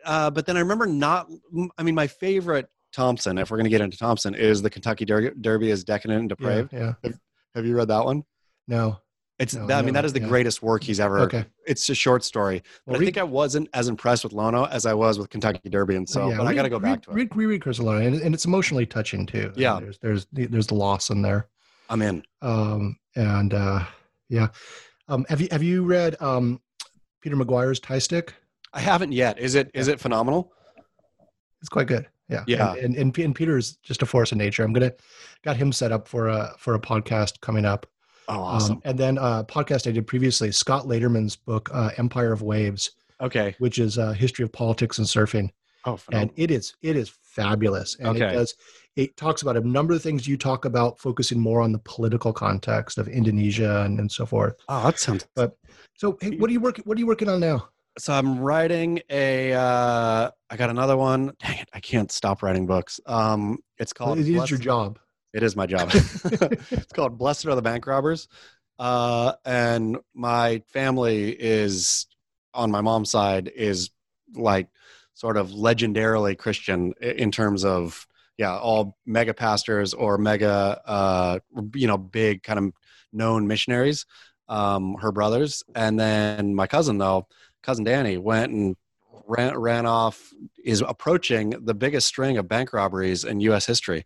uh, 0.05 0.31
but 0.31 0.47
then 0.47 0.57
I 0.57 0.61
remember 0.61 0.87
not. 0.87 1.29
I 1.79 1.83
mean, 1.83 1.95
my 1.95 2.07
favorite 2.07 2.69
Thompson, 2.93 3.39
if 3.39 3.51
we're 3.51 3.57
going 3.57 3.65
to 3.65 3.71
get 3.71 3.81
into 3.81 3.97
Thompson, 3.97 4.35
is 4.35 4.63
the 4.63 4.71
Kentucky 4.71 5.05
Der- 5.05 5.35
Derby 5.35 5.71
is 5.71 5.85
decadent 5.85 6.21
and 6.21 6.29
depraved. 6.29 6.73
Yeah. 6.73 6.79
yeah. 6.79 6.93
Have, 7.05 7.19
have, 7.55 7.67
you 7.67 7.77
read 7.77 7.89
that 7.89 8.05
one? 8.05 8.25
No. 8.69 8.99
It's. 9.43 9.55
No, 9.55 9.67
that, 9.67 9.79
I 9.79 9.83
mean, 9.83 9.95
that 9.95 10.05
is 10.05 10.13
the 10.13 10.21
yeah. 10.21 10.29
greatest 10.29 10.63
work 10.63 10.85
he's 10.85 11.01
ever. 11.01 11.19
Okay. 11.21 11.45
It's 11.67 11.89
a 11.89 11.95
short 11.95 12.23
story, 12.23 12.63
but 12.87 12.93
well, 12.93 13.03
I 13.03 13.05
think 13.05 13.19
I 13.19 13.25
wasn't 13.25 13.69
as 13.75 13.89
impressed 13.89 14.23
with 14.23 14.33
Lono 14.33 14.67
as 14.67 14.87
I 14.87 14.95
was 14.95 15.19
with 15.19 15.31
Kentucky 15.31 15.69
Derby, 15.69 15.97
and 15.97 16.09
so. 16.09 16.29
Yeah, 16.29 16.37
but 16.37 16.45
read, 16.45 16.53
I 16.53 16.55
got 16.55 16.63
to 16.63 16.69
go 16.69 16.79
read, 16.79 16.83
back 16.83 17.03
to 17.03 17.11
it. 17.11 17.15
Read, 17.15 17.37
reread 17.37 17.63
Curse 17.63 17.81
of 17.81 17.87
Lono, 17.87 18.07
and, 18.07 18.21
and, 18.21 18.35
it's 18.35 18.45
emotionally 18.45 18.87
touching 18.87 19.27
too. 19.27 19.53
Yeah. 19.57 19.81
There's 19.81 19.99
there's 19.99 20.27
there's 20.33 20.67
the 20.69 20.75
loss 20.75 21.11
in 21.11 21.23
there. 21.23 21.49
I'm 21.91 22.03
in. 22.03 22.23
Um 22.41 22.99
and 23.17 23.53
uh 23.53 23.85
yeah, 24.29 24.49
um 25.09 25.27
have 25.29 25.41
you 25.41 25.49
have 25.51 25.63
you 25.63 25.85
read 25.85 26.17
um 26.21 26.61
Peter 27.21 27.37
Maguire's 27.37 27.81
Thai 27.81 27.99
Stick? 27.99 28.35
I 28.73 28.81
haven't 28.81 29.13
yet. 29.13 29.39
Is 29.39 29.57
it 29.57 29.71
is 29.75 29.89
it 29.89 30.01
phenomenal? 30.01 30.53
It's 31.61 31.69
quite 31.69 31.89
good. 31.89 32.09
Yeah. 32.29 32.45
Yeah. 32.47 32.75
And, 32.75 32.97
and, 32.97 33.17
and 33.19 33.35
Peter's 33.35 33.77
just 33.83 34.03
a 34.03 34.07
force 34.07 34.33
of 34.33 34.39
nature. 34.39 34.65
I'm 34.65 34.73
gonna 34.73 34.93
got 35.43 35.57
him 35.57 35.73
set 35.73 35.93
up 35.93 36.09
for 36.09 36.29
a 36.29 36.55
for 36.59 36.75
a 36.75 36.81
podcast 36.81 37.41
coming 37.41 37.65
up. 37.65 37.87
Oh, 38.29 38.41
awesome. 38.41 38.77
Um, 38.77 38.83
and 38.85 38.99
then 38.99 39.19
a 39.19 39.21
uh, 39.21 39.43
podcast 39.45 39.87
I 39.87 39.93
did 39.93 40.07
previously, 40.07 40.53
Scott 40.53 40.85
Laderman's 40.85 41.37
book, 41.37 41.71
uh, 41.73 41.91
Empire 41.97 42.33
of 42.33 42.43
Waves. 42.43 42.93
Okay. 43.21 43.55
Which 43.59 43.79
is 43.79 43.99
a 43.99 44.15
history 44.15 44.45
of 44.45 44.53
politics 44.53 44.99
and 44.99 45.07
surfing. 45.07 45.51
Oh, 45.85 45.97
phenomenal. 45.97 46.35
and 46.37 46.43
it 46.43 46.51
is 46.53 46.75
it 46.83 46.97
is 46.97 47.13
fabulous. 47.23 47.97
And 47.97 48.09
okay. 48.09 48.31
it 48.31 48.33
does 48.33 48.55
it 48.95 49.17
talks 49.17 49.43
about 49.43 49.57
a 49.57 49.61
number 49.61 49.95
of 49.95 50.03
things 50.03 50.29
you 50.29 50.37
talk 50.37 50.65
about, 50.65 50.99
focusing 50.99 51.41
more 51.41 51.61
on 51.61 51.73
the 51.73 51.81
political 51.81 52.33
context 52.33 52.99
of 52.99 53.09
Indonesia 53.09 53.83
and, 53.83 53.99
and 53.99 54.11
so 54.11 54.27
forth. 54.27 54.55
Oh, 54.69 54.85
that 54.85 54.99
sounds. 54.99 55.27
But 55.35 55.57
so, 55.95 56.19
hey, 56.21 56.37
what 56.37 56.51
are 56.51 56.53
you 56.53 56.61
working? 56.61 56.85
What 56.85 56.97
are 56.97 57.01
you 57.01 57.07
working 57.07 57.29
on 57.29 57.41
now? 57.41 57.69
so 57.99 58.13
I'm 58.13 58.39
writing 58.39 59.01
a. 59.11 59.53
Uh, 59.53 60.31
I 60.51 60.57
got 60.57 60.71
another 60.71 60.97
one. 60.97 61.33
Dang 61.39 61.59
it! 61.59 61.69
I 61.73 61.81
can't 61.81 62.11
stop 62.11 62.43
writing 62.43 62.67
books. 62.67 63.01
Um, 63.07 63.59
it's 63.79 63.93
called. 63.93 64.19
It 64.19 64.29
is 64.29 64.51
your 64.51 64.59
job. 64.59 64.99
It 65.33 65.43
is 65.43 65.57
my 65.57 65.67
job. 65.67 65.91
it's 65.95 66.93
called 66.93 67.19
"Blessed 67.19 67.47
Are 67.47 67.55
the 67.55 67.63
Bank 67.63 67.87
Robbers," 67.87 68.29
uh, 68.79 69.35
and 69.45 69.99
my 70.15 70.63
family 70.69 71.31
is 71.31 72.07
on 72.55 72.71
my 72.71 72.81
mom's 72.81 73.11
side 73.11 73.51
is 73.55 73.91
like 74.35 74.69
sort 75.15 75.37
of 75.37 75.51
legendarily 75.51 76.37
Christian 76.37 76.93
in 77.01 77.31
terms 77.31 77.65
of 77.65 78.07
yeah, 78.39 78.59
all 78.59 78.97
mega 79.07 79.35
pastors 79.35 79.95
or 79.95 80.19
mega 80.19 80.81
uh, 80.85 81.39
you 81.75 81.87
know 81.87 81.99
big 81.99 82.43
kind 82.43 82.59
of 82.59 82.73
known 83.13 83.47
missionaries. 83.47 84.07
Um, 84.49 84.97
her 85.01 85.13
brothers, 85.13 85.63
and 85.75 85.99
then 85.99 86.55
my 86.55 86.67
cousin 86.67 86.99
though 86.99 87.27
cousin 87.63 87.85
Danny 87.85 88.19
went 88.19 88.53
and 88.53 88.77
ran 89.27 89.57
ran 89.57 89.87
off 89.87 90.33
is 90.65 90.83
approaching 90.83 91.51
the 91.65 91.75
biggest 91.75 92.07
string 92.07 92.37
of 92.37 92.49
bank 92.49 92.73
robberies 92.73 93.25
in 93.25 93.41
U.S. 93.41 93.67
history. 93.67 94.05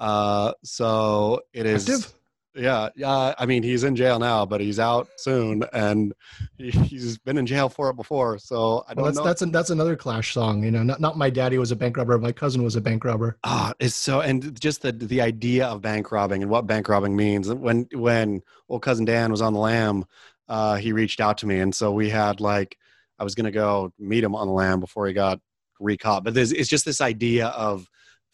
Uh, 0.00 0.52
so 0.64 1.42
it 1.52 1.66
is. 1.66 1.88
Active? 1.88 2.12
Yeah, 2.54 2.88
yeah. 2.96 3.32
I 3.38 3.46
mean, 3.46 3.62
he's 3.62 3.84
in 3.84 3.94
jail 3.94 4.18
now, 4.18 4.44
but 4.44 4.60
he's 4.60 4.80
out 4.80 5.08
soon, 5.16 5.62
and 5.72 6.12
he, 6.58 6.70
has 6.72 7.16
been 7.16 7.38
in 7.38 7.46
jail 7.46 7.68
for 7.68 7.90
it 7.90 7.94
before. 7.94 8.38
So 8.38 8.84
I 8.88 8.94
don't 8.94 9.02
well, 9.02 9.04
that's, 9.04 9.18
know. 9.18 9.24
That's 9.24 9.42
a, 9.42 9.46
that's 9.46 9.70
another 9.70 9.94
Clash 9.94 10.34
song. 10.34 10.64
You 10.64 10.72
know, 10.72 10.82
not 10.82 11.00
not 11.00 11.16
my 11.16 11.30
daddy 11.30 11.58
was 11.58 11.70
a 11.70 11.76
bank 11.76 11.96
robber. 11.96 12.18
My 12.18 12.32
cousin 12.32 12.64
was 12.64 12.74
a 12.74 12.80
bank 12.80 13.04
robber. 13.04 13.38
Ah, 13.44 13.72
it's 13.78 13.94
so 13.94 14.20
and 14.20 14.60
just 14.60 14.82
the 14.82 14.90
the 14.90 15.20
idea 15.20 15.66
of 15.66 15.80
bank 15.80 16.10
robbing 16.10 16.42
and 16.42 16.50
what 16.50 16.66
bank 16.66 16.88
robbing 16.88 17.14
means. 17.14 17.52
When 17.52 17.86
when 17.92 18.42
old 18.68 18.82
cousin 18.82 19.04
Dan 19.04 19.30
was 19.30 19.42
on 19.42 19.52
the 19.52 19.60
lam, 19.60 20.04
uh, 20.48 20.74
he 20.74 20.92
reached 20.92 21.20
out 21.20 21.38
to 21.38 21.46
me, 21.46 21.60
and 21.60 21.72
so 21.72 21.92
we 21.92 22.10
had 22.10 22.40
like 22.40 22.76
I 23.20 23.22
was 23.22 23.36
going 23.36 23.44
to 23.44 23.52
go 23.52 23.92
meet 23.96 24.24
him 24.24 24.34
on 24.34 24.48
the 24.48 24.52
lam 24.52 24.80
before 24.80 25.06
he 25.06 25.12
got 25.12 25.40
recaught. 25.78 26.24
But 26.24 26.36
it's 26.36 26.68
just 26.68 26.84
this 26.84 27.00
idea 27.00 27.46
of 27.48 27.86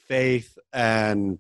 faith 0.08 0.56
and 0.72 1.38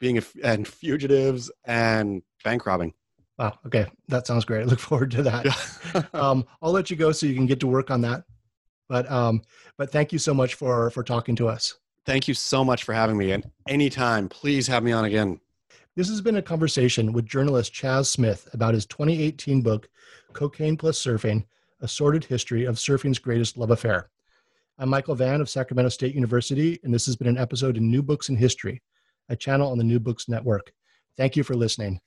being 0.00 0.18
a, 0.18 0.22
and 0.42 0.66
fugitives 0.66 1.50
and 1.64 2.22
bank 2.42 2.66
robbing. 2.66 2.92
Wow. 3.38 3.58
Okay, 3.66 3.86
that 4.08 4.26
sounds 4.26 4.44
great. 4.44 4.62
I 4.62 4.64
look 4.64 4.80
forward 4.80 5.12
to 5.12 5.22
that. 5.22 6.08
um, 6.14 6.44
I'll 6.60 6.72
let 6.72 6.90
you 6.90 6.96
go 6.96 7.12
so 7.12 7.26
you 7.26 7.34
can 7.34 7.46
get 7.46 7.60
to 7.60 7.66
work 7.66 7.90
on 7.90 8.00
that. 8.00 8.24
But 8.88 9.10
um, 9.10 9.42
but 9.78 9.92
thank 9.92 10.12
you 10.12 10.18
so 10.18 10.34
much 10.34 10.54
for 10.54 10.90
for 10.90 11.04
talking 11.04 11.36
to 11.36 11.48
us. 11.48 11.78
Thank 12.04 12.26
you 12.26 12.34
so 12.34 12.64
much 12.64 12.82
for 12.82 12.92
having 12.92 13.16
me. 13.16 13.30
And 13.30 13.48
anytime, 13.68 14.28
please 14.28 14.66
have 14.66 14.82
me 14.82 14.90
on 14.90 15.04
again. 15.04 15.40
This 15.94 16.08
has 16.08 16.20
been 16.20 16.36
a 16.36 16.42
conversation 16.42 17.12
with 17.12 17.26
journalist 17.26 17.72
Chas 17.72 18.10
Smith 18.10 18.48
about 18.52 18.74
his 18.74 18.86
2018 18.86 19.62
book, 19.62 19.88
Cocaine 20.32 20.76
Plus 20.76 21.00
Surfing 21.00 21.44
a 21.82 21.88
sordid 21.88 22.24
history 22.24 22.64
of 22.64 22.76
surfing's 22.76 23.18
greatest 23.18 23.56
love 23.56 23.70
affair. 23.70 24.10
I'm 24.78 24.88
Michael 24.88 25.14
Vann 25.14 25.40
of 25.40 25.48
Sacramento 25.48 25.88
State 25.88 26.14
University, 26.14 26.78
and 26.82 26.92
this 26.92 27.06
has 27.06 27.16
been 27.16 27.26
an 27.26 27.38
episode 27.38 27.76
in 27.76 27.90
New 27.90 28.02
Books 28.02 28.28
in 28.28 28.36
History, 28.36 28.82
a 29.30 29.36
channel 29.36 29.70
on 29.70 29.78
the 29.78 29.84
New 29.84 29.98
Books 29.98 30.28
Network. 30.28 30.72
Thank 31.16 31.36
you 31.36 31.42
for 31.42 31.54
listening. 31.54 32.00